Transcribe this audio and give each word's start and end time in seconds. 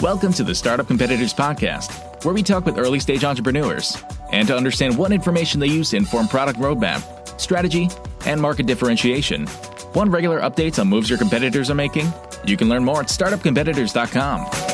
Welcome 0.00 0.32
to 0.34 0.44
the 0.44 0.54
Startup 0.54 0.86
Competitors 0.86 1.34
Podcast, 1.34 2.24
where 2.24 2.32
we 2.32 2.42
talk 2.42 2.64
with 2.64 2.78
early 2.78 2.98
stage 2.98 3.24
entrepreneurs 3.24 4.02
and 4.32 4.48
to 4.48 4.56
understand 4.56 4.96
what 4.96 5.12
information 5.12 5.60
they 5.60 5.66
use 5.66 5.90
to 5.90 5.98
inform 5.98 6.28
product 6.28 6.58
roadmap, 6.58 7.02
strategy, 7.38 7.90
and 8.24 8.40
market 8.40 8.64
differentiation. 8.64 9.46
Want 9.94 10.10
regular 10.10 10.40
updates 10.40 10.78
on 10.78 10.88
moves 10.88 11.10
your 11.10 11.18
competitors 11.18 11.70
are 11.70 11.74
making? 11.74 12.10
You 12.46 12.56
can 12.56 12.70
learn 12.70 12.84
more 12.84 13.00
at 13.00 13.08
startupcompetitors.com. 13.08 14.65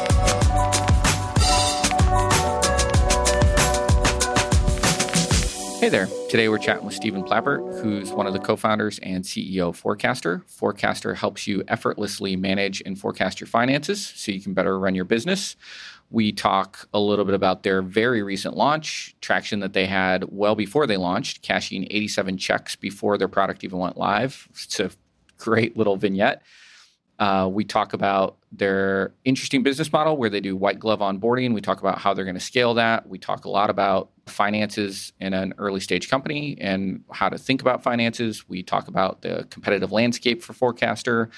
Hey 5.83 5.89
there. 5.89 6.07
Today 6.29 6.49
we're 6.49 6.59
chatting 6.59 6.87
with 6.87 6.95
Stephen 6.95 7.25
Plappert, 7.25 7.83
who's 7.83 8.13
one 8.13 8.29
of 8.29 8.33
the 8.33 8.39
co 8.39 8.55
founders 8.55 9.01
and 9.01 9.25
CEO 9.25 9.71
of 9.71 9.77
Forecaster. 9.77 10.45
Forecaster 10.47 11.13
helps 11.13 11.49
you 11.49 11.65
effortlessly 11.67 12.37
manage 12.37 12.81
and 12.87 12.97
forecast 12.97 13.41
your 13.41 13.49
finances 13.49 14.07
so 14.15 14.31
you 14.31 14.41
can 14.41 14.55
better 14.55 14.79
run 14.79 14.95
your 14.95 15.05
business. 15.05 15.57
We 16.09 16.31
talk 16.31 16.89
a 16.95 17.01
little 17.01 17.25
bit 17.25 17.35
about 17.35 17.65
their 17.65 17.83
very 17.83 18.23
recent 18.23 18.57
launch, 18.57 19.17
traction 19.21 19.59
that 19.59 19.73
they 19.73 19.87
had 19.87 20.27
well 20.29 20.55
before 20.55 20.87
they 20.87 20.97
launched, 20.97 21.43
cashing 21.43 21.89
87 21.91 22.39
checks 22.39 22.77
before 22.77 23.19
their 23.19 23.27
product 23.27 23.65
even 23.65 23.81
went 23.81 23.97
live. 23.97 24.47
It's 24.53 24.79
a 24.79 24.93
great 25.37 25.77
little 25.77 25.97
vignette. 25.97 26.43
Uh, 27.23 27.47
we 27.47 27.63
talk 27.63 27.93
about 27.93 28.37
their 28.51 29.15
interesting 29.25 29.63
business 29.63 29.93
model 29.93 30.17
where 30.17 30.29
they 30.29 30.41
do 30.41 30.57
white 30.57 30.81
glove 30.81 30.99
onboarding. 30.99 31.55
We 31.55 31.61
talk 31.61 31.79
about 31.79 31.99
how 31.99 32.13
they're 32.13 32.25
going 32.25 32.35
to 32.35 32.41
scale 32.41 32.75
that. 32.75 33.09
We 33.09 33.17
talk 33.17 33.45
a 33.45 33.49
lot 33.49 33.71
about 33.71 34.11
finances 34.27 35.13
in 35.21 35.33
an 35.33 35.55
early 35.57 35.79
stage 35.79 36.11
company 36.11 36.59
and 36.61 37.05
how 37.13 37.29
to 37.29 37.39
think 37.39 37.61
about 37.61 37.81
finances. 37.81 38.49
We 38.49 38.65
talk 38.65 38.89
about 38.89 39.23
the 39.23 39.47
competitive 39.51 39.93
landscape 39.93 40.43
for 40.43 40.53
Forecaster, 40.53 41.31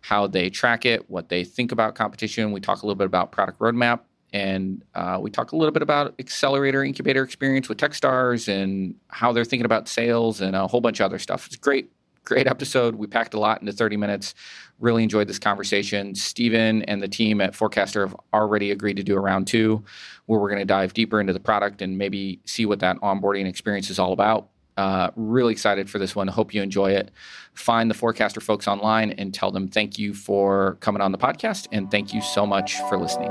how 0.00 0.28
they 0.28 0.48
track 0.48 0.86
it, 0.86 1.10
what 1.10 1.28
they 1.28 1.44
think 1.44 1.72
about 1.72 1.94
competition. 1.94 2.50
We 2.52 2.62
talk 2.62 2.82
a 2.82 2.86
little 2.86 2.96
bit 2.96 3.04
about 3.06 3.30
product 3.30 3.58
roadmap. 3.58 4.00
And 4.32 4.82
uh, 4.94 5.18
we 5.20 5.30
talk 5.30 5.52
a 5.52 5.56
little 5.56 5.72
bit 5.72 5.82
about 5.82 6.14
accelerator 6.18 6.82
incubator 6.82 7.22
experience 7.22 7.68
with 7.68 7.76
Techstars 7.76 8.48
and 8.48 8.94
how 9.08 9.32
they're 9.32 9.44
thinking 9.44 9.66
about 9.66 9.88
sales 9.88 10.40
and 10.40 10.56
a 10.56 10.66
whole 10.66 10.80
bunch 10.80 11.00
of 11.00 11.04
other 11.04 11.18
stuff. 11.18 11.46
It's 11.46 11.56
great 11.56 11.90
great 12.28 12.46
episode. 12.46 12.94
We 12.94 13.06
packed 13.06 13.32
a 13.32 13.40
lot 13.40 13.60
into 13.60 13.72
30 13.72 13.96
minutes. 13.96 14.34
Really 14.78 15.02
enjoyed 15.02 15.26
this 15.28 15.38
conversation. 15.38 16.14
Stephen 16.14 16.82
and 16.82 17.02
the 17.02 17.08
team 17.08 17.40
at 17.40 17.54
Forecaster 17.54 18.06
have 18.06 18.14
already 18.34 18.70
agreed 18.70 18.98
to 18.98 19.02
do 19.02 19.16
a 19.16 19.20
round 19.20 19.46
two 19.46 19.82
where 20.26 20.38
we're 20.38 20.50
going 20.50 20.60
to 20.60 20.66
dive 20.66 20.92
deeper 20.92 21.20
into 21.20 21.32
the 21.32 21.40
product 21.40 21.80
and 21.80 21.96
maybe 21.96 22.38
see 22.44 22.66
what 22.66 22.80
that 22.80 22.98
onboarding 22.98 23.46
experience 23.46 23.88
is 23.88 23.98
all 23.98 24.12
about. 24.12 24.50
Uh, 24.76 25.10
really 25.16 25.52
excited 25.52 25.90
for 25.90 25.98
this 25.98 26.14
one. 26.14 26.28
Hope 26.28 26.54
you 26.54 26.62
enjoy 26.62 26.92
it. 26.92 27.10
Find 27.54 27.90
the 27.90 27.94
Forecaster 27.94 28.40
folks 28.40 28.68
online 28.68 29.10
and 29.12 29.34
tell 29.34 29.50
them 29.50 29.66
thank 29.66 29.98
you 29.98 30.14
for 30.14 30.76
coming 30.80 31.02
on 31.02 31.10
the 31.10 31.18
podcast 31.18 31.66
and 31.72 31.90
thank 31.90 32.12
you 32.14 32.20
so 32.20 32.46
much 32.46 32.76
for 32.88 32.96
listening. 32.98 33.30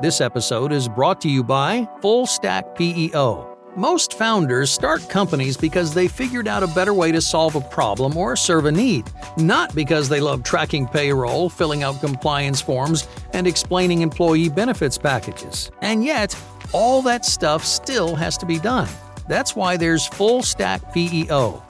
This 0.00 0.20
episode 0.20 0.70
is 0.70 0.88
brought 0.88 1.20
to 1.22 1.28
you 1.28 1.42
by 1.42 1.88
Full 2.00 2.26
Stack 2.26 2.76
PEO. 2.76 3.57
Most 3.78 4.14
founders 4.14 4.72
start 4.72 5.08
companies 5.08 5.56
because 5.56 5.94
they 5.94 6.08
figured 6.08 6.48
out 6.48 6.64
a 6.64 6.66
better 6.66 6.92
way 6.92 7.12
to 7.12 7.20
solve 7.20 7.54
a 7.54 7.60
problem 7.60 8.16
or 8.16 8.34
serve 8.34 8.64
a 8.64 8.72
need, 8.72 9.04
not 9.36 9.72
because 9.72 10.08
they 10.08 10.18
love 10.18 10.42
tracking 10.42 10.88
payroll, 10.88 11.48
filling 11.48 11.84
out 11.84 12.00
compliance 12.00 12.60
forms, 12.60 13.06
and 13.34 13.46
explaining 13.46 14.00
employee 14.00 14.48
benefits 14.48 14.98
packages. 14.98 15.70
And 15.80 16.04
yet, 16.04 16.36
all 16.72 17.02
that 17.02 17.24
stuff 17.24 17.64
still 17.64 18.16
has 18.16 18.36
to 18.38 18.46
be 18.46 18.58
done. 18.58 18.88
That's 19.28 19.54
why 19.54 19.76
there's 19.76 20.08
Full 20.08 20.42
Stack 20.42 20.92
PEO. 20.92 21.62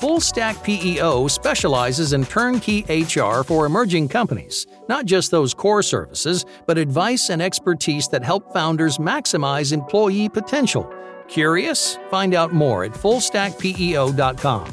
Full 0.00 0.18
Stack 0.18 0.64
PEO 0.64 1.28
specializes 1.28 2.12
in 2.12 2.24
turnkey 2.24 2.84
HR 2.88 3.44
for 3.44 3.66
emerging 3.66 4.08
companies, 4.08 4.66
not 4.88 5.06
just 5.06 5.30
those 5.30 5.54
core 5.54 5.84
services, 5.84 6.44
but 6.66 6.76
advice 6.76 7.30
and 7.30 7.40
expertise 7.40 8.08
that 8.08 8.24
help 8.24 8.52
founders 8.52 8.98
maximize 8.98 9.72
employee 9.72 10.28
potential 10.28 10.92
Curious? 11.28 11.98
Find 12.10 12.34
out 12.34 12.52
more 12.52 12.84
at 12.84 12.92
fullstackpeo.com. 12.92 14.72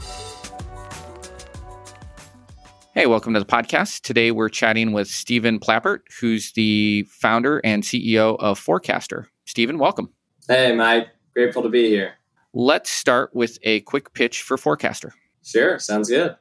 Hey, 2.96 3.06
welcome 3.06 3.34
to 3.34 3.40
the 3.40 3.46
podcast. 3.46 4.02
Today 4.02 4.32
we're 4.32 4.50
chatting 4.50 4.92
with 4.92 5.08
Stephen 5.08 5.60
Plappert, 5.60 6.00
who's 6.20 6.52
the 6.52 7.04
founder 7.10 7.60
and 7.64 7.84
CEO 7.84 8.36
of 8.40 8.60
Forecaster. 8.60 9.30
Stephen, 9.46 9.78
welcome. 9.78 10.12
Hey, 10.48 10.76
Mike. 10.76 11.08
Grateful 11.34 11.62
to 11.62 11.70
be 11.70 11.88
here. 11.88 12.16
Let's 12.54 12.90
start 12.90 13.34
with 13.34 13.58
a 13.64 13.82
quick 13.82 14.14
pitch 14.14 14.42
for 14.42 14.58
Forecaster. 14.58 15.14
Sure, 15.44 15.80
sounds 15.80 16.10
good. 16.10 16.36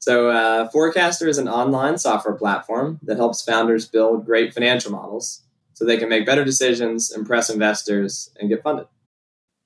So, 0.00 0.30
uh, 0.30 0.68
Forecaster 0.70 1.28
is 1.28 1.38
an 1.38 1.48
online 1.48 1.98
software 1.98 2.34
platform 2.34 2.98
that 3.02 3.18
helps 3.18 3.42
founders 3.42 3.86
build 3.86 4.24
great 4.24 4.54
financial 4.54 4.90
models 4.90 5.42
so 5.74 5.84
they 5.84 5.98
can 5.98 6.08
make 6.08 6.26
better 6.26 6.44
decisions, 6.44 7.12
impress 7.12 7.50
investors, 7.50 8.30
and 8.40 8.48
get 8.48 8.62
funded. 8.62 8.86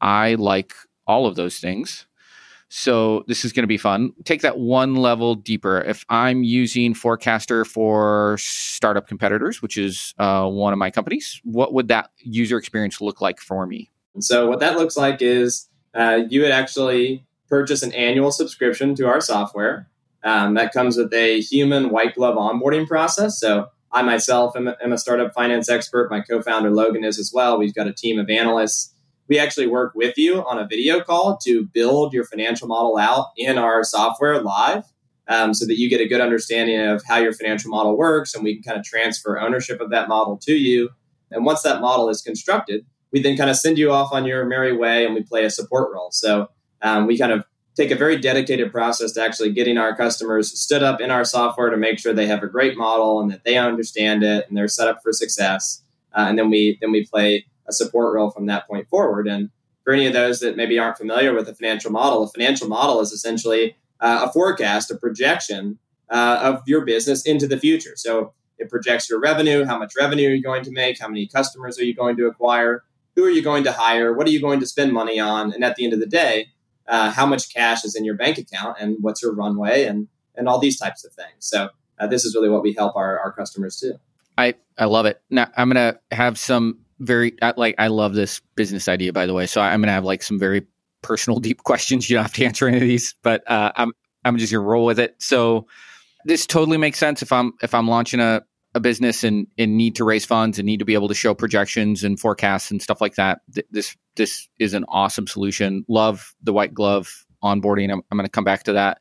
I 0.04 0.34
like 0.34 0.74
all 1.06 1.26
of 1.26 1.34
those 1.34 1.58
things. 1.58 2.06
So 2.68 3.24
this 3.26 3.44
is 3.44 3.52
going 3.52 3.62
to 3.62 3.68
be 3.68 3.78
fun. 3.78 4.12
Take 4.24 4.42
that 4.42 4.58
one 4.58 4.96
level 4.96 5.34
deeper. 5.34 5.80
If 5.80 6.04
I'm 6.10 6.42
using 6.42 6.92
Forecaster 6.92 7.64
for 7.64 8.36
startup 8.38 9.08
competitors, 9.08 9.62
which 9.62 9.78
is 9.78 10.12
uh, 10.18 10.46
one 10.46 10.72
of 10.72 10.78
my 10.78 10.90
companies, 10.90 11.40
what 11.44 11.72
would 11.72 11.88
that 11.88 12.10
user 12.18 12.58
experience 12.58 13.00
look 13.00 13.20
like 13.20 13.40
for 13.40 13.66
me? 13.66 13.90
So 14.20 14.48
what 14.48 14.60
that 14.60 14.76
looks 14.76 14.96
like 14.96 15.22
is 15.22 15.68
uh, 15.94 16.20
you 16.28 16.42
would 16.42 16.50
actually 16.50 17.26
purchase 17.48 17.82
an 17.82 17.92
annual 17.92 18.30
subscription 18.30 18.94
to 18.96 19.06
our 19.06 19.20
software. 19.20 19.88
Um, 20.22 20.54
that 20.54 20.72
comes 20.72 20.96
with 20.96 21.12
a 21.14 21.40
human 21.40 21.90
white 21.90 22.14
glove 22.14 22.36
onboarding 22.36 22.86
process. 22.86 23.38
So 23.38 23.68
I 23.92 24.02
myself 24.02 24.56
am 24.56 24.68
am 24.82 24.92
a 24.92 24.98
startup 24.98 25.32
finance 25.32 25.68
expert. 25.68 26.10
My 26.10 26.20
co-founder 26.20 26.70
Logan 26.70 27.04
is 27.04 27.18
as 27.18 27.30
well. 27.32 27.58
We've 27.58 27.74
got 27.74 27.86
a 27.86 27.92
team 27.92 28.18
of 28.18 28.28
analysts 28.28 28.94
we 29.28 29.38
actually 29.38 29.66
work 29.66 29.92
with 29.94 30.16
you 30.16 30.44
on 30.44 30.58
a 30.58 30.66
video 30.66 31.00
call 31.00 31.38
to 31.44 31.66
build 31.66 32.12
your 32.12 32.24
financial 32.24 32.68
model 32.68 32.98
out 32.98 33.28
in 33.36 33.58
our 33.58 33.82
software 33.84 34.42
live 34.42 34.84
um, 35.28 35.54
so 35.54 35.66
that 35.66 35.78
you 35.78 35.88
get 35.88 36.00
a 36.00 36.08
good 36.08 36.20
understanding 36.20 36.80
of 36.80 37.02
how 37.06 37.16
your 37.16 37.32
financial 37.32 37.70
model 37.70 37.96
works 37.96 38.34
and 38.34 38.44
we 38.44 38.54
can 38.54 38.62
kind 38.62 38.78
of 38.78 38.84
transfer 38.84 39.38
ownership 39.38 39.80
of 39.80 39.90
that 39.90 40.08
model 40.08 40.36
to 40.38 40.54
you. 40.54 40.90
And 41.30 41.44
once 41.44 41.62
that 41.62 41.80
model 41.80 42.08
is 42.08 42.20
constructed, 42.20 42.84
we 43.12 43.22
then 43.22 43.36
kind 43.36 43.50
of 43.50 43.56
send 43.56 43.78
you 43.78 43.92
off 43.92 44.12
on 44.12 44.24
your 44.24 44.44
merry 44.44 44.76
way 44.76 45.06
and 45.06 45.14
we 45.14 45.22
play 45.22 45.44
a 45.44 45.50
support 45.50 45.90
role. 45.92 46.10
So 46.10 46.50
um, 46.82 47.06
we 47.06 47.16
kind 47.16 47.32
of 47.32 47.44
take 47.76 47.90
a 47.90 47.96
very 47.96 48.18
dedicated 48.18 48.70
process 48.70 49.12
to 49.12 49.22
actually 49.22 49.52
getting 49.52 49.78
our 49.78 49.96
customers 49.96 50.58
stood 50.58 50.82
up 50.82 51.00
in 51.00 51.10
our 51.10 51.24
software 51.24 51.70
to 51.70 51.76
make 51.76 51.98
sure 51.98 52.12
they 52.12 52.26
have 52.26 52.42
a 52.42 52.48
great 52.48 52.76
model 52.76 53.20
and 53.20 53.30
that 53.30 53.44
they 53.44 53.56
understand 53.56 54.22
it 54.22 54.46
and 54.48 54.56
they're 54.56 54.68
set 54.68 54.88
up 54.88 55.00
for 55.02 55.12
success. 55.12 55.82
Uh, 56.12 56.26
and 56.28 56.38
then 56.38 56.50
we 56.50 56.78
then 56.80 56.92
we 56.92 57.04
play 57.06 57.44
a 57.68 57.72
support 57.72 58.14
role 58.14 58.30
from 58.30 58.46
that 58.46 58.66
point 58.66 58.88
forward. 58.88 59.26
And 59.26 59.50
for 59.82 59.92
any 59.92 60.06
of 60.06 60.12
those 60.12 60.40
that 60.40 60.56
maybe 60.56 60.78
aren't 60.78 60.98
familiar 60.98 61.34
with 61.34 61.48
a 61.48 61.54
financial 61.54 61.90
model, 61.90 62.22
a 62.22 62.28
financial 62.28 62.68
model 62.68 63.00
is 63.00 63.12
essentially 63.12 63.76
uh, 64.00 64.26
a 64.28 64.32
forecast, 64.32 64.90
a 64.90 64.96
projection 64.96 65.78
uh, 66.10 66.38
of 66.42 66.62
your 66.66 66.84
business 66.84 67.24
into 67.26 67.46
the 67.46 67.58
future. 67.58 67.92
So 67.96 68.32
it 68.58 68.70
projects 68.70 69.08
your 69.10 69.20
revenue, 69.20 69.64
how 69.64 69.78
much 69.78 69.92
revenue 69.98 70.28
are 70.30 70.34
you 70.34 70.42
going 70.42 70.64
to 70.64 70.70
make, 70.70 71.00
how 71.00 71.08
many 71.08 71.26
customers 71.26 71.78
are 71.78 71.84
you 71.84 71.94
going 71.94 72.16
to 72.16 72.26
acquire, 72.26 72.84
who 73.16 73.24
are 73.24 73.30
you 73.30 73.42
going 73.42 73.64
to 73.64 73.72
hire, 73.72 74.12
what 74.12 74.26
are 74.26 74.30
you 74.30 74.40
going 74.40 74.60
to 74.60 74.66
spend 74.66 74.92
money 74.92 75.18
on, 75.18 75.52
and 75.52 75.64
at 75.64 75.76
the 75.76 75.84
end 75.84 75.92
of 75.92 76.00
the 76.00 76.06
day, 76.06 76.48
uh, 76.86 77.10
how 77.10 77.26
much 77.26 77.52
cash 77.52 77.84
is 77.84 77.96
in 77.96 78.04
your 78.04 78.14
bank 78.14 78.38
account 78.38 78.76
and 78.78 78.96
what's 79.00 79.22
your 79.22 79.34
runway 79.34 79.84
and 79.84 80.08
and 80.36 80.48
all 80.48 80.58
these 80.58 80.78
types 80.78 81.04
of 81.04 81.12
things. 81.12 81.28
So 81.38 81.68
uh, 81.98 82.06
this 82.08 82.24
is 82.24 82.34
really 82.34 82.48
what 82.48 82.62
we 82.62 82.72
help 82.72 82.96
our, 82.96 83.18
our 83.20 83.32
customers 83.32 83.78
do. 83.78 83.94
I, 84.36 84.54
I 84.76 84.86
love 84.86 85.06
it. 85.06 85.22
Now 85.30 85.48
I'm 85.56 85.70
going 85.70 85.92
to 85.92 86.16
have 86.16 86.38
some 86.38 86.80
very 86.98 87.36
like 87.56 87.74
I 87.78 87.88
love 87.88 88.14
this 88.14 88.40
business 88.54 88.88
idea 88.88 89.12
by 89.12 89.26
the 89.26 89.34
way. 89.34 89.46
So 89.46 89.60
I'm 89.60 89.80
gonna 89.80 89.92
have 89.92 90.04
like 90.04 90.22
some 90.22 90.38
very 90.38 90.66
personal 91.02 91.40
deep 91.40 91.62
questions. 91.64 92.08
You 92.08 92.16
don't 92.16 92.24
have 92.24 92.34
to 92.34 92.44
answer 92.44 92.68
any 92.68 92.78
of 92.78 92.82
these, 92.82 93.14
but 93.22 93.48
uh, 93.50 93.72
I'm 93.76 93.92
I'm 94.24 94.38
just 94.38 94.52
gonna 94.52 94.64
roll 94.64 94.84
with 94.84 94.98
it. 94.98 95.16
So 95.18 95.66
this 96.24 96.46
totally 96.46 96.78
makes 96.78 96.98
sense 96.98 97.22
if 97.22 97.32
I'm 97.32 97.52
if 97.62 97.74
I'm 97.74 97.88
launching 97.88 98.20
a, 98.20 98.42
a 98.74 98.80
business 98.80 99.24
and, 99.24 99.46
and 99.58 99.76
need 99.76 99.96
to 99.96 100.04
raise 100.04 100.24
funds 100.24 100.58
and 100.58 100.66
need 100.66 100.78
to 100.78 100.84
be 100.84 100.94
able 100.94 101.08
to 101.08 101.14
show 101.14 101.34
projections 101.34 102.02
and 102.02 102.18
forecasts 102.18 102.70
and 102.70 102.82
stuff 102.82 103.00
like 103.00 103.14
that. 103.14 103.40
Th- 103.52 103.66
this 103.70 103.96
this 104.16 104.48
is 104.58 104.74
an 104.74 104.84
awesome 104.88 105.26
solution. 105.26 105.84
Love 105.88 106.34
the 106.42 106.52
white 106.52 106.74
glove 106.74 107.24
onboarding. 107.42 107.92
I'm, 107.92 108.02
I'm 108.10 108.18
going 108.18 108.26
to 108.26 108.30
come 108.30 108.44
back 108.44 108.64
to 108.64 108.72
that. 108.72 108.98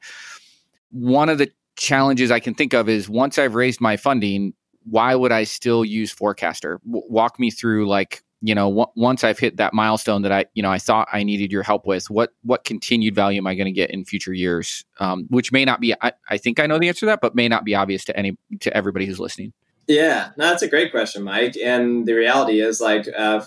One 0.91 1.29
of 1.29 1.38
the 1.38 1.50
challenges 1.75 2.29
I 2.29 2.39
can 2.39 2.53
think 2.53 2.73
of 2.73 2.89
is 2.89 3.09
once 3.09 3.38
I've 3.39 3.56
raised 3.56 3.81
my 3.81 3.97
funding, 3.97 4.53
why 4.85 5.15
would 5.15 5.31
I 5.31 5.44
still 5.44 5.83
use 5.85 6.12
Forecaster? 6.12 6.80
W- 6.85 7.06
walk 7.09 7.39
me 7.39 7.51
through 7.51 7.88
like 7.88 8.24
you 8.41 8.53
know 8.56 8.69
w- 8.69 8.88
once 8.95 9.24
I've 9.24 9.39
hit 9.39 9.57
that 9.57 9.74
milestone 9.74 10.21
that 10.24 10.31
I 10.31 10.45
you 10.53 10.63
know 10.63 10.71
I 10.71 10.77
thought 10.80 11.07
I 11.12 11.24
needed 11.24 11.51
your 11.51 11.63
help 11.63 11.85
with. 11.88 12.09
What 12.09 12.31
what 12.44 12.63
continued 12.65 13.15
value 13.15 13.38
am 13.38 13.47
I 13.47 13.56
going 13.56 13.65
to 13.65 13.71
get 13.71 13.91
in 13.91 14.06
future 14.06 14.33
years? 14.33 14.83
Um, 15.00 15.25
which 15.30 15.51
may 15.51 15.65
not 15.65 15.80
be 15.80 15.94
I, 16.01 16.13
I 16.30 16.38
think 16.38 16.59
I 16.59 16.68
know 16.68 16.80
the 16.80 16.88
answer 16.88 17.01
to 17.01 17.06
that, 17.07 17.21
but 17.21 17.35
may 17.35 17.47
not 17.47 17.63
be 17.63 17.75
obvious 17.75 18.03
to 18.06 18.18
any 18.18 18.38
to 18.59 18.75
everybody 18.75 19.06
who's 19.06 19.19
listening. 19.19 19.53
Yeah, 19.88 20.30
no, 20.38 20.47
that's 20.47 20.62
a 20.62 20.68
great 20.69 20.91
question, 20.91 21.24
Mike. 21.24 21.56
And 21.63 22.06
the 22.06 22.13
reality 22.13 22.62
is 22.62 22.80
like 22.80 23.07
uh, 23.18 23.45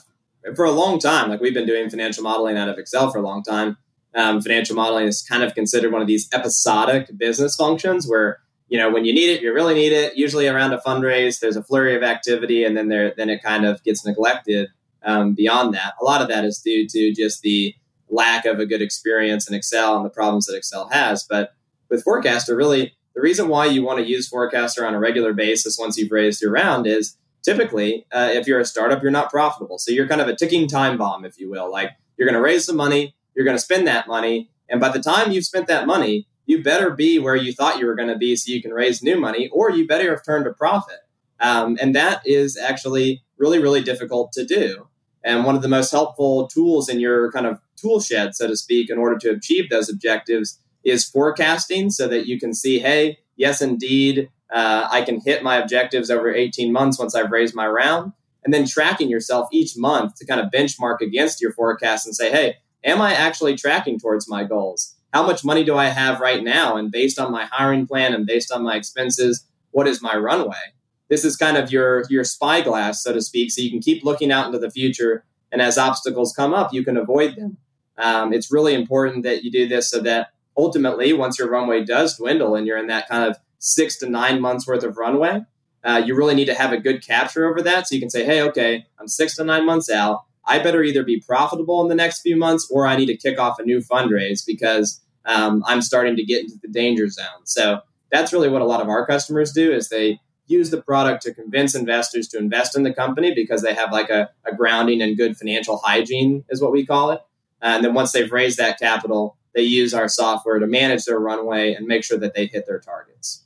for 0.54 0.64
a 0.64 0.70
long 0.70 0.98
time, 0.98 1.30
like 1.30 1.40
we've 1.40 1.54
been 1.54 1.66
doing 1.66 1.88
financial 1.88 2.22
modeling 2.22 2.56
out 2.58 2.68
of 2.68 2.78
Excel 2.78 3.10
for 3.10 3.18
a 3.18 3.22
long 3.22 3.42
time. 3.42 3.76
um, 4.14 4.40
financial 4.40 4.76
modeling 4.76 5.06
is 5.06 5.22
kind 5.28 5.42
of 5.42 5.54
considered 5.54 5.92
one 5.92 6.00
of 6.00 6.06
these 6.08 6.28
episodic 6.32 7.10
business 7.18 7.54
functions 7.56 8.06
where 8.08 8.38
you 8.68 8.78
know 8.78 8.90
when 8.90 9.04
you 9.04 9.14
need 9.14 9.30
it 9.30 9.42
you 9.42 9.52
really 9.52 9.74
need 9.74 9.92
it. 9.92 10.16
Usually 10.16 10.48
around 10.48 10.72
a 10.72 10.78
fundraise 10.78 11.40
there's 11.40 11.56
a 11.56 11.62
flurry 11.62 11.96
of 11.96 12.02
activity 12.02 12.64
and 12.64 12.76
then 12.76 12.88
there 12.88 13.12
then 13.16 13.30
it 13.30 13.42
kind 13.42 13.64
of 13.64 13.82
gets 13.84 14.04
neglected 14.04 14.68
um, 15.04 15.34
beyond 15.34 15.74
that. 15.74 15.94
A 16.00 16.04
lot 16.04 16.22
of 16.22 16.28
that 16.28 16.44
is 16.44 16.58
due 16.58 16.86
to 16.88 17.12
just 17.12 17.42
the 17.42 17.74
lack 18.08 18.44
of 18.44 18.58
a 18.58 18.66
good 18.66 18.82
experience 18.82 19.48
in 19.48 19.54
excel 19.54 19.96
and 19.96 20.04
the 20.04 20.10
problems 20.10 20.46
that 20.46 20.56
excel 20.56 20.88
has. 20.90 21.24
But 21.28 21.54
with 21.88 22.02
forecaster 22.02 22.56
really 22.56 22.94
the 23.14 23.22
reason 23.22 23.48
why 23.48 23.66
you 23.66 23.82
want 23.82 23.98
to 23.98 24.06
use 24.06 24.28
forecaster 24.28 24.86
on 24.86 24.94
a 24.94 24.98
regular 24.98 25.32
basis 25.32 25.78
once 25.78 25.96
you've 25.96 26.12
raised 26.12 26.42
your 26.42 26.52
round 26.52 26.86
is 26.86 27.16
typically 27.42 28.06
uh, 28.12 28.30
if 28.32 28.46
you're 28.46 28.60
a 28.60 28.64
startup 28.64 29.02
you're 29.02 29.12
not 29.12 29.30
profitable. 29.30 29.78
So 29.78 29.92
you're 29.92 30.08
kind 30.08 30.20
of 30.20 30.28
a 30.28 30.36
ticking 30.36 30.68
time 30.68 30.98
bomb 30.98 31.24
if 31.24 31.38
you 31.38 31.48
will. 31.50 31.70
Like 31.70 31.90
you're 32.16 32.26
going 32.26 32.38
to 32.38 32.42
raise 32.42 32.64
some 32.64 32.76
money 32.76 33.14
you're 33.36 33.44
going 33.44 33.56
to 33.56 33.62
spend 33.62 33.86
that 33.86 34.08
money 34.08 34.50
and 34.68 34.80
by 34.80 34.88
the 34.88 35.00
time 35.00 35.30
you've 35.30 35.44
spent 35.44 35.68
that 35.68 35.86
money 35.86 36.26
you 36.46 36.62
better 36.62 36.90
be 36.90 37.18
where 37.18 37.36
you 37.36 37.52
thought 37.52 37.78
you 37.78 37.86
were 37.86 37.94
going 37.94 38.08
to 38.08 38.16
be 38.16 38.36
so 38.36 38.52
you 38.52 38.62
can 38.62 38.72
raise 38.72 39.02
new 39.02 39.18
money, 39.18 39.48
or 39.52 39.70
you 39.70 39.86
better 39.86 40.10
have 40.10 40.24
turned 40.24 40.46
a 40.46 40.54
profit. 40.54 41.00
Um, 41.40 41.76
and 41.80 41.94
that 41.94 42.22
is 42.24 42.56
actually 42.56 43.22
really, 43.36 43.58
really 43.58 43.82
difficult 43.82 44.32
to 44.32 44.44
do. 44.44 44.88
And 45.22 45.44
one 45.44 45.56
of 45.56 45.62
the 45.62 45.68
most 45.68 45.90
helpful 45.90 46.46
tools 46.46 46.88
in 46.88 47.00
your 47.00 47.32
kind 47.32 47.46
of 47.46 47.60
tool 47.76 48.00
shed, 48.00 48.34
so 48.34 48.46
to 48.46 48.56
speak, 48.56 48.88
in 48.88 48.98
order 48.98 49.18
to 49.18 49.30
achieve 49.30 49.68
those 49.68 49.90
objectives 49.90 50.60
is 50.84 51.04
forecasting 51.04 51.90
so 51.90 52.06
that 52.06 52.26
you 52.26 52.38
can 52.38 52.54
see, 52.54 52.78
hey, 52.78 53.18
yes, 53.36 53.60
indeed, 53.60 54.30
uh, 54.52 54.86
I 54.88 55.02
can 55.02 55.20
hit 55.20 55.42
my 55.42 55.56
objectives 55.56 56.10
over 56.10 56.32
18 56.32 56.72
months 56.72 56.98
once 56.98 57.14
I've 57.14 57.32
raised 57.32 57.54
my 57.54 57.66
round. 57.66 58.12
And 58.44 58.54
then 58.54 58.66
tracking 58.66 59.10
yourself 59.10 59.48
each 59.50 59.76
month 59.76 60.14
to 60.16 60.26
kind 60.26 60.40
of 60.40 60.52
benchmark 60.52 61.00
against 61.00 61.40
your 61.40 61.52
forecast 61.52 62.06
and 62.06 62.14
say, 62.14 62.30
hey, 62.30 62.58
am 62.84 63.02
I 63.02 63.12
actually 63.12 63.56
tracking 63.56 63.98
towards 63.98 64.28
my 64.28 64.44
goals? 64.44 64.94
How 65.16 65.22
much 65.22 65.46
money 65.46 65.64
do 65.64 65.78
I 65.78 65.86
have 65.86 66.20
right 66.20 66.44
now? 66.44 66.76
And 66.76 66.92
based 66.92 67.18
on 67.18 67.32
my 67.32 67.46
hiring 67.46 67.86
plan 67.86 68.12
and 68.12 68.26
based 68.26 68.52
on 68.52 68.62
my 68.62 68.76
expenses, 68.76 69.46
what 69.70 69.88
is 69.88 70.02
my 70.02 70.14
runway? 70.14 70.66
This 71.08 71.24
is 71.24 71.38
kind 71.38 71.56
of 71.56 71.72
your 71.72 72.04
your 72.10 72.22
spyglass, 72.22 73.02
so 73.02 73.14
to 73.14 73.22
speak, 73.22 73.50
so 73.50 73.62
you 73.62 73.70
can 73.70 73.80
keep 73.80 74.04
looking 74.04 74.30
out 74.30 74.44
into 74.44 74.58
the 74.58 74.70
future. 74.70 75.24
And 75.50 75.62
as 75.62 75.78
obstacles 75.78 76.34
come 76.36 76.52
up, 76.52 76.74
you 76.74 76.84
can 76.84 76.98
avoid 76.98 77.34
them. 77.34 77.56
Um, 77.96 78.34
it's 78.34 78.52
really 78.52 78.74
important 78.74 79.22
that 79.22 79.42
you 79.42 79.50
do 79.50 79.66
this 79.66 79.88
so 79.88 80.00
that 80.00 80.32
ultimately, 80.54 81.14
once 81.14 81.38
your 81.38 81.48
runway 81.48 81.82
does 81.82 82.18
dwindle 82.18 82.54
and 82.54 82.66
you're 82.66 82.76
in 82.76 82.88
that 82.88 83.08
kind 83.08 83.24
of 83.24 83.38
six 83.58 83.96
to 84.00 84.10
nine 84.10 84.38
months 84.38 84.66
worth 84.66 84.84
of 84.84 84.98
runway, 84.98 85.40
uh, 85.82 86.02
you 86.04 86.14
really 86.14 86.34
need 86.34 86.50
to 86.52 86.54
have 86.54 86.74
a 86.74 86.78
good 86.86 87.02
capture 87.02 87.48
over 87.48 87.62
that. 87.62 87.88
So 87.88 87.94
you 87.94 88.02
can 88.02 88.10
say, 88.10 88.26
hey, 88.26 88.42
okay, 88.42 88.84
I'm 88.98 89.08
six 89.08 89.36
to 89.36 89.44
nine 89.44 89.64
months 89.64 89.88
out. 89.88 90.24
I 90.46 90.58
better 90.58 90.82
either 90.82 91.02
be 91.02 91.20
profitable 91.20 91.80
in 91.82 91.88
the 91.88 91.94
next 91.94 92.20
few 92.20 92.36
months 92.36 92.68
or 92.70 92.86
I 92.86 92.96
need 92.96 93.06
to 93.06 93.16
kick 93.16 93.38
off 93.38 93.58
a 93.58 93.64
new 93.64 93.80
fundraise 93.80 94.44
because 94.46 95.00
um, 95.26 95.62
I'm 95.66 95.82
starting 95.82 96.16
to 96.16 96.24
get 96.24 96.42
into 96.42 96.56
the 96.62 96.68
danger 96.68 97.08
zone. 97.08 97.44
So 97.44 97.80
that's 98.10 98.32
really 98.32 98.48
what 98.48 98.62
a 98.62 98.66
lot 98.66 98.80
of 98.80 98.88
our 98.88 99.06
customers 99.06 99.52
do 99.52 99.72
is 99.72 99.88
they 99.88 100.20
use 100.46 100.70
the 100.70 100.80
product 100.80 101.22
to 101.22 101.34
convince 101.34 101.74
investors 101.74 102.28
to 102.28 102.38
invest 102.38 102.76
in 102.76 102.84
the 102.84 102.94
company 102.94 103.34
because 103.34 103.62
they 103.62 103.74
have 103.74 103.92
like 103.92 104.10
a, 104.10 104.30
a 104.44 104.54
grounding 104.54 105.02
and 105.02 105.16
good 105.16 105.36
financial 105.36 105.78
hygiene 105.78 106.44
is 106.48 106.62
what 106.62 106.72
we 106.72 106.86
call 106.86 107.10
it. 107.10 107.20
And 107.60 107.84
then 107.84 107.94
once 107.94 108.12
they've 108.12 108.30
raised 108.30 108.58
that 108.58 108.78
capital, 108.78 109.36
they 109.54 109.62
use 109.62 109.92
our 109.92 110.08
software 110.08 110.58
to 110.58 110.66
manage 110.66 111.04
their 111.04 111.18
runway 111.18 111.74
and 111.74 111.86
make 111.86 112.04
sure 112.04 112.18
that 112.18 112.34
they 112.34 112.46
hit 112.46 112.66
their 112.66 112.78
targets. 112.78 113.44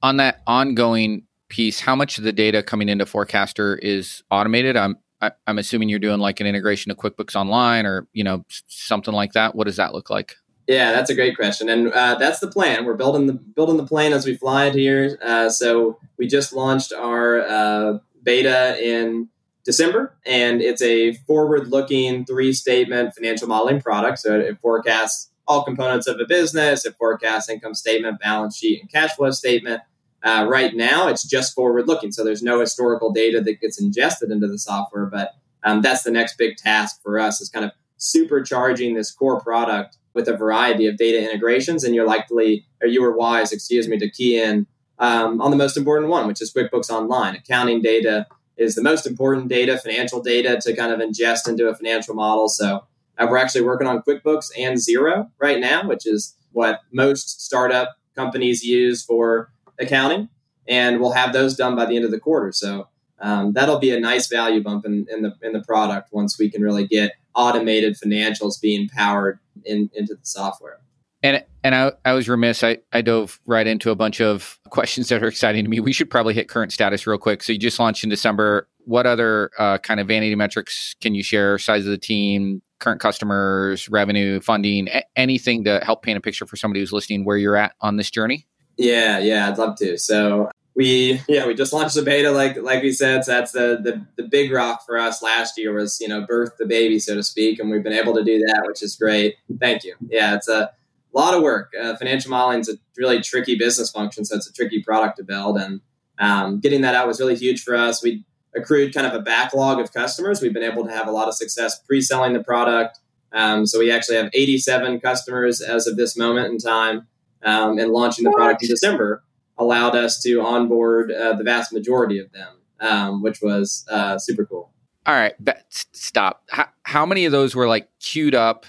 On 0.00 0.16
that 0.18 0.42
ongoing 0.46 1.24
piece, 1.48 1.80
how 1.80 1.96
much 1.96 2.18
of 2.18 2.24
the 2.24 2.32
data 2.32 2.62
coming 2.62 2.88
into 2.88 3.04
Forecaster 3.04 3.76
is 3.76 4.22
automated? 4.30 4.76
I'm 4.76 4.96
I, 5.20 5.32
am 5.46 5.58
assuming 5.58 5.88
you're 5.88 5.98
doing 5.98 6.20
like 6.20 6.40
an 6.40 6.46
integration 6.46 6.90
of 6.90 6.98
QuickBooks 6.98 7.34
Online 7.34 7.86
or 7.86 8.06
you 8.12 8.24
know 8.24 8.44
something 8.68 9.14
like 9.14 9.32
that. 9.32 9.54
What 9.54 9.66
does 9.66 9.76
that 9.76 9.94
look 9.94 10.10
like? 10.10 10.36
Yeah, 10.66 10.92
that's 10.92 11.08
a 11.08 11.14
great 11.14 11.36
question, 11.36 11.68
and 11.68 11.90
uh, 11.92 12.16
that's 12.16 12.40
the 12.40 12.48
plan. 12.48 12.84
We're 12.84 12.94
building 12.94 13.26
the 13.26 13.32
building 13.32 13.78
the 13.78 13.86
plane 13.86 14.12
as 14.12 14.26
we 14.26 14.36
fly 14.36 14.66
it 14.66 14.74
here. 14.74 15.18
Uh, 15.22 15.48
so 15.48 15.98
we 16.18 16.26
just 16.26 16.52
launched 16.52 16.92
our 16.92 17.40
uh, 17.40 17.98
beta 18.22 18.78
in 18.82 19.28
December, 19.64 20.14
and 20.26 20.60
it's 20.60 20.82
a 20.82 21.14
forward-looking 21.26 22.26
three-statement 22.26 23.14
financial 23.14 23.48
modeling 23.48 23.80
product. 23.80 24.18
So 24.18 24.38
it 24.38 24.58
forecasts 24.60 25.30
all 25.46 25.64
components 25.64 26.06
of 26.06 26.20
a 26.20 26.26
business. 26.26 26.84
It 26.84 26.96
forecasts 26.98 27.48
income 27.48 27.74
statement, 27.74 28.20
balance 28.20 28.56
sheet, 28.56 28.82
and 28.82 28.90
cash 28.90 29.12
flow 29.16 29.30
statement. 29.30 29.80
Uh, 30.22 30.46
right 30.48 30.74
now, 30.74 31.08
it's 31.08 31.22
just 31.22 31.54
forward 31.54 31.86
looking. 31.86 32.12
So 32.12 32.24
there's 32.24 32.42
no 32.42 32.60
historical 32.60 33.12
data 33.12 33.40
that 33.40 33.60
gets 33.60 33.80
ingested 33.80 34.30
into 34.30 34.48
the 34.48 34.58
software. 34.58 35.06
But 35.06 35.34
um, 35.64 35.82
that's 35.82 36.02
the 36.02 36.10
next 36.10 36.36
big 36.38 36.56
task 36.56 37.02
for 37.02 37.18
us 37.18 37.40
is 37.40 37.48
kind 37.48 37.64
of 37.64 37.72
supercharging 37.98 38.94
this 38.94 39.10
core 39.10 39.40
product 39.40 39.96
with 40.14 40.28
a 40.28 40.36
variety 40.36 40.86
of 40.86 40.96
data 40.96 41.22
integrations. 41.22 41.84
And 41.84 41.94
you're 41.94 42.06
likely, 42.06 42.66
or 42.82 42.88
you 42.88 43.02
were 43.02 43.16
wise, 43.16 43.52
excuse 43.52 43.86
me, 43.86 43.98
to 43.98 44.10
key 44.10 44.40
in 44.40 44.66
um, 44.98 45.40
on 45.40 45.50
the 45.50 45.56
most 45.56 45.76
important 45.76 46.10
one, 46.10 46.26
which 46.26 46.42
is 46.42 46.52
QuickBooks 46.52 46.90
Online. 46.90 47.36
Accounting 47.36 47.82
data 47.82 48.26
is 48.56 48.74
the 48.74 48.82
most 48.82 49.06
important 49.06 49.48
data, 49.48 49.78
financial 49.78 50.20
data 50.20 50.58
to 50.60 50.74
kind 50.74 50.92
of 50.92 50.98
ingest 50.98 51.48
into 51.48 51.68
a 51.68 51.74
financial 51.74 52.14
model. 52.14 52.48
So 52.48 52.84
uh, 53.16 53.26
we're 53.30 53.38
actually 53.38 53.62
working 53.62 53.86
on 53.86 54.02
QuickBooks 54.02 54.50
and 54.58 54.76
Xero 54.76 55.30
right 55.38 55.60
now, 55.60 55.86
which 55.86 56.06
is 56.06 56.34
what 56.52 56.80
most 56.92 57.40
startup 57.40 57.96
companies 58.16 58.64
use 58.64 59.04
for 59.04 59.52
accounting, 59.78 60.28
and 60.66 61.00
we'll 61.00 61.12
have 61.12 61.32
those 61.32 61.56
done 61.56 61.76
by 61.76 61.86
the 61.86 61.96
end 61.96 62.04
of 62.04 62.10
the 62.10 62.20
quarter. 62.20 62.52
So 62.52 62.88
um, 63.20 63.52
that'll 63.52 63.78
be 63.78 63.90
a 63.90 64.00
nice 64.00 64.28
value 64.28 64.62
bump 64.62 64.86
in, 64.86 65.06
in, 65.10 65.22
the 65.22 65.34
in 65.42 65.52
the 65.52 65.62
product 65.62 66.12
once 66.12 66.38
we 66.38 66.50
can 66.50 66.62
really 66.62 66.86
get 66.86 67.12
automated 67.34 67.96
financials 68.02 68.60
being 68.60 68.88
powered 68.88 69.38
in, 69.64 69.90
into 69.94 70.14
the 70.14 70.24
software. 70.24 70.80
And 71.22 71.44
and 71.64 71.74
I, 71.74 71.92
I 72.04 72.12
was 72.12 72.28
remiss. 72.28 72.62
I, 72.62 72.78
I 72.92 73.02
dove 73.02 73.40
right 73.44 73.66
into 73.66 73.90
a 73.90 73.96
bunch 73.96 74.20
of 74.20 74.58
questions 74.70 75.08
that 75.08 75.22
are 75.22 75.28
exciting 75.28 75.64
to 75.64 75.70
me. 75.70 75.80
We 75.80 75.92
should 75.92 76.10
probably 76.10 76.34
hit 76.34 76.48
current 76.48 76.72
status 76.72 77.06
real 77.06 77.18
quick. 77.18 77.42
So 77.42 77.52
you 77.52 77.58
just 77.58 77.78
launched 77.78 78.04
in 78.04 78.10
December. 78.10 78.68
What 78.84 79.06
other 79.06 79.50
uh, 79.58 79.78
kind 79.78 80.00
of 80.00 80.06
vanity 80.06 80.34
metrics 80.34 80.94
can 81.00 81.14
you 81.14 81.22
share? 81.22 81.58
Size 81.58 81.84
of 81.84 81.90
the 81.90 81.98
team, 81.98 82.62
current 82.78 83.00
customers, 83.00 83.88
revenue, 83.88 84.40
funding, 84.40 84.88
a- 84.88 85.04
anything 85.16 85.64
to 85.64 85.80
help 85.80 86.02
paint 86.02 86.16
a 86.16 86.20
picture 86.20 86.46
for 86.46 86.56
somebody 86.56 86.80
who's 86.80 86.92
listening 86.92 87.24
where 87.24 87.36
you're 87.36 87.56
at 87.56 87.74
on 87.80 87.96
this 87.96 88.10
journey? 88.10 88.46
Yeah, 88.78 89.18
yeah, 89.18 89.48
I'd 89.48 89.58
love 89.58 89.76
to. 89.78 89.98
So 89.98 90.50
we 90.78 91.20
yeah 91.28 91.44
we 91.44 91.54
just 91.54 91.72
launched 91.72 91.96
the 91.96 92.02
beta 92.02 92.30
like 92.30 92.56
like 92.62 92.84
we 92.84 92.92
said 92.92 93.24
so 93.24 93.32
that's 93.32 93.50
the, 93.50 93.80
the 93.82 94.06
the 94.16 94.28
big 94.28 94.52
rock 94.52 94.86
for 94.86 94.96
us 94.96 95.20
last 95.20 95.58
year 95.58 95.74
was 95.74 96.00
you 96.00 96.06
know 96.06 96.24
birth 96.24 96.52
the 96.56 96.66
baby 96.66 97.00
so 97.00 97.16
to 97.16 97.22
speak 97.22 97.58
and 97.58 97.68
we've 97.68 97.82
been 97.82 97.92
able 97.92 98.14
to 98.14 98.22
do 98.22 98.38
that 98.38 98.62
which 98.64 98.80
is 98.80 98.94
great. 98.94 99.34
Thank 99.58 99.82
you. 99.82 99.96
Yeah 100.08 100.36
it's 100.36 100.48
a 100.48 100.70
lot 101.12 101.34
of 101.34 101.42
work. 101.42 101.72
Uh, 101.78 101.96
financial 101.96 102.30
modeling 102.30 102.60
is 102.60 102.68
a 102.68 102.74
really 102.96 103.20
tricky 103.20 103.56
business 103.56 103.90
function 103.90 104.24
so 104.24 104.36
it's 104.36 104.48
a 104.48 104.52
tricky 104.52 104.80
product 104.80 105.16
to 105.16 105.24
build 105.24 105.58
and 105.58 105.80
um, 106.20 106.60
getting 106.60 106.82
that 106.82 106.94
out 106.94 107.08
was 107.08 107.18
really 107.18 107.36
huge 107.36 107.62
for 107.62 107.74
us. 107.74 108.02
We 108.02 108.24
accrued 108.54 108.94
kind 108.94 109.06
of 109.06 109.14
a 109.14 109.20
backlog 109.20 109.80
of 109.80 109.92
customers. 109.92 110.40
We've 110.40 110.54
been 110.54 110.62
able 110.62 110.84
to 110.84 110.92
have 110.92 111.08
a 111.08 111.12
lot 111.12 111.28
of 111.28 111.34
success 111.34 111.80
pre-selling 111.80 112.32
the 112.32 112.42
product. 112.42 112.98
Um, 113.32 113.66
so 113.66 113.78
we 113.78 113.90
actually 113.90 114.16
have 114.16 114.30
87 114.32 115.00
customers 115.00 115.60
as 115.60 115.86
of 115.86 115.96
this 115.96 116.16
moment 116.16 116.52
in 116.52 116.58
time 116.58 117.06
um, 117.42 117.78
and 117.78 117.90
launching 117.90 118.24
the 118.24 118.30
product 118.30 118.62
in 118.62 118.68
December 118.68 119.22
allowed 119.58 119.96
us 119.96 120.22
to 120.22 120.40
onboard 120.40 121.10
uh, 121.10 121.34
the 121.34 121.44
vast 121.44 121.72
majority 121.72 122.18
of 122.18 122.30
them, 122.32 122.60
um, 122.80 123.22
which 123.22 123.40
was 123.42 123.84
uh, 123.90 124.18
super 124.18 124.46
cool. 124.46 124.70
All 125.06 125.14
right, 125.14 125.34
stop. 125.68 126.42
How, 126.50 126.68
how, 126.82 127.06
many 127.06 127.24
of 127.24 127.32
those 127.32 127.54
were 127.54 127.66
like 127.66 127.88
queued 127.98 128.34
up 128.34 128.66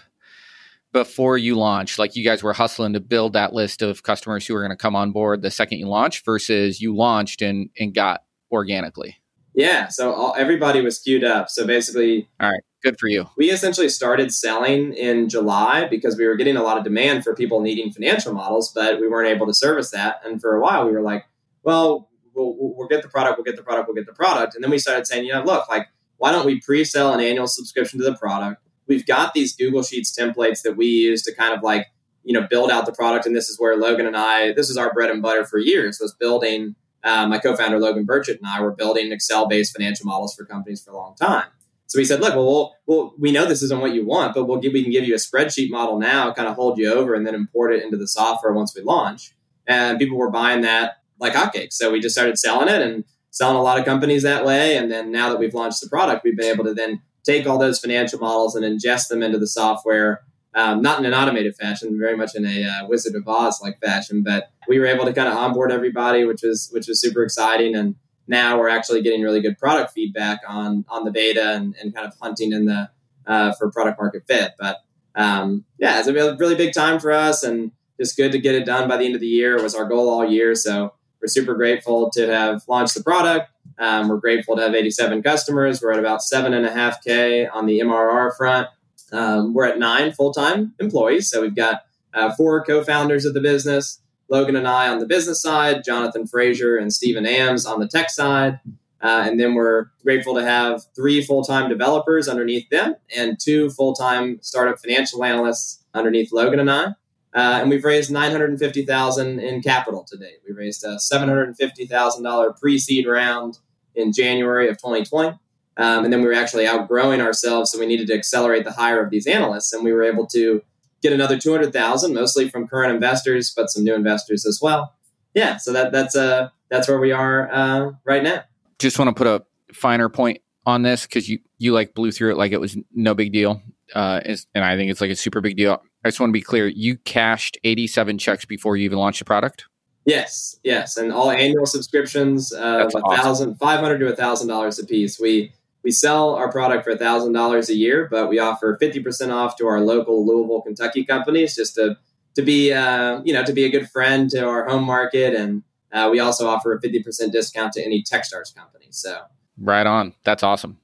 before 0.94 1.38
you 1.38 1.56
launched? 1.56 2.00
Like 2.00 2.16
you 2.16 2.24
guys 2.24 2.42
were 2.42 2.54
hustling 2.54 2.94
to 2.94 3.02
build 3.02 3.34
that 3.34 3.54
list 3.54 3.82
of 3.82 4.04
customers 4.04 4.48
who 4.48 4.54
were 4.54 4.62
going 4.62 4.72
to 4.72 4.78
come 4.78 4.96
on 4.96 5.12
board 5.12 5.42
the 5.42 5.52
second 5.52 5.80
you 5.80 5.88
launched 5.88 6.24
versus 6.24 6.80
you 6.82 6.96
launched 6.96 7.42
and, 7.42 7.70
and 7.78 7.94
got 7.94 8.24
organically? 8.52 9.18
Yeah, 9.54 9.90
so 9.90 10.14
all, 10.14 10.36
everybody 10.38 10.80
was 10.80 11.00
queued 11.00 11.26
up. 11.26 11.50
So 11.50 11.68
basically, 11.68 12.30
all 12.40 12.50
right, 12.50 12.64
good 12.82 13.00
for 13.00 13.08
you. 13.08 13.30
We 13.38 13.50
essentially 13.50 13.90
started 13.90 14.34
selling 14.34 14.94
in 14.94 15.30
July 15.30 15.88
because 15.88 16.18
we 16.18 16.26
were 16.26 16.36
getting 16.36 16.58
a 16.58 16.64
lot 16.64 16.78
of 16.78 16.84
demand 16.84 17.24
for 17.24 17.36
people 17.36 17.62
needing 17.62 17.92
financial 17.92 18.34
models, 18.34 18.72
but 18.74 19.00
we 19.00 19.08
weren't 19.08 19.30
able 19.30 19.48
to 19.48 19.54
service 19.54 19.92
that. 19.92 20.22
And 20.24 20.42
for 20.42 20.56
a 20.56 20.62
while, 20.62 20.86
we 20.86 20.92
were 20.92 21.02
like, 21.02 21.26
well, 21.64 22.10
we'll, 22.34 22.56
we'll 22.58 22.88
get 22.88 23.02
the 23.02 23.10
product, 23.10 23.38
we'll 23.38 23.46
get 23.46 23.56
the 23.56 23.64
product, 23.64 23.88
we'll 23.88 23.96
get 23.96 24.06
the 24.06 24.14
product. 24.14 24.56
And 24.56 24.64
then 24.64 24.72
we 24.72 24.80
started 24.80 25.08
saying, 25.08 25.26
you 25.26 25.34
know, 25.34 25.44
look, 25.44 25.70
like, 25.70 25.88
why 26.18 26.32
don't 26.32 26.46
we 26.46 26.60
pre 26.60 26.84
sell 26.84 27.14
an 27.14 27.20
annual 27.20 27.48
subscription 27.48 28.00
to 28.00 28.06
the 28.06 28.16
product? 28.16 28.62
We've 28.88 29.06
got 29.06 29.34
these 29.34 29.56
Google 29.56 29.84
Sheets 29.84 30.18
templates 30.18 30.64
that 30.64 30.76
we 30.76 30.88
use 30.88 31.22
to 31.24 31.36
kind 31.36 31.54
of 31.54 31.62
like, 31.62 31.88
you 32.24 32.34
know, 32.34 32.48
build 32.50 32.72
out 32.72 32.86
the 32.86 32.92
product. 32.92 33.26
And 33.26 33.36
this 33.36 33.50
is 33.50 33.60
where 33.60 33.78
Logan 33.78 34.06
and 34.06 34.18
I, 34.18 34.52
this 34.54 34.70
is 34.70 34.78
our 34.78 34.94
bread 34.94 35.10
and 35.10 35.22
butter 35.22 35.46
for 35.46 35.60
years, 35.60 36.00
was 36.02 36.14
building 36.14 36.76
uh, 37.04 37.28
my 37.28 37.38
co-founder 37.40 37.80
Logan 37.80 38.06
Burchett 38.06 38.38
and 38.38 38.48
I 38.48 38.62
were 38.62 38.72
building 38.72 39.12
Excel-based 39.12 39.74
financial 39.76 40.06
models 40.06 40.36
for 40.36 40.46
companies 40.46 40.84
for 40.84 40.92
a 40.92 40.98
long 40.98 41.16
time. 41.16 41.48
So 41.90 42.00
we 42.00 42.06
said, 42.06 42.22
look, 42.22 42.36
well, 42.36 42.46
we'll, 42.46 42.76
we'll 42.86 43.14
we 43.20 43.32
know 43.32 43.46
this 43.46 43.62
isn't 43.64 43.82
what 43.82 43.94
you 43.94 44.06
want, 44.06 44.34
but 44.34 44.46
we'll 44.46 44.60
give, 44.60 44.74
we 44.74 44.84
can 44.84 44.92
give 44.92 45.04
you 45.04 45.16
a 45.16 45.18
spreadsheet 45.18 45.70
model 45.70 46.00
now, 46.00 46.32
kind 46.34 46.48
of 46.48 46.56
hold 46.56 46.78
you 46.78 46.92
over, 46.94 47.14
and 47.14 47.26
then 47.26 47.36
import 47.36 47.74
it 47.74 47.84
into 47.84 47.98
the 47.98 48.08
software 48.08 48.54
once 48.54 48.74
we 48.76 48.82
launch. 48.82 49.34
And 49.68 50.00
people 50.00 50.18
were 50.18 50.32
buying 50.32 50.62
that 50.62 51.02
like 51.20 51.34
hotcakes. 51.34 51.74
So 51.74 51.92
we 51.92 52.00
just 52.00 52.16
started 52.16 52.38
selling 52.38 52.70
it 52.70 52.82
and 52.82 53.04
selling 53.32 53.58
a 53.58 53.62
lot 53.62 53.78
of 53.78 53.86
companies 53.86 54.24
that 54.24 54.46
way. 54.46 54.78
And 54.78 54.92
then 54.92 55.12
now 55.12 55.30
that 55.30 55.40
we've 55.40 55.54
launched 55.54 55.82
the 55.82 55.90
product, 55.90 56.24
we've 56.24 56.38
been 56.38 56.54
able 56.54 56.64
to 56.64 56.74
then 56.74 57.02
take 57.24 57.46
all 57.46 57.58
those 57.58 57.80
financial 57.80 58.20
models 58.20 58.56
and 58.56 58.64
ingest 58.64 59.10
them 59.10 59.22
into 59.22 59.38
the 59.38 59.48
software 59.48 60.22
um, 60.56 60.82
not 60.82 61.00
in 61.00 61.06
an 61.06 61.14
automated 61.14 61.56
fashion, 61.56 61.98
very 62.00 62.18
much 62.18 62.36
in 62.36 62.46
a 62.46 62.64
uh, 62.64 62.88
Wizard 62.88 63.16
of 63.16 63.28
Oz 63.28 63.62
like 63.62 63.80
fashion. 63.80 64.24
But 64.24 64.52
we 64.68 64.80
were 64.80 64.88
able 64.88 65.06
to 65.06 65.14
kind 65.14 65.28
of 65.28 65.36
onboard 65.36 65.72
everybody, 65.72 66.26
which 66.26 66.42
was 66.44 66.70
which 66.72 66.88
was 66.88 67.00
super 67.00 67.24
exciting. 67.24 67.76
And 67.76 67.96
now 68.30 68.60
we're 68.60 68.70
actually 68.70 69.02
getting 69.02 69.22
really 69.22 69.42
good 69.42 69.58
product 69.58 69.92
feedback 69.92 70.40
on 70.48 70.86
on 70.88 71.04
the 71.04 71.12
beta 71.12 71.54
and, 71.54 71.76
and 71.82 71.94
kind 71.94 72.08
of 72.08 72.14
hunting 72.22 72.54
in 72.54 72.66
the 72.66 72.90
uh, 73.28 73.54
for 73.54 73.72
product 73.72 74.00
market 74.00 74.24
fit. 74.28 74.54
But 74.58 74.78
um, 75.16 75.66
yeah, 75.80 76.00
it's 76.00 76.08
a 76.08 76.14
really, 76.14 76.56
big 76.56 76.74
time 76.74 77.00
for 77.00 77.12
us, 77.12 77.44
and 77.44 77.72
just 78.00 78.16
good 78.16 78.32
to 78.32 78.40
get 78.40 78.56
it 78.56 78.66
done 78.66 78.88
by 78.88 78.98
the 78.98 79.06
end 79.06 79.16
of 79.16 79.22
the 79.22 79.28
year. 79.28 79.58
It 79.58 79.64
was 79.64 79.76
our 79.76 79.86
goal 79.86 80.10
all 80.10 80.26
year, 80.26 80.56
so 80.56 80.94
we're 81.22 81.28
super 81.28 81.56
grateful 81.56 82.10
to 82.12 82.28
have 82.28 82.62
launched 82.68 82.96
the 82.96 83.04
product. 83.04 83.50
Um, 83.80 84.08
we're 84.08 84.18
grateful 84.18 84.56
to 84.56 84.62
have 84.62 84.76
87 84.76 85.24
customers. 85.24 85.82
We're 85.82 85.94
at 85.94 86.00
about 86.00 86.22
seven 86.22 86.54
and 86.54 86.66
a 86.66 86.72
half 86.72 87.04
k 87.04 87.48
on 87.48 87.66
the 87.66 87.80
MRR 87.80 88.36
front. 88.38 88.68
Um, 89.12 89.54
we're 89.54 89.66
at 89.66 89.80
nine 89.80 90.12
full 90.12 90.32
time 90.32 90.74
employees, 90.80 91.30
so 91.30 91.42
we've 91.42 91.56
got 91.56 91.82
uh, 92.14 92.34
four 92.36 92.64
co-founders 92.64 93.26
of 93.26 93.34
the 93.34 93.42
business. 93.42 94.00
Logan 94.30 94.56
and 94.56 94.68
I 94.68 94.90
on 94.90 95.00
the 95.00 95.06
business 95.06 95.42
side, 95.42 95.84
Jonathan 95.84 96.28
Frazier 96.28 96.78
and 96.78 96.94
Stephen 96.94 97.26
Ams 97.26 97.66
on 97.66 97.80
the 97.80 97.88
tech 97.88 98.10
side. 98.10 98.60
Uh, 99.02 99.24
and 99.26 99.40
then 99.40 99.54
we're 99.54 99.88
grateful 100.04 100.36
to 100.36 100.44
have 100.44 100.84
three 100.96 101.22
full 101.22 101.44
time 101.44 101.70
developers 101.70 102.28
underneath 102.28 102.70
them 102.70 102.96
and 103.16 103.40
two 103.40 103.70
full 103.70 103.94
time 103.94 104.40
startup 104.42 104.80
financial 104.80 105.24
analysts 105.24 105.84
underneath 105.94 106.32
Logan 106.32 106.60
and 106.60 106.70
I. 106.70 106.86
Uh, 107.34 107.60
and 107.62 107.70
we've 107.70 107.84
raised 107.84 108.12
950000 108.12 109.40
in 109.40 109.62
capital 109.62 110.04
to 110.10 110.18
date. 110.18 110.40
We 110.48 110.54
raised 110.54 110.84
a 110.84 110.96
$750,000 110.96 112.60
pre 112.60 112.80
seed 112.80 113.08
round 113.08 113.60
in 113.96 114.12
January 114.12 114.68
of 114.68 114.78
2020. 114.78 115.38
Um, 115.78 116.04
and 116.04 116.12
then 116.12 116.22
we 116.22 116.28
were 116.28 116.34
actually 116.34 116.68
outgrowing 116.68 117.22
ourselves, 117.22 117.72
so 117.72 117.80
we 117.80 117.86
needed 117.86 118.08
to 118.08 118.14
accelerate 118.14 118.66
the 118.66 118.72
hire 118.72 119.02
of 119.02 119.12
these 119.12 119.28
analysts. 119.28 119.72
And 119.72 119.84
we 119.84 119.94
were 119.94 120.04
able 120.04 120.28
to 120.28 120.62
get 121.02 121.14
another 121.14 121.38
200,000, 121.38 122.14
mostly 122.14 122.50
from 122.50 122.68
current 122.68 122.94
investors, 122.94 123.54
but 123.56 123.70
some 123.70 123.84
new 123.84 123.96
investors 123.96 124.46
as 124.46 124.60
well. 124.62 124.96
Yeah, 125.34 125.58
so 125.58 125.72
that 125.74 125.92
that's 125.92 126.16
uh 126.16 126.50
that's 126.70 126.88
where 126.88 127.00
we 127.00 127.12
are 127.12 127.52
uh, 127.52 127.92
right 128.04 128.24
now 128.24 128.44
just 128.80 128.98
want 128.98 129.10
to 129.10 129.14
put 129.14 129.28
a 129.28 129.46
finer 129.74 130.10
point 130.10 130.42
on 130.66 130.82
this 130.82 131.04
because 131.06 131.30
you 131.30 131.40
you 131.58 131.74
like 131.74 131.94
blew 131.94 132.12
through 132.12 132.32
it 132.32 132.38
like 132.38 132.52
it 132.52 132.60
was 132.60 132.78
no 132.94 133.14
big 133.14 133.32
deal, 133.32 133.62
uh, 133.94 134.22
and 134.24 134.64
I 134.64 134.76
think 134.76 134.90
it's 134.90 135.02
like 135.02 135.12
a 135.12 135.16
super 135.16 135.42
big 135.42 135.58
deal. 135.58 135.84
I 136.04 136.08
just 136.08 136.20
want 136.20 136.30
to 136.30 136.34
be 136.34 136.42
clear: 136.42 136.68
you 136.68 136.98
cashed 136.98 137.58
eighty-seven 137.64 138.18
checks 138.18 138.46
before 138.46 138.78
you 138.78 138.86
even 138.86 138.98
launched 138.98 139.20
the 139.20 139.26
product. 139.26 139.66
Yes, 140.06 140.58
yes, 140.64 140.98
and 140.98 141.12
all 141.12 141.30
annual 141.30 141.66
subscriptions, 141.66 142.54
uh, 142.54 142.58
a 142.60 142.86
awesome. 142.86 143.02
thousand, 143.16 143.56
five 143.56 143.80
hundred 143.80 144.00
to 144.00 144.08
a 144.08 144.16
thousand 144.16 144.48
dollars 144.48 144.80
a 144.80 144.86
piece. 144.86 145.20
We 145.20 145.54
we 145.90 145.94
sell 145.94 146.36
our 146.36 146.52
product 146.52 146.84
for 146.84 146.92
a 146.92 146.98
thousand 146.98 147.34
dollars 147.34 147.68
a 147.68 147.76
year, 147.76 148.08
but 148.12 148.30
we 148.30 148.38
offer 148.38 148.78
fifty 148.80 149.02
percent 149.02 149.32
off 149.32 149.56
to 149.56 149.66
our 149.66 149.82
local 149.82 150.24
Louisville, 150.24 150.62
Kentucky 150.62 151.04
companies 151.04 151.56
just 151.56 151.74
to 151.76 151.98
to 152.36 152.44
be 152.44 152.72
uh, 152.72 153.22
you 153.24 153.34
know 153.34 153.44
to 153.44 153.54
be 153.54 153.64
a 153.64 153.70
good 153.70 153.90
friend 153.90 154.30
to 154.30 154.48
our 154.48 154.70
home 154.70 154.84
market 154.84 155.34
and 155.34 155.64
uh, 155.92 156.08
we 156.12 156.20
also 156.20 156.48
offer 156.48 156.72
a 156.72 156.80
50% 156.80 157.32
discount 157.32 157.74
to 157.74 157.84
any 157.84 158.04
Techstars 158.04 158.54
company. 158.56 158.86
So, 158.92 159.18
right 159.60 159.88
on. 159.88 160.14
That's 160.24 160.44
awesome. 160.44 160.78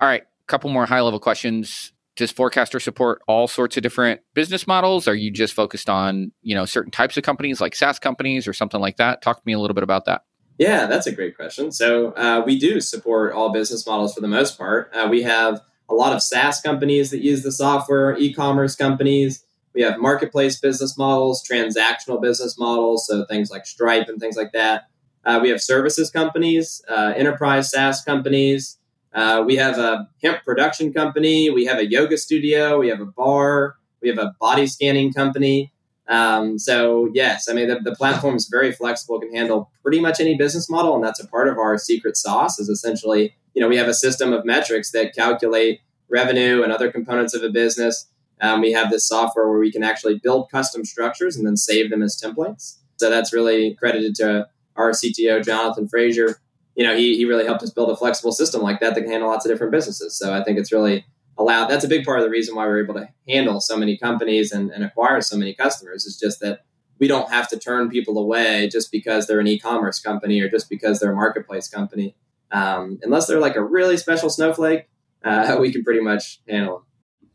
All 0.00 0.08
right. 0.08 0.24
Couple 0.48 0.68
more 0.68 0.86
high 0.86 1.00
level 1.00 1.20
questions. 1.20 1.92
Does 2.16 2.32
Forecaster 2.32 2.80
support 2.80 3.22
all 3.28 3.46
sorts 3.46 3.76
of 3.76 3.84
different 3.84 4.20
business 4.34 4.66
models? 4.66 5.06
Are 5.06 5.14
you 5.14 5.30
just 5.30 5.54
focused 5.54 5.88
on, 5.88 6.32
you 6.42 6.56
know, 6.56 6.64
certain 6.64 6.90
types 6.90 7.16
of 7.16 7.22
companies 7.22 7.60
like 7.60 7.76
SaaS 7.76 8.00
companies 8.00 8.48
or 8.48 8.52
something 8.52 8.80
like 8.80 8.96
that? 8.96 9.22
Talk 9.22 9.36
to 9.36 9.42
me 9.46 9.52
a 9.52 9.60
little 9.60 9.74
bit 9.74 9.84
about 9.84 10.06
that. 10.06 10.22
Yeah, 10.62 10.86
that's 10.86 11.06
a 11.06 11.12
great 11.12 11.34
question. 11.34 11.72
So 11.72 12.12
uh, 12.12 12.42
we 12.46 12.58
do 12.58 12.80
support 12.80 13.32
all 13.32 13.52
business 13.52 13.86
models 13.86 14.14
for 14.14 14.20
the 14.20 14.28
most 14.28 14.56
part. 14.56 14.90
Uh, 14.94 15.08
we 15.10 15.22
have 15.22 15.60
a 15.88 15.94
lot 15.94 16.12
of 16.14 16.22
SaaS 16.22 16.60
companies 16.60 17.10
that 17.10 17.20
use 17.20 17.42
the 17.42 17.52
software, 17.52 18.16
e-commerce 18.16 18.76
companies, 18.76 19.44
we 19.74 19.82
have 19.82 19.98
marketplace 19.98 20.60
business 20.60 20.98
models, 20.98 21.42
transactional 21.48 22.20
business 22.20 22.58
models, 22.58 23.06
so 23.06 23.24
things 23.24 23.50
like 23.50 23.66
Stripe 23.66 24.08
and 24.08 24.20
things 24.20 24.36
like 24.36 24.52
that. 24.52 24.88
Uh, 25.24 25.38
we 25.42 25.48
have 25.48 25.62
services 25.62 26.10
companies, 26.10 26.82
uh, 26.88 27.14
enterprise 27.16 27.70
SaaS 27.70 28.02
companies. 28.02 28.78
Uh, 29.14 29.42
we 29.46 29.56
have 29.56 29.78
a 29.78 30.08
hemp 30.22 30.44
production 30.44 30.92
company. 30.92 31.50
We 31.50 31.64
have 31.66 31.78
a 31.78 31.90
yoga 31.90 32.18
studio. 32.18 32.78
We 32.78 32.88
have 32.88 33.00
a 33.00 33.06
bar. 33.06 33.76
We 34.00 34.08
have 34.08 34.18
a 34.18 34.34
body 34.40 34.66
scanning 34.66 35.12
company. 35.12 35.71
Um, 36.08 36.58
so 36.58 37.10
yes, 37.14 37.48
I 37.48 37.54
mean 37.54 37.68
the, 37.68 37.80
the 37.82 37.94
platform 37.94 38.36
is 38.36 38.48
very 38.50 38.72
flexible, 38.72 39.20
can 39.20 39.34
handle 39.34 39.70
pretty 39.82 40.00
much 40.00 40.20
any 40.20 40.36
business 40.36 40.68
model, 40.68 40.94
and 40.94 41.04
that's 41.04 41.20
a 41.20 41.26
part 41.28 41.48
of 41.48 41.58
our 41.58 41.78
secret 41.78 42.16
sauce. 42.16 42.58
Is 42.58 42.68
essentially, 42.68 43.34
you 43.54 43.62
know, 43.62 43.68
we 43.68 43.76
have 43.76 43.88
a 43.88 43.94
system 43.94 44.32
of 44.32 44.44
metrics 44.44 44.90
that 44.92 45.14
calculate 45.14 45.80
revenue 46.08 46.62
and 46.62 46.72
other 46.72 46.92
components 46.92 47.34
of 47.34 47.42
a 47.42 47.48
business 47.48 48.06
um, 48.42 48.60
we 48.60 48.72
have 48.72 48.90
this 48.90 49.06
software 49.06 49.48
where 49.48 49.60
we 49.60 49.70
can 49.70 49.84
actually 49.84 50.18
build 50.18 50.50
custom 50.50 50.84
structures 50.84 51.36
and 51.36 51.46
then 51.46 51.56
save 51.56 51.90
them 51.90 52.02
as 52.02 52.20
templates. 52.20 52.78
So 52.96 53.08
that's 53.08 53.32
really 53.32 53.74
credited 53.74 54.16
to 54.16 54.48
our 54.76 54.90
CTO, 54.90 55.44
Jonathan 55.44 55.88
Frazier. 55.88 56.40
You 56.74 56.84
know, 56.84 56.96
he, 56.96 57.16
he 57.16 57.24
really 57.24 57.44
helped 57.44 57.62
us 57.62 57.70
build 57.70 57.90
a 57.90 57.96
flexible 57.96 58.32
system 58.32 58.60
like 58.60 58.80
that 58.80 58.94
that 58.94 59.02
can 59.02 59.10
handle 59.10 59.28
lots 59.28 59.46
of 59.46 59.52
different 59.52 59.70
businesses. 59.70 60.18
So 60.18 60.34
I 60.34 60.42
think 60.42 60.58
it's 60.58 60.72
really 60.72 61.06
allowed. 61.38 61.66
That's 61.66 61.84
a 61.84 61.88
big 61.88 62.04
part 62.04 62.18
of 62.18 62.24
the 62.24 62.30
reason 62.30 62.54
why 62.54 62.66
we're 62.66 62.82
able 62.82 62.94
to 62.94 63.08
handle 63.28 63.60
so 63.60 63.76
many 63.76 63.96
companies 63.96 64.52
and, 64.52 64.70
and 64.70 64.84
acquire 64.84 65.20
so 65.20 65.36
many 65.36 65.54
customers 65.54 66.04
is 66.04 66.18
just 66.18 66.40
that 66.40 66.64
we 66.98 67.08
don't 67.08 67.30
have 67.30 67.48
to 67.48 67.58
turn 67.58 67.90
people 67.90 68.18
away 68.18 68.68
just 68.68 68.92
because 68.92 69.26
they're 69.26 69.40
an 69.40 69.46
e-commerce 69.46 69.98
company 69.98 70.40
or 70.40 70.48
just 70.48 70.68
because 70.70 71.00
they're 71.00 71.12
a 71.12 71.16
marketplace 71.16 71.68
company. 71.68 72.14
Um, 72.50 73.00
unless 73.02 73.26
they're 73.26 73.40
like 73.40 73.56
a 73.56 73.64
really 73.64 73.96
special 73.96 74.30
snowflake, 74.30 74.88
uh, 75.24 75.56
we 75.60 75.72
can 75.72 75.82
pretty 75.82 76.00
much 76.00 76.40
handle 76.48 76.84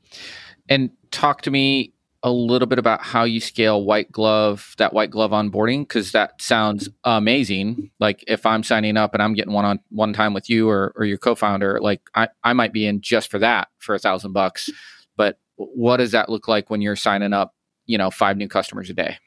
them. 0.01 0.19
And 0.69 0.91
talk 1.11 1.41
to 1.43 1.51
me 1.51 1.93
a 2.27 2.31
little 2.31 2.67
bit 2.67 2.79
about 2.79 3.01
how 3.01 3.23
you 3.23 3.39
scale 3.39 3.83
white 3.83 4.11
glove 4.11 4.75
that 4.77 4.93
white 4.93 5.09
glove 5.09 5.31
onboarding 5.31 5.81
because 5.81 6.11
that 6.11 6.41
sounds 6.41 6.89
amazing. 7.03 7.91
Like 7.99 8.23
if 8.27 8.45
i'm 8.45 8.63
signing 8.63 8.97
up 8.97 9.13
and 9.13 9.23
i'm 9.23 9.33
getting 9.33 9.53
one 9.53 9.65
on 9.65 9.79
one 9.89 10.13
time 10.13 10.33
with 10.33 10.49
you 10.49 10.69
or, 10.69 10.93
or 10.95 11.05
your 11.05 11.17
co-founder 11.17 11.79
like 11.81 12.01
I, 12.13 12.29
I 12.43 12.53
might 12.53 12.73
be 12.73 12.85
in 12.85 13.01
just 13.01 13.31
for 13.31 13.39
that 13.39 13.69
for 13.79 13.95
a 13.95 13.99
thousand 13.99 14.33
bucks. 14.33 14.69
But 15.15 15.39
what 15.55 15.97
does 15.97 16.11
that 16.11 16.29
look 16.29 16.47
like 16.47 16.69
when 16.69 16.81
you're 16.81 16.95
signing 16.95 17.33
up 17.33 17.55
you 17.85 17.97
know 17.97 18.11
five 18.11 18.37
new 18.37 18.47
customers 18.47 18.89
a 18.89 18.93
day? 18.93 19.17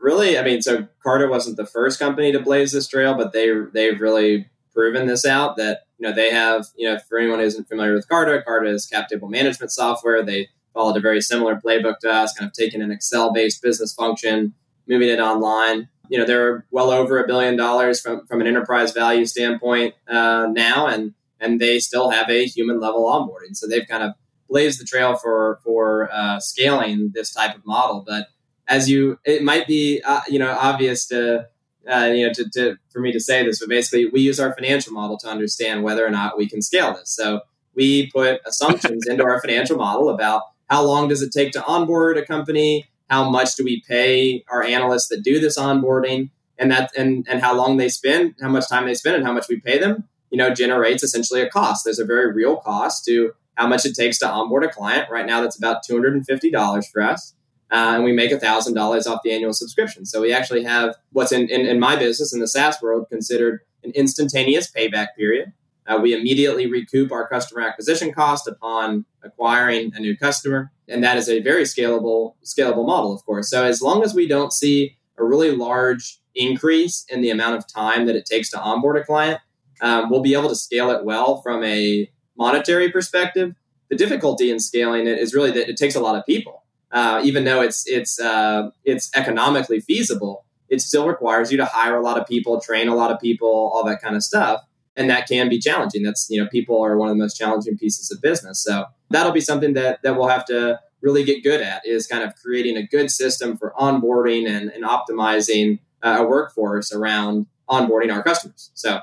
Really 0.00 0.38
i 0.38 0.42
mean 0.42 0.62
so 0.62 0.88
Carta 1.02 1.28
wasn't 1.28 1.56
the 1.56 1.66
first 1.66 1.98
company 1.98 2.32
to 2.32 2.40
blaze 2.40 2.72
this 2.72 2.88
trail 2.88 3.14
but 3.14 3.32
they 3.32 3.52
they've 3.72 4.00
really 4.00 4.48
proven 4.74 5.06
this 5.06 5.24
out 5.24 5.56
that 5.56 5.80
you 5.98 6.08
know 6.08 6.14
they 6.14 6.30
have 6.30 6.66
you 6.76 6.88
know 6.88 6.98
for 7.08 7.18
anyone 7.18 7.38
who 7.38 7.44
isn't 7.44 7.68
familiar 7.68 7.94
with 7.94 8.08
Carta 8.08 8.42
Carta 8.42 8.70
is 8.70 8.86
cap 8.86 9.08
table 9.08 9.28
management 9.28 9.70
software. 9.70 10.22
They 10.22 10.48
followed 10.72 10.96
a 10.96 11.00
very 11.00 11.20
similar 11.20 11.56
playbook 11.56 11.98
to 12.00 12.10
us, 12.10 12.32
kind 12.32 12.48
of 12.48 12.54
taking 12.54 12.82
an 12.82 12.90
Excel 12.90 13.32
based 13.32 13.62
business 13.62 13.92
function, 13.92 14.54
moving 14.86 15.08
it 15.08 15.20
online. 15.20 15.88
You 16.08 16.18
know, 16.18 16.26
they're 16.26 16.66
well 16.70 16.90
over 16.90 17.22
a 17.22 17.26
billion 17.26 17.56
dollars 17.56 18.00
from, 18.00 18.26
from 18.26 18.40
an 18.40 18.46
enterprise 18.46 18.92
value 18.92 19.24
standpoint 19.26 19.94
uh, 20.08 20.46
now, 20.50 20.86
and 20.86 21.14
and 21.40 21.60
they 21.60 21.78
still 21.78 22.10
have 22.10 22.30
a 22.30 22.46
human 22.46 22.80
level 22.80 23.04
onboarding. 23.04 23.56
So 23.56 23.66
they've 23.66 23.86
kind 23.86 24.02
of 24.02 24.12
blazed 24.48 24.80
the 24.80 24.84
trail 24.84 25.16
for 25.16 25.60
for 25.64 26.10
uh, 26.12 26.38
scaling 26.40 27.12
this 27.14 27.32
type 27.32 27.56
of 27.56 27.64
model. 27.66 28.04
But 28.06 28.28
as 28.68 28.88
you, 28.88 29.18
it 29.24 29.42
might 29.42 29.66
be 29.66 30.00
uh, 30.04 30.20
you 30.28 30.38
know 30.38 30.50
obvious 30.50 31.06
to 31.08 31.48
uh, 31.90 32.10
you 32.14 32.26
know 32.26 32.32
to, 32.34 32.48
to 32.54 32.76
for 32.90 33.00
me 33.00 33.12
to 33.12 33.20
say 33.20 33.44
this, 33.44 33.60
but 33.60 33.68
basically 33.68 34.06
we 34.06 34.20
use 34.20 34.38
our 34.38 34.54
financial 34.54 34.92
model 34.92 35.18
to 35.18 35.28
understand 35.28 35.82
whether 35.82 36.06
or 36.06 36.10
not 36.10 36.38
we 36.38 36.48
can 36.48 36.62
scale 36.62 36.94
this. 36.94 37.10
So 37.10 37.40
we 37.74 38.10
put 38.10 38.40
assumptions 38.46 39.06
into 39.06 39.24
our 39.24 39.40
financial 39.40 39.76
model 39.76 40.10
about 40.10 40.42
how 40.72 40.82
long 40.82 41.06
does 41.06 41.20
it 41.20 41.30
take 41.32 41.52
to 41.52 41.62
onboard 41.66 42.16
a 42.16 42.24
company? 42.24 42.88
How 43.10 43.28
much 43.28 43.56
do 43.56 43.62
we 43.62 43.82
pay 43.86 44.42
our 44.50 44.62
analysts 44.62 45.08
that 45.08 45.22
do 45.22 45.38
this 45.38 45.58
onboarding? 45.58 46.30
And 46.58 46.70
that 46.70 46.90
and 46.96 47.26
and 47.28 47.42
how 47.42 47.54
long 47.54 47.76
they 47.76 47.90
spend, 47.90 48.36
how 48.40 48.48
much 48.48 48.68
time 48.70 48.86
they 48.86 48.94
spend, 48.94 49.16
and 49.16 49.26
how 49.26 49.32
much 49.32 49.48
we 49.50 49.60
pay 49.60 49.78
them, 49.78 50.08
you 50.30 50.38
know, 50.38 50.54
generates 50.54 51.02
essentially 51.02 51.42
a 51.42 51.50
cost. 51.50 51.84
There's 51.84 51.98
a 51.98 52.06
very 52.06 52.32
real 52.32 52.56
cost 52.56 53.04
to 53.04 53.32
how 53.56 53.66
much 53.66 53.84
it 53.84 53.94
takes 53.94 54.18
to 54.20 54.28
onboard 54.28 54.64
a 54.64 54.68
client. 54.68 55.10
Right 55.10 55.26
now, 55.26 55.42
that's 55.42 55.58
about 55.58 55.82
two 55.86 55.92
hundred 55.92 56.14
and 56.14 56.24
fifty 56.24 56.50
dollars 56.50 56.88
for 56.88 57.02
us. 57.02 57.34
Uh, 57.70 57.94
and 57.94 58.04
we 58.04 58.12
make 58.12 58.30
$1,000 58.30 59.06
off 59.06 59.20
the 59.24 59.32
annual 59.32 59.54
subscription. 59.54 60.04
So 60.04 60.20
we 60.20 60.30
actually 60.30 60.62
have 60.64 60.94
what's 61.12 61.32
in, 61.32 61.48
in, 61.48 61.64
in, 61.64 61.80
my 61.80 61.96
business, 61.96 62.34
in 62.34 62.38
the 62.38 62.46
SaaS 62.46 62.82
world, 62.82 63.06
considered 63.08 63.60
an 63.82 63.92
instantaneous 63.94 64.70
payback 64.70 65.06
period. 65.16 65.54
Uh, 65.86 65.98
we 66.00 66.14
immediately 66.14 66.66
recoup 66.66 67.10
our 67.10 67.28
customer 67.28 67.60
acquisition 67.60 68.12
cost 68.12 68.46
upon 68.46 69.04
acquiring 69.22 69.92
a 69.94 70.00
new 70.00 70.16
customer, 70.16 70.70
and 70.88 71.02
that 71.02 71.16
is 71.16 71.28
a 71.28 71.40
very 71.40 71.64
scalable 71.64 72.34
scalable 72.44 72.86
model, 72.86 73.12
of 73.12 73.24
course. 73.24 73.50
So 73.50 73.64
as 73.64 73.82
long 73.82 74.04
as 74.04 74.14
we 74.14 74.28
don't 74.28 74.52
see 74.52 74.96
a 75.18 75.24
really 75.24 75.50
large 75.50 76.20
increase 76.34 77.04
in 77.08 77.20
the 77.20 77.30
amount 77.30 77.56
of 77.56 77.66
time 77.66 78.06
that 78.06 78.16
it 78.16 78.26
takes 78.26 78.50
to 78.50 78.60
onboard 78.60 78.96
a 78.96 79.04
client, 79.04 79.40
um, 79.80 80.08
we'll 80.08 80.22
be 80.22 80.34
able 80.34 80.48
to 80.48 80.54
scale 80.54 80.90
it 80.90 81.04
well 81.04 81.42
from 81.42 81.64
a 81.64 82.10
monetary 82.36 82.90
perspective. 82.90 83.54
The 83.90 83.96
difficulty 83.96 84.50
in 84.50 84.58
scaling 84.58 85.06
it 85.06 85.18
is 85.18 85.34
really 85.34 85.50
that 85.50 85.68
it 85.68 85.76
takes 85.76 85.96
a 85.96 86.00
lot 86.00 86.16
of 86.16 86.24
people. 86.24 86.62
Uh, 86.92 87.20
even 87.24 87.44
though 87.44 87.60
it's 87.60 87.88
it's 87.88 88.20
uh, 88.20 88.70
it's 88.84 89.10
economically 89.16 89.80
feasible, 89.80 90.44
it 90.68 90.80
still 90.80 91.08
requires 91.08 91.50
you 91.50 91.56
to 91.56 91.64
hire 91.64 91.96
a 91.96 92.02
lot 92.02 92.20
of 92.20 92.26
people, 92.26 92.60
train 92.60 92.86
a 92.86 92.94
lot 92.94 93.10
of 93.10 93.18
people, 93.18 93.72
all 93.74 93.84
that 93.84 94.00
kind 94.00 94.14
of 94.14 94.22
stuff 94.22 94.62
and 94.96 95.08
that 95.10 95.28
can 95.28 95.48
be 95.48 95.58
challenging. 95.58 96.02
That's 96.02 96.26
you 96.30 96.42
know 96.42 96.48
people 96.48 96.82
are 96.82 96.96
one 96.96 97.08
of 97.08 97.16
the 97.16 97.22
most 97.22 97.36
challenging 97.36 97.76
pieces 97.76 98.10
of 98.10 98.20
business. 98.20 98.62
So 98.62 98.86
that'll 99.10 99.32
be 99.32 99.40
something 99.40 99.74
that 99.74 100.02
that 100.02 100.16
we'll 100.16 100.28
have 100.28 100.44
to 100.46 100.80
really 101.02 101.24
get 101.24 101.42
good 101.42 101.60
at 101.60 101.82
is 101.84 102.06
kind 102.06 102.22
of 102.22 102.34
creating 102.36 102.76
a 102.76 102.86
good 102.86 103.10
system 103.10 103.56
for 103.56 103.74
onboarding 103.78 104.48
and, 104.48 104.70
and 104.70 104.84
optimizing 104.84 105.80
uh, 106.02 106.18
a 106.20 106.26
workforce 106.26 106.92
around 106.92 107.46
onboarding 107.68 108.12
our 108.12 108.22
customers. 108.22 108.70
So, 108.74 109.00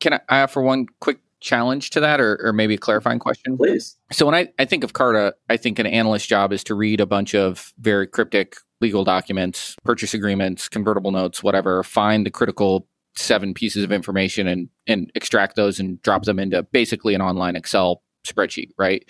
can 0.00 0.20
I 0.28 0.40
offer 0.42 0.60
one 0.60 0.86
quick 1.00 1.18
challenge 1.40 1.90
to 1.90 2.00
that 2.00 2.20
or, 2.20 2.40
or 2.42 2.52
maybe 2.52 2.74
a 2.74 2.78
clarifying 2.78 3.18
question? 3.18 3.56
Please. 3.56 3.96
So, 4.10 4.26
when 4.26 4.34
I, 4.34 4.48
I 4.58 4.64
think 4.64 4.84
of 4.84 4.92
Carta, 4.92 5.34
I 5.48 5.56
think 5.56 5.78
an 5.78 5.86
analyst 5.86 6.28
job 6.28 6.52
is 6.52 6.64
to 6.64 6.74
read 6.74 7.00
a 7.00 7.06
bunch 7.06 7.34
of 7.34 7.72
very 7.78 8.06
cryptic 8.06 8.56
legal 8.80 9.04
documents, 9.04 9.76
purchase 9.84 10.14
agreements, 10.14 10.68
convertible 10.68 11.10
notes, 11.10 11.42
whatever, 11.42 11.82
find 11.82 12.26
the 12.26 12.30
critical 12.30 12.86
seven 13.16 13.54
pieces 13.54 13.84
of 13.84 13.92
information 13.92 14.46
and 14.46 14.68
and 14.86 15.10
extract 15.14 15.56
those 15.56 15.78
and 15.78 16.00
drop 16.02 16.24
them 16.24 16.38
into 16.38 16.62
basically 16.62 17.14
an 17.14 17.22
online 17.22 17.56
Excel 17.56 18.02
spreadsheet, 18.26 18.70
right? 18.78 19.04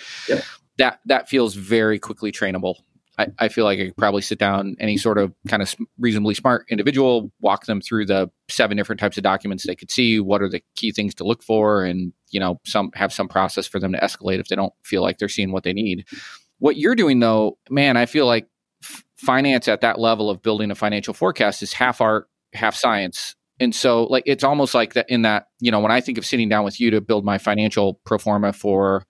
That 0.79 1.01
that 1.07 1.29
feels 1.29 1.55
very 1.55 1.99
quickly 1.99 2.33
trainable. 2.33 2.77
I, 3.17 3.29
I 3.39 3.49
feel 3.49 3.65
like 3.65 3.79
I 3.79 3.87
could 3.87 3.97
probably 3.97 4.23
sit 4.23 4.39
down 4.39 4.75
any 4.81 4.97
sort 4.97 5.19
of 5.19 5.33
kind 5.47 5.63
of 5.63 5.73
reasonably 5.99 6.35
smart 6.35 6.67
individual, 6.69 7.31
walk 7.41 7.67
them 7.67 7.81
through 7.81 8.07
the 8.07 8.29
seven 8.49 8.77
different 8.77 8.99
types 8.99 9.17
of 9.17 9.23
documents 9.23 9.65
they 9.65 9.77
could 9.77 9.91
see, 9.91 10.19
what 10.19 10.43
are 10.43 10.49
the 10.49 10.63
key 10.75 10.91
things 10.91 11.15
to 11.17 11.25
look 11.25 11.43
for, 11.43 11.85
and 11.85 12.13
you 12.31 12.41
know, 12.41 12.61
some 12.65 12.91
have 12.95 13.13
some 13.13 13.29
process 13.29 13.67
for 13.67 13.79
them 13.79 13.93
to 13.93 13.99
escalate 14.01 14.41
if 14.41 14.49
they 14.49 14.57
don't 14.57 14.73
feel 14.83 15.03
like 15.03 15.19
they're 15.19 15.29
seeing 15.29 15.53
what 15.53 15.63
they 15.63 15.73
need. 15.73 16.07
What 16.59 16.77
you're 16.77 16.97
doing 16.97 17.21
though, 17.21 17.59
man, 17.71 17.97
I 17.97 18.07
feel 18.07 18.27
like 18.27 18.49
f- 18.83 19.05
finance 19.17 19.69
at 19.69 19.83
that 19.83 20.01
level 20.01 20.29
of 20.29 20.43
building 20.43 20.71
a 20.73 20.75
financial 20.75 21.15
forecast 21.15 21.63
is 21.63 21.73
half 21.73 22.01
art, 22.01 22.29
half 22.53 22.75
science. 22.75 23.37
And 23.61 23.75
so 23.75 24.05
like 24.05 24.25
it's 24.27 24.45
almost 24.45 24.75
like 24.75 24.95
that 24.95 25.09
in 25.09 25.23
that, 25.23 25.47
you 25.61 25.71
know, 25.71 25.81
when 25.81 25.93
I 25.93 26.01
think 26.01 26.19
of 26.19 26.27
sitting 26.27 26.49
down 26.49 26.65
with 26.65 26.81
you 26.81 26.91
to 26.91 27.01
build 27.01 27.25
my 27.25 27.39
financial 27.39 28.01
pro 28.05 28.19
forma 28.19 28.53
for 28.53 29.05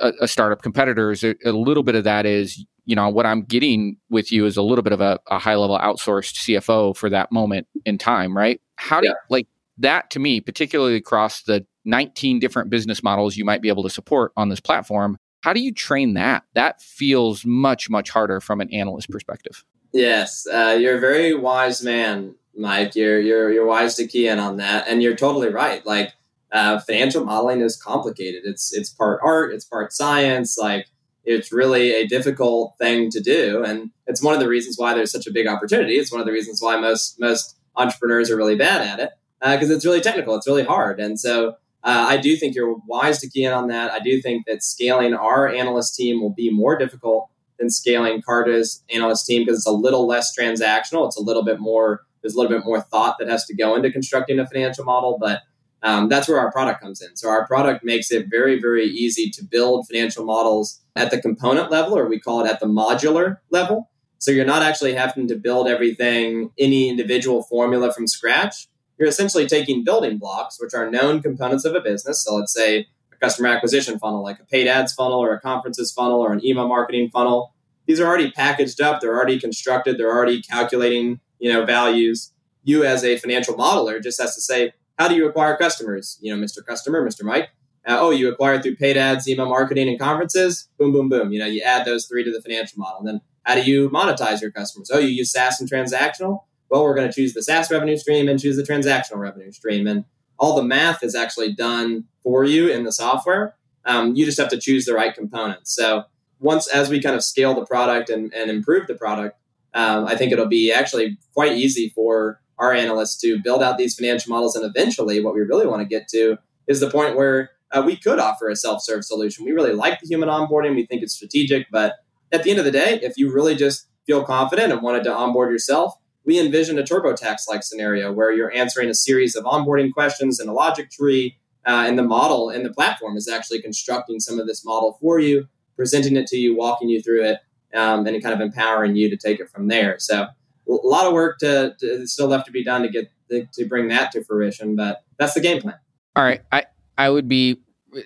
a, 0.00 0.12
a 0.22 0.28
startup 0.28 0.62
competitors, 0.62 1.24
a, 1.24 1.34
a 1.44 1.52
little 1.52 1.82
bit 1.82 1.94
of 1.94 2.04
that 2.04 2.26
is 2.26 2.64
you 2.84 2.96
know 2.96 3.06
what 3.10 3.26
i'm 3.26 3.42
getting 3.42 3.98
with 4.08 4.32
you 4.32 4.46
is 4.46 4.56
a 4.56 4.62
little 4.62 4.82
bit 4.82 4.94
of 4.94 5.02
a, 5.02 5.20
a 5.26 5.38
high 5.38 5.56
level 5.56 5.78
outsourced 5.78 6.36
cfo 6.36 6.96
for 6.96 7.10
that 7.10 7.30
moment 7.30 7.66
in 7.84 7.98
time 7.98 8.34
right? 8.34 8.62
How 8.76 9.02
do 9.02 9.08
you 9.08 9.14
like 9.28 9.46
that 9.76 10.08
to 10.12 10.18
me 10.18 10.40
particularly 10.40 10.96
across 10.96 11.42
the 11.42 11.66
19 11.84 12.38
different 12.38 12.70
business 12.70 13.02
models 13.02 13.36
you 13.36 13.44
might 13.44 13.60
be 13.60 13.68
able 13.68 13.82
to 13.82 13.90
support 13.90 14.32
on 14.38 14.48
this 14.48 14.58
platform 14.58 15.18
how 15.40 15.52
do 15.52 15.60
you 15.60 15.72
train 15.72 16.14
that? 16.14 16.44
That 16.54 16.82
feels 16.82 17.44
much 17.44 17.88
much 17.88 18.10
harder 18.10 18.40
from 18.40 18.60
an 18.60 18.72
analyst 18.72 19.10
perspective. 19.10 19.64
Yes, 19.92 20.46
uh, 20.52 20.76
you're 20.78 20.98
a 20.98 21.00
very 21.00 21.34
wise 21.34 21.82
man, 21.82 22.34
Mike. 22.58 22.94
You're 22.94 23.20
you're 23.20 23.52
you're 23.52 23.66
wise 23.66 23.94
to 23.96 24.06
key 24.06 24.28
in 24.28 24.38
on 24.38 24.56
that, 24.56 24.86
and 24.88 25.02
you're 25.02 25.16
totally 25.16 25.48
right. 25.48 25.84
Like 25.86 26.12
uh, 26.52 26.80
financial 26.80 27.24
modeling 27.24 27.60
is 27.60 27.76
complicated. 27.76 28.42
It's 28.44 28.72
it's 28.72 28.90
part 28.90 29.20
art, 29.22 29.52
it's 29.52 29.64
part 29.64 29.92
science. 29.92 30.58
Like 30.58 30.86
it's 31.24 31.52
really 31.52 31.92
a 31.94 32.06
difficult 32.06 32.74
thing 32.78 33.10
to 33.10 33.20
do, 33.20 33.62
and 33.64 33.90
it's 34.06 34.22
one 34.22 34.34
of 34.34 34.40
the 34.40 34.48
reasons 34.48 34.76
why 34.78 34.94
there's 34.94 35.12
such 35.12 35.26
a 35.26 35.32
big 35.32 35.46
opportunity. 35.46 35.94
It's 35.94 36.12
one 36.12 36.20
of 36.20 36.26
the 36.26 36.32
reasons 36.32 36.60
why 36.60 36.78
most 36.78 37.18
most 37.20 37.56
entrepreneurs 37.76 38.30
are 38.30 38.36
really 38.36 38.56
bad 38.56 38.82
at 38.82 39.00
it 39.00 39.10
because 39.40 39.70
it's 39.70 39.84
really 39.84 40.00
technical. 40.00 40.34
It's 40.34 40.46
really 40.46 40.64
hard, 40.64 41.00
and 41.00 41.18
so. 41.18 41.56
Uh, 41.84 42.06
I 42.08 42.16
do 42.16 42.36
think 42.36 42.56
you're 42.56 42.74
wise 42.88 43.20
to 43.20 43.30
key 43.30 43.44
in 43.44 43.52
on 43.52 43.68
that. 43.68 43.92
I 43.92 44.00
do 44.00 44.20
think 44.20 44.46
that 44.46 44.64
scaling 44.64 45.14
our 45.14 45.48
analyst 45.48 45.94
team 45.94 46.20
will 46.20 46.34
be 46.34 46.50
more 46.50 46.76
difficult 46.76 47.30
than 47.58 47.70
scaling 47.70 48.22
Carta's 48.22 48.82
analyst 48.92 49.26
team 49.26 49.42
because 49.42 49.58
it's 49.58 49.66
a 49.66 49.72
little 49.72 50.06
less 50.06 50.36
transactional. 50.36 51.06
It's 51.06 51.16
a 51.16 51.22
little 51.22 51.44
bit 51.44 51.60
more. 51.60 52.04
There's 52.22 52.34
a 52.34 52.36
little 52.40 52.56
bit 52.56 52.64
more 52.64 52.80
thought 52.80 53.16
that 53.18 53.28
has 53.28 53.44
to 53.46 53.54
go 53.54 53.74
into 53.76 53.90
constructing 53.90 54.38
a 54.38 54.46
financial 54.46 54.84
model, 54.84 55.18
but 55.20 55.42
um, 55.82 56.08
that's 56.08 56.28
where 56.28 56.40
our 56.40 56.50
product 56.50 56.80
comes 56.80 57.00
in. 57.00 57.16
So 57.16 57.28
our 57.28 57.46
product 57.46 57.84
makes 57.84 58.10
it 58.10 58.26
very, 58.28 58.60
very 58.60 58.86
easy 58.86 59.30
to 59.30 59.44
build 59.44 59.86
financial 59.86 60.24
models 60.24 60.80
at 60.96 61.10
the 61.10 61.20
component 61.20 61.70
level, 61.70 61.96
or 61.96 62.08
we 62.08 62.18
call 62.18 62.44
it 62.44 62.50
at 62.50 62.60
the 62.60 62.66
modular 62.66 63.38
level. 63.50 63.88
So 64.18 64.32
you're 64.32 64.44
not 64.44 64.62
actually 64.62 64.94
having 64.94 65.28
to 65.28 65.36
build 65.36 65.68
everything, 65.68 66.50
any 66.58 66.88
individual 66.88 67.44
formula 67.44 67.92
from 67.92 68.08
scratch. 68.08 68.66
You're 68.98 69.08
essentially 69.08 69.46
taking 69.46 69.84
building 69.84 70.18
blocks, 70.18 70.58
which 70.60 70.74
are 70.74 70.90
known 70.90 71.22
components 71.22 71.64
of 71.64 71.76
a 71.76 71.80
business. 71.80 72.24
So 72.24 72.34
let's 72.34 72.52
say 72.52 72.88
a 73.12 73.16
customer 73.16 73.48
acquisition 73.48 74.00
funnel, 74.00 74.24
like 74.24 74.40
a 74.40 74.44
paid 74.44 74.66
ads 74.66 74.92
funnel 74.92 75.20
or 75.20 75.32
a 75.34 75.40
conferences 75.40 75.92
funnel 75.92 76.20
or 76.20 76.32
an 76.32 76.44
email 76.44 76.66
marketing 76.66 77.10
funnel. 77.12 77.54
These 77.86 78.00
are 78.00 78.06
already 78.06 78.32
packaged 78.32 78.80
up. 78.80 79.00
They're 79.00 79.14
already 79.14 79.38
constructed. 79.38 79.98
They're 79.98 80.12
already 80.12 80.42
calculating, 80.42 81.20
you 81.38 81.52
know, 81.52 81.64
values. 81.64 82.32
You 82.64 82.84
as 82.84 83.04
a 83.04 83.16
financial 83.16 83.54
modeler 83.54 84.02
just 84.02 84.20
has 84.20 84.34
to 84.34 84.40
say, 84.40 84.72
how 84.98 85.08
do 85.08 85.14
you 85.14 85.28
acquire 85.28 85.56
customers? 85.56 86.18
You 86.20 86.36
know, 86.36 86.44
Mr. 86.44 86.64
Customer, 86.64 87.06
Mr. 87.06 87.22
Mike. 87.22 87.50
Uh, 87.86 87.96
oh, 88.00 88.10
you 88.10 88.30
acquire 88.30 88.60
through 88.60 88.76
paid 88.76 88.96
ads, 88.96 89.28
email 89.28 89.48
marketing, 89.48 89.88
and 89.88 89.98
conferences. 89.98 90.68
Boom, 90.78 90.92
boom, 90.92 91.08
boom. 91.08 91.32
You 91.32 91.38
know, 91.38 91.46
you 91.46 91.62
add 91.62 91.86
those 91.86 92.06
three 92.06 92.24
to 92.24 92.30
the 92.30 92.42
financial 92.42 92.78
model. 92.78 92.98
And 92.98 93.08
then 93.08 93.20
how 93.44 93.54
do 93.54 93.62
you 93.62 93.88
monetize 93.88 94.42
your 94.42 94.50
customers? 94.50 94.90
Oh, 94.92 94.98
you 94.98 95.08
use 95.08 95.32
SaaS 95.32 95.60
and 95.60 95.70
transactional. 95.70 96.42
Well, 96.68 96.82
we're 96.82 96.94
going 96.94 97.08
to 97.08 97.14
choose 97.14 97.32
the 97.32 97.42
SaaS 97.42 97.70
revenue 97.70 97.96
stream 97.96 98.28
and 98.28 98.38
choose 98.38 98.56
the 98.56 98.62
transactional 98.62 99.16
revenue 99.16 99.52
stream. 99.52 99.86
And 99.86 100.04
all 100.38 100.54
the 100.54 100.62
math 100.62 101.02
is 101.02 101.14
actually 101.14 101.54
done 101.54 102.04
for 102.22 102.44
you 102.44 102.68
in 102.68 102.84
the 102.84 102.92
software. 102.92 103.54
Um, 103.86 104.14
you 104.14 104.26
just 104.26 104.38
have 104.38 104.50
to 104.50 104.58
choose 104.58 104.84
the 104.84 104.92
right 104.92 105.14
components. 105.14 105.74
So 105.74 106.04
once, 106.40 106.68
as 106.68 106.90
we 106.90 107.00
kind 107.00 107.16
of 107.16 107.24
scale 107.24 107.54
the 107.54 107.64
product 107.64 108.10
and, 108.10 108.32
and 108.34 108.50
improve 108.50 108.86
the 108.86 108.94
product, 108.94 109.37
um, 109.74 110.06
I 110.06 110.16
think 110.16 110.32
it'll 110.32 110.46
be 110.46 110.72
actually 110.72 111.18
quite 111.34 111.52
easy 111.52 111.90
for 111.94 112.40
our 112.58 112.72
analysts 112.72 113.20
to 113.20 113.40
build 113.42 113.62
out 113.62 113.78
these 113.78 113.94
financial 113.94 114.30
models. 114.30 114.56
And 114.56 114.64
eventually, 114.64 115.22
what 115.22 115.34
we 115.34 115.40
really 115.40 115.66
want 115.66 115.82
to 115.82 115.88
get 115.88 116.08
to 116.08 116.38
is 116.66 116.80
the 116.80 116.90
point 116.90 117.16
where 117.16 117.50
uh, 117.70 117.82
we 117.84 117.96
could 117.96 118.18
offer 118.18 118.48
a 118.48 118.56
self-serve 118.56 119.04
solution. 119.04 119.44
We 119.44 119.52
really 119.52 119.72
like 119.72 120.00
the 120.00 120.06
human 120.06 120.28
onboarding. 120.28 120.74
We 120.74 120.86
think 120.86 121.02
it's 121.02 121.14
strategic, 121.14 121.70
but 121.70 121.96
at 122.32 122.42
the 122.42 122.50
end 122.50 122.58
of 122.58 122.64
the 122.64 122.70
day, 122.70 122.98
if 123.02 123.16
you 123.16 123.32
really 123.32 123.54
just 123.54 123.86
feel 124.06 124.24
confident 124.24 124.72
and 124.72 124.82
wanted 124.82 125.04
to 125.04 125.14
onboard 125.14 125.52
yourself, 125.52 125.94
we 126.24 126.38
envision 126.38 126.78
a 126.78 126.82
TurboTax 126.82 127.48
like 127.48 127.62
scenario 127.62 128.12
where 128.12 128.32
you're 128.32 128.52
answering 128.52 128.90
a 128.90 128.94
series 128.94 129.34
of 129.34 129.44
onboarding 129.44 129.92
questions 129.92 130.40
in 130.40 130.48
a 130.48 130.52
logic 130.52 130.90
tree, 130.90 131.38
uh, 131.66 131.84
and 131.86 131.98
the 131.98 132.02
model 132.02 132.48
and 132.48 132.64
the 132.64 132.72
platform 132.72 133.16
is 133.16 133.28
actually 133.28 133.62
constructing 133.62 134.20
some 134.20 134.38
of 134.38 134.46
this 134.46 134.64
model 134.64 134.98
for 135.00 135.18
you, 135.18 135.46
presenting 135.76 136.16
it 136.16 136.26
to 136.26 136.36
you, 136.36 136.56
walking 136.56 136.88
you 136.88 137.02
through 137.02 137.24
it, 137.24 137.38
um, 137.74 138.06
and 138.06 138.22
kind 138.22 138.34
of 138.34 138.40
empowering 138.40 138.96
you 138.96 139.10
to 139.10 139.16
take 139.16 139.40
it 139.40 139.48
from 139.50 139.68
there. 139.68 139.96
So, 139.98 140.26
a 140.68 140.72
lot 140.72 141.06
of 141.06 141.12
work 141.12 141.38
to, 141.38 141.74
to 141.80 142.06
still 142.06 142.28
left 142.28 142.46
to 142.46 142.52
be 142.52 142.62
done 142.62 142.82
to 142.82 142.88
get 142.88 143.10
to 143.30 143.66
bring 143.66 143.88
that 143.88 144.12
to 144.12 144.24
fruition, 144.24 144.76
but 144.76 145.02
that's 145.18 145.34
the 145.34 145.40
game 145.40 145.60
plan. 145.60 145.76
all 146.16 146.24
right 146.24 146.42
i 146.52 146.64
i 146.96 147.10
would 147.10 147.28
be 147.28 147.60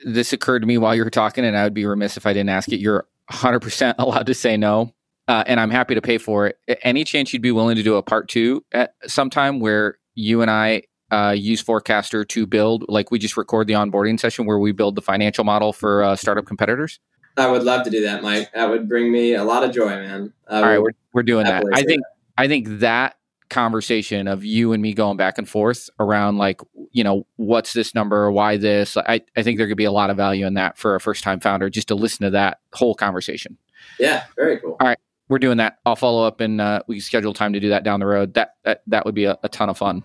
this 0.05 0.33
occurred 0.33 0.61
to 0.61 0.67
me 0.67 0.79
while 0.79 0.95
you 0.95 1.05
were 1.05 1.11
talking 1.11 1.45
and 1.45 1.57
i 1.57 1.65
would 1.65 1.75
be 1.75 1.87
remiss 1.87 2.17
if 2.17 2.27
i 2.27 2.33
didn't 2.33 2.51
ask 2.51 2.73
it 2.73 2.81
you're 2.81 3.07
100% 3.31 3.95
allowed 3.99 4.27
to 4.27 4.35
say 4.35 4.57
no 4.57 4.93
uh, 5.29 5.45
and 5.47 5.61
i'm 5.61 5.71
happy 5.71 5.95
to 5.95 6.03
pay 6.03 6.19
for 6.19 6.47
it 6.47 6.59
any 6.83 7.05
chance 7.05 7.33
you'd 7.33 7.43
be 7.43 7.53
willing 7.53 7.77
to 7.77 7.83
do 7.83 7.95
a 7.95 8.03
part 8.03 8.29
two 8.29 8.65
at 8.73 8.95
some 9.07 9.31
time 9.31 9.61
where 9.61 9.99
you 10.15 10.43
and 10.43 10.51
i 10.51 10.83
uh, 11.11 11.31
use 11.31 11.61
forecaster 11.61 12.25
to 12.25 12.47
build 12.47 12.87
like 12.89 13.11
we 13.11 13.19
just 13.19 13.37
record 13.37 13.67
the 13.67 13.75
onboarding 13.75 14.19
session 14.19 14.47
where 14.47 14.59
we 14.59 14.73
build 14.73 14.95
the 14.95 15.03
financial 15.03 15.45
model 15.45 15.73
for 15.73 16.03
uh, 16.03 16.17
startup 16.17 16.47
competitors 16.47 16.99
I 17.37 17.51
would 17.51 17.63
love 17.63 17.85
to 17.85 17.91
do 17.91 18.03
that, 18.03 18.23
Mike. 18.23 18.51
That 18.55 18.69
would 18.69 18.89
bring 18.89 19.11
me 19.11 19.35
a 19.35 19.45
lot 19.45 19.65
of 19.65 19.73
joy, 19.73 19.89
man. 19.89 20.33
I 20.49 20.57
all 20.57 20.63
right 20.63 20.79
we're, 20.79 20.91
we're 21.13 21.23
doing 21.23 21.45
that 21.45 21.65
i 21.73 21.83
think 21.83 22.03
i 22.37 22.47
think 22.47 22.69
that 22.69 23.17
conversation 23.49 24.29
of 24.29 24.45
you 24.45 24.73
and 24.73 24.83
me 24.83 24.95
going 24.95 25.17
back 25.17 25.37
and 25.37 25.49
forth 25.49 25.91
around 26.01 26.39
like 26.39 26.61
you 26.91 27.05
know 27.05 27.27
what's 27.37 27.73
this 27.75 27.95
number 27.95 28.31
why 28.31 28.57
this 28.57 28.97
i, 28.97 29.21
I 29.37 29.43
think 29.43 29.59
there 29.59 29.69
could 29.69 29.77
be 29.77 29.85
a 29.85 29.93
lot 29.93 30.09
of 30.09 30.17
value 30.17 30.47
in 30.47 30.55
that 30.55 30.79
for 30.79 30.95
a 30.95 31.01
first 31.01 31.23
time 31.23 31.39
founder 31.39 31.69
just 31.69 31.89
to 31.89 31.95
listen 31.95 32.25
to 32.25 32.31
that 32.31 32.61
whole 32.73 32.95
conversation 32.95 33.59
Yeah, 33.99 34.25
very 34.37 34.59
cool. 34.59 34.77
All 34.81 34.87
right 34.87 34.99
we're 35.29 35.39
doing 35.39 35.59
that 35.59 35.79
i'll 35.85 35.97
follow 35.97 36.27
up 36.27 36.41
and 36.41 36.61
uh, 36.61 36.83
we 36.87 36.99
schedule 36.99 37.35
time 37.35 37.53
to 37.53 37.61
do 37.61 37.69
that 37.69 37.85
down 37.85 38.01
the 38.01 38.07
road 38.07 38.35
that 38.35 38.57
that, 38.65 38.83
that 38.87 39.05
would 39.05 39.15
be 39.15 39.25
a, 39.25 39.39
a 39.43 39.49
ton 39.49 39.69
of 39.69 39.79
fun 39.79 40.03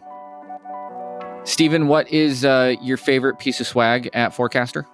Stephen, 1.45 1.87
what 1.87 2.11
is 2.11 2.43
uh, 2.43 2.75
your 2.81 2.97
favorite 2.97 3.39
piece 3.39 3.61
of 3.61 3.67
swag 3.67 4.09
at 4.13 4.33
Forecaster? 4.33 4.85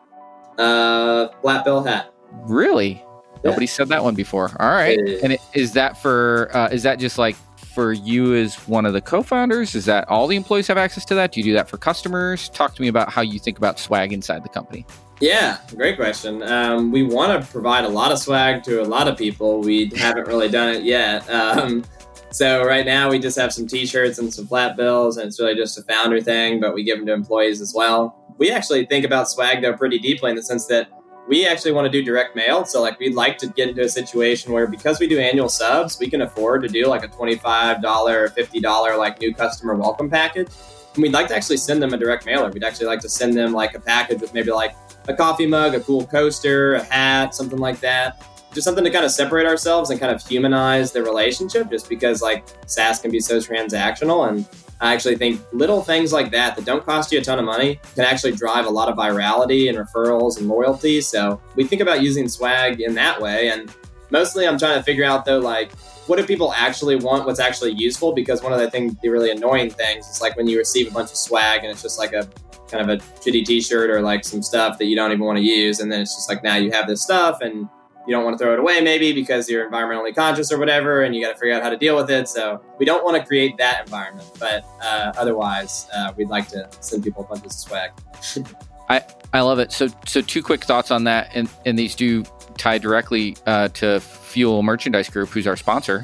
Uh, 0.59 1.29
flat 1.41 1.65
bill 1.65 1.83
hat. 1.83 2.12
Really? 2.41 3.03
Nobody 3.43 3.67
said 3.67 3.89
that 3.89 4.03
one 4.03 4.15
before. 4.15 4.51
All 4.59 4.69
right. 4.69 4.97
It 4.97 5.09
is. 5.09 5.23
And 5.23 5.33
it, 5.33 5.41
is 5.53 5.73
that 5.73 6.01
for, 6.01 6.49
uh, 6.55 6.69
is 6.69 6.83
that 6.83 6.99
just 6.99 7.17
like 7.17 7.35
for 7.73 7.91
you 7.91 8.35
as 8.35 8.55
one 8.67 8.85
of 8.85 8.93
the 8.93 9.01
co 9.01 9.21
founders? 9.21 9.75
Is 9.75 9.85
that 9.85 10.07
all 10.09 10.27
the 10.27 10.35
employees 10.35 10.67
have 10.67 10.77
access 10.77 11.03
to 11.05 11.15
that? 11.15 11.31
Do 11.31 11.39
you 11.39 11.43
do 11.43 11.53
that 11.53 11.69
for 11.69 11.77
customers? 11.77 12.49
Talk 12.49 12.75
to 12.75 12.81
me 12.81 12.87
about 12.87 13.11
how 13.11 13.21
you 13.21 13.39
think 13.39 13.57
about 13.57 13.79
swag 13.79 14.13
inside 14.13 14.43
the 14.43 14.49
company. 14.49 14.85
Yeah, 15.19 15.57
great 15.75 15.95
question. 15.95 16.43
Um, 16.43 16.91
we 16.91 17.03
want 17.03 17.41
to 17.41 17.49
provide 17.51 17.85
a 17.85 17.89
lot 17.89 18.11
of 18.11 18.19
swag 18.19 18.63
to 18.63 18.81
a 18.81 18.85
lot 18.85 19.07
of 19.07 19.17
people. 19.17 19.61
We 19.61 19.91
haven't 19.95 20.27
really 20.27 20.49
done 20.49 20.73
it 20.73 20.83
yet. 20.83 21.29
Um, 21.29 21.83
so 22.29 22.65
right 22.65 22.85
now 22.85 23.09
we 23.09 23.19
just 23.19 23.37
have 23.37 23.53
some 23.53 23.67
T-shirts 23.67 24.19
and 24.19 24.33
some 24.33 24.47
flat 24.47 24.75
bills, 24.75 25.17
and 25.17 25.27
it's 25.27 25.39
really 25.39 25.55
just 25.55 25.77
a 25.77 25.83
founder 25.83 26.19
thing. 26.19 26.59
But 26.59 26.73
we 26.73 26.83
give 26.83 26.97
them 26.97 27.05
to 27.07 27.13
employees 27.13 27.61
as 27.61 27.73
well. 27.75 28.19
We 28.37 28.51
actually 28.51 28.85
think 28.85 29.05
about 29.05 29.29
swag 29.29 29.61
though 29.61 29.73
pretty 29.73 29.99
deeply 29.99 30.31
in 30.31 30.35
the 30.35 30.43
sense 30.43 30.65
that 30.67 30.89
we 31.27 31.47
actually 31.47 31.71
want 31.71 31.85
to 31.85 31.91
do 31.91 32.03
direct 32.03 32.35
mail. 32.35 32.65
So 32.65 32.81
like 32.81 32.99
we'd 32.99 33.15
like 33.15 33.37
to 33.37 33.47
get 33.47 33.69
into 33.69 33.81
a 33.81 33.89
situation 33.89 34.51
where 34.51 34.67
because 34.67 34.99
we 34.99 35.07
do 35.07 35.19
annual 35.19 35.49
subs, 35.49 35.97
we 35.99 36.09
can 36.09 36.21
afford 36.21 36.63
to 36.63 36.67
do 36.67 36.87
like 36.87 37.03
a 37.03 37.07
twenty-five 37.07 37.81
dollar, 37.81 38.27
fifty 38.29 38.59
dollar 38.59 38.97
like 38.97 39.19
new 39.21 39.33
customer 39.33 39.75
welcome 39.75 40.09
package. 40.09 40.49
And 40.93 41.01
we'd 41.01 41.13
like 41.13 41.27
to 41.29 41.35
actually 41.35 41.57
send 41.57 41.81
them 41.81 41.93
a 41.93 41.97
direct 41.97 42.25
mailer. 42.25 42.51
We'd 42.51 42.63
actually 42.63 42.87
like 42.87 42.99
to 42.99 43.09
send 43.09 43.35
them 43.35 43.53
like 43.53 43.73
a 43.73 43.79
package 43.79 44.21
with 44.21 44.33
maybe 44.33 44.51
like 44.51 44.75
a 45.07 45.13
coffee 45.13 45.47
mug, 45.47 45.73
a 45.75 45.79
cool 45.79 46.05
coaster, 46.05 46.75
a 46.75 46.83
hat, 46.83 47.33
something 47.33 47.57
like 47.59 47.79
that. 47.79 48.21
just 48.53 48.65
something 48.65 48.83
to 48.83 48.91
kind 48.91 49.05
of 49.05 49.11
separate 49.11 49.45
ourselves 49.45 49.89
and 49.89 49.99
kind 49.99 50.13
of 50.13 50.25
humanize 50.25 50.91
the 50.91 51.01
relationship 51.01 51.69
just 51.69 51.89
because 51.89 52.21
like 52.21 52.45
SaaS 52.67 52.99
can 52.99 53.11
be 53.11 53.19
so 53.19 53.37
transactional. 53.37 54.29
And 54.29 54.47
I 54.81 54.93
actually 54.93 55.15
think 55.15 55.41
little 55.53 55.81
things 55.81 56.11
like 56.11 56.31
that 56.31 56.55
that 56.55 56.65
don't 56.65 56.85
cost 56.85 57.11
you 57.11 57.19
a 57.19 57.21
ton 57.21 57.39
of 57.39 57.45
money 57.45 57.79
can 57.95 58.03
actually 58.03 58.33
drive 58.33 58.65
a 58.65 58.69
lot 58.69 58.89
of 58.89 58.97
virality 58.97 59.69
and 59.69 59.77
referrals 59.77 60.37
and 60.37 60.47
loyalty. 60.47 60.99
So 61.01 61.41
we 61.55 61.63
think 61.65 61.81
about 61.81 62.01
using 62.01 62.27
swag 62.27 62.81
in 62.81 62.93
that 62.95 63.21
way. 63.21 63.49
And 63.49 63.73
mostly 64.09 64.47
I'm 64.47 64.57
trying 64.57 64.77
to 64.77 64.83
figure 64.83 65.05
out 65.05 65.25
though, 65.25 65.39
like, 65.39 65.71
what 66.07 66.17
do 66.17 66.25
people 66.25 66.51
actually 66.53 66.97
want? 66.97 67.25
What's 67.25 67.39
actually 67.39 67.71
useful? 67.71 68.13
Because 68.13 68.43
one 68.43 68.51
of 68.51 68.59
the 68.59 68.69
things, 68.69 68.93
the 69.01 69.07
really 69.07 69.31
annoying 69.31 69.69
things 69.69 70.05
is 70.09 70.21
like 70.21 70.35
when 70.35 70.47
you 70.47 70.57
receive 70.57 70.89
a 70.89 70.91
bunch 70.91 71.11
of 71.11 71.15
swag 71.15 71.61
and 71.63 71.71
it's 71.71 71.81
just 71.81 71.97
like 71.97 72.11
a 72.11 72.27
kind 72.69 72.89
of 72.89 72.89
a 72.89 73.01
shitty 73.19 73.45
t-shirt 73.45 73.89
or 73.89 74.01
like 74.01 74.25
some 74.25 74.41
stuff 74.41 74.77
that 74.79 74.85
you 74.85 74.97
don't 74.97 75.11
even 75.11 75.23
want 75.23 75.37
to 75.37 75.43
use. 75.43 75.79
And 75.79 75.89
then 75.89 76.01
it's 76.01 76.15
just 76.15 76.27
like, 76.27 76.43
now 76.43 76.55
you 76.55 76.71
have 76.71 76.87
this 76.87 77.01
stuff 77.01 77.39
and 77.39 77.69
you 78.05 78.11
don't 78.13 78.23
want 78.23 78.37
to 78.37 78.43
throw 78.43 78.53
it 78.53 78.59
away 78.59 78.81
maybe 78.81 79.13
because 79.13 79.49
you're 79.49 79.69
environmentally 79.69 80.13
conscious 80.13 80.51
or 80.51 80.57
whatever 80.57 81.03
and 81.03 81.15
you 81.15 81.23
got 81.23 81.33
to 81.33 81.37
figure 81.37 81.53
out 81.53 81.63
how 81.63 81.69
to 81.69 81.77
deal 81.77 81.95
with 81.95 82.09
it 82.09 82.27
so 82.27 82.61
we 82.79 82.85
don't 82.85 83.03
want 83.03 83.15
to 83.17 83.25
create 83.25 83.57
that 83.57 83.81
environment 83.85 84.29
but 84.39 84.65
uh, 84.81 85.13
otherwise 85.17 85.87
uh, 85.95 86.11
we'd 86.17 86.29
like 86.29 86.47
to 86.47 86.67
send 86.79 87.03
people 87.03 87.23
bunches 87.23 87.53
of 87.53 87.59
swag. 87.59 87.91
I 88.89 89.01
i 89.31 89.41
love 89.41 89.59
it. 89.59 89.71
So 89.71 89.87
so 90.05 90.21
two 90.21 90.43
quick 90.43 90.63
thoughts 90.63 90.91
on 90.91 91.05
that 91.05 91.29
and 91.33 91.49
and 91.65 91.79
these 91.79 91.95
do 91.95 92.23
tie 92.57 92.77
directly 92.77 93.35
uh, 93.45 93.69
to 93.69 93.99
fuel 93.99 94.61
merchandise 94.63 95.09
group 95.09 95.29
who's 95.29 95.47
our 95.47 95.55
sponsor 95.55 96.03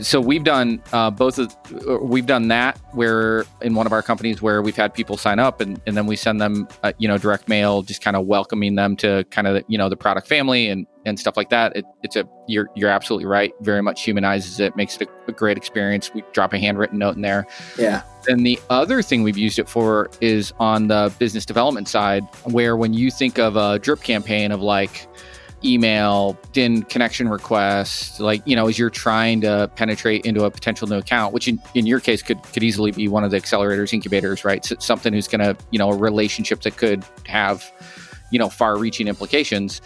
so 0.00 0.20
we've 0.20 0.44
done 0.44 0.82
uh, 0.92 1.10
both 1.10 1.38
of 1.38 1.54
we've 2.02 2.26
done 2.26 2.48
that 2.48 2.78
where 2.92 3.44
in 3.60 3.74
one 3.74 3.86
of 3.86 3.92
our 3.92 4.02
companies 4.02 4.40
where 4.40 4.62
we've 4.62 4.76
had 4.76 4.94
people 4.94 5.16
sign 5.16 5.38
up 5.38 5.60
and, 5.60 5.80
and 5.86 5.96
then 5.96 6.06
we 6.06 6.16
send 6.16 6.40
them 6.40 6.66
uh, 6.82 6.92
you 6.98 7.08
know 7.08 7.18
direct 7.18 7.48
mail 7.48 7.82
just 7.82 8.02
kind 8.02 8.16
of 8.16 8.26
welcoming 8.26 8.74
them 8.74 8.96
to 8.96 9.24
kind 9.30 9.46
of 9.46 9.62
you 9.68 9.78
know 9.78 9.88
the 9.88 9.96
product 9.96 10.26
family 10.26 10.68
and 10.68 10.86
and 11.04 11.18
stuff 11.18 11.36
like 11.36 11.50
that. 11.50 11.76
It, 11.76 11.84
it's 12.02 12.16
a 12.16 12.28
you're 12.46 12.68
you're 12.74 12.90
absolutely 12.90 13.26
right. 13.26 13.52
Very 13.60 13.82
much 13.82 14.02
humanizes 14.02 14.60
it 14.60 14.76
makes 14.76 14.96
it 15.00 15.08
a, 15.08 15.30
a 15.30 15.32
great 15.32 15.56
experience. 15.56 16.12
We 16.14 16.22
drop 16.32 16.52
a 16.52 16.58
handwritten 16.58 16.98
note 16.98 17.16
in 17.16 17.22
there. 17.22 17.46
Yeah. 17.78 18.02
And 18.28 18.46
the 18.46 18.58
other 18.70 19.02
thing 19.02 19.22
we've 19.22 19.38
used 19.38 19.58
it 19.58 19.68
for 19.68 20.10
is 20.20 20.52
on 20.60 20.88
the 20.88 21.12
business 21.18 21.44
development 21.44 21.88
side 21.88 22.22
where 22.44 22.76
when 22.76 22.94
you 22.94 23.10
think 23.10 23.38
of 23.38 23.56
a 23.56 23.78
drip 23.78 24.02
campaign 24.02 24.52
of 24.52 24.60
like 24.60 25.08
email, 25.64 26.36
DIN 26.52 26.82
connection 26.82 27.28
request, 27.28 28.20
like, 28.20 28.42
you 28.46 28.56
know, 28.56 28.68
as 28.68 28.78
you're 28.78 28.90
trying 28.90 29.40
to 29.42 29.70
penetrate 29.76 30.24
into 30.24 30.44
a 30.44 30.50
potential 30.50 30.88
new 30.88 30.98
account, 30.98 31.32
which 31.32 31.48
in, 31.48 31.60
in 31.74 31.86
your 31.86 32.00
case 32.00 32.22
could, 32.22 32.42
could 32.42 32.62
easily 32.62 32.90
be 32.90 33.08
one 33.08 33.24
of 33.24 33.30
the 33.30 33.40
accelerators, 33.40 33.92
incubators, 33.92 34.44
right? 34.44 34.64
So 34.64 34.76
something 34.78 35.12
who's 35.12 35.28
going 35.28 35.40
to, 35.40 35.56
you 35.70 35.78
know, 35.78 35.90
a 35.90 35.96
relationship 35.96 36.62
that 36.62 36.76
could 36.76 37.04
have, 37.26 37.70
you 38.30 38.38
know, 38.38 38.48
far 38.48 38.78
reaching 38.78 39.08
implications 39.08 39.80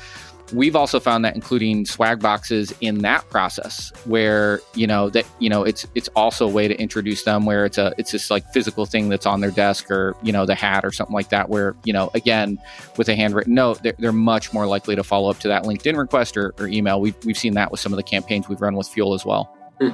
we've 0.53 0.77
also 0.77 1.01
found 1.01 1.25
that 1.25 1.35
including 1.35 1.85
swag 1.85 2.21
boxes 2.21 2.73
in 2.81 2.99
that 2.99 3.29
process 3.31 3.93
where 4.05 4.61
you 4.75 4.87
know 4.87 5.11
that 5.11 5.27
you 5.39 5.49
know 5.51 5.63
it's 5.63 5.87
it's 5.95 6.09
also 6.15 6.47
a 6.47 6.51
way 6.51 6.69
to 6.69 6.79
introduce 6.81 7.25
them 7.25 7.45
where 7.45 7.65
it's 7.65 7.79
a 7.79 7.95
it's 7.99 8.11
just 8.11 8.31
like 8.31 8.45
physical 8.53 8.87
thing 8.87 9.09
that's 9.09 9.27
on 9.27 9.41
their 9.41 9.51
desk 9.51 9.91
or 9.91 10.17
you 10.23 10.33
know 10.33 10.47
the 10.47 10.55
hat 10.55 10.85
or 10.85 10.93
something 10.93 11.15
like 11.15 11.31
that 11.31 11.49
where 11.49 11.75
you 11.85 11.93
know 11.93 12.11
again 12.15 12.59
with 12.97 13.09
a 13.09 13.17
handwritten 13.17 13.55
note 13.55 13.83
they're, 13.83 13.95
they're 13.99 14.13
much 14.13 14.53
more 14.53 14.67
likely 14.67 14.95
to 14.95 15.03
follow 15.03 15.31
up 15.31 15.39
to 15.39 15.49
that 15.49 15.65
linkedin 15.65 15.97
request 15.97 16.37
or, 16.37 16.55
or 16.59 16.69
email. 16.69 17.01
We've, 17.01 17.17
we've 17.25 17.39
seen 17.39 17.55
that 17.55 17.71
with 17.71 17.81
some 17.81 17.93
of 17.93 17.97
the 17.97 18.03
campaigns 18.03 18.49
we've 18.49 18.61
run 18.61 18.77
with 18.77 18.89
fuel 18.89 19.15
as 19.15 19.25
well. 19.25 19.45
Hmm. 19.81 19.91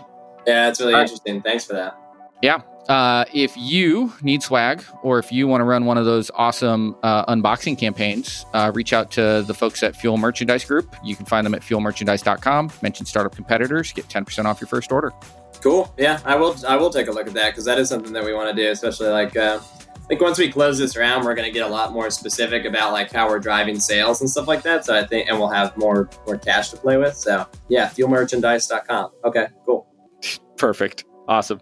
yeah 0.47 0.69
it's 0.69 0.81
really 0.81 0.95
All 0.95 1.01
interesting. 1.01 1.37
Right. 1.37 1.45
thanks 1.45 1.65
for 1.65 1.75
that. 1.75 1.97
Yeah 2.43 2.63
uh, 2.89 3.25
if 3.33 3.57
you 3.57 4.13
need 4.23 4.43
swag 4.43 4.83
or 5.03 5.19
if 5.19 5.31
you 5.31 5.47
want 5.47 5.61
to 5.61 5.65
run 5.65 5.85
one 5.85 5.99
of 5.99 6.05
those 6.05 6.31
awesome 6.35 6.97
uh, 7.03 7.33
unboxing 7.33 7.79
campaigns, 7.79 8.45
uh, 8.55 8.73
reach 8.75 8.93
out 8.93 9.11
to 9.13 9.43
the 9.47 9.55
folks 9.55 9.83
at 9.83 9.95
Fuel 9.97 10.17
Merchandise 10.17 10.65
Group. 10.65 10.95
You 11.05 11.15
can 11.15 11.27
find 11.27 11.47
them 11.47 11.55
at 11.55 11.63
fuelmerchandise.com. 11.63 12.73
Mention 12.83 13.07
startup 13.07 13.35
competitors, 13.35 13.93
get 13.93 14.09
10% 14.09 14.47
off 14.47 14.61
your 14.61 14.69
first 14.69 14.91
order. 14.91 15.13
Cool. 15.61 15.95
Yeah, 15.97 16.19
I 16.25 16.35
will. 16.35 16.57
I 16.67 16.75
will 16.75 16.91
take 16.91 17.07
a 17.07 17.13
look 17.13 17.29
at 17.29 17.35
that 17.35 17.51
because 17.51 17.65
that 17.67 17.79
is 17.79 17.89
something 17.89 18.13
that 18.15 18.25
we 18.25 18.35
want 18.35 18.55
to 18.55 18.63
do, 18.63 18.69
especially 18.71 19.09
like. 19.09 19.37
Uh, 19.37 19.61
I 19.95 20.05
think 20.07 20.21
once 20.21 20.37
we 20.37 20.51
close 20.51 20.77
this 20.77 20.97
round, 20.97 21.25
we're 21.25 21.37
going 21.37 21.47
to 21.47 21.53
get 21.53 21.65
a 21.65 21.73
lot 21.73 21.93
more 21.93 22.11
specific 22.11 22.65
about 22.65 22.93
like 22.93 23.13
how 23.13 23.29
we're 23.29 23.39
driving 23.39 23.79
sales 23.79 24.21
and 24.21 24.29
stuff 24.29 24.49
like 24.49 24.63
that. 24.63 24.85
So 24.85 24.99
I 24.99 25.07
think, 25.07 25.29
and 25.29 25.39
we'll 25.39 25.51
have 25.51 25.77
more 25.77 26.11
more 26.27 26.37
cash 26.37 26.71
to 26.71 26.77
play 26.77 26.97
with. 26.97 27.15
So 27.17 27.47
yeah, 27.69 27.89
fuelmerchandise.com. 27.91 29.11
Okay, 29.25 29.47
cool. 29.65 29.87
Perfect. 30.57 31.05
Awesome 31.29 31.61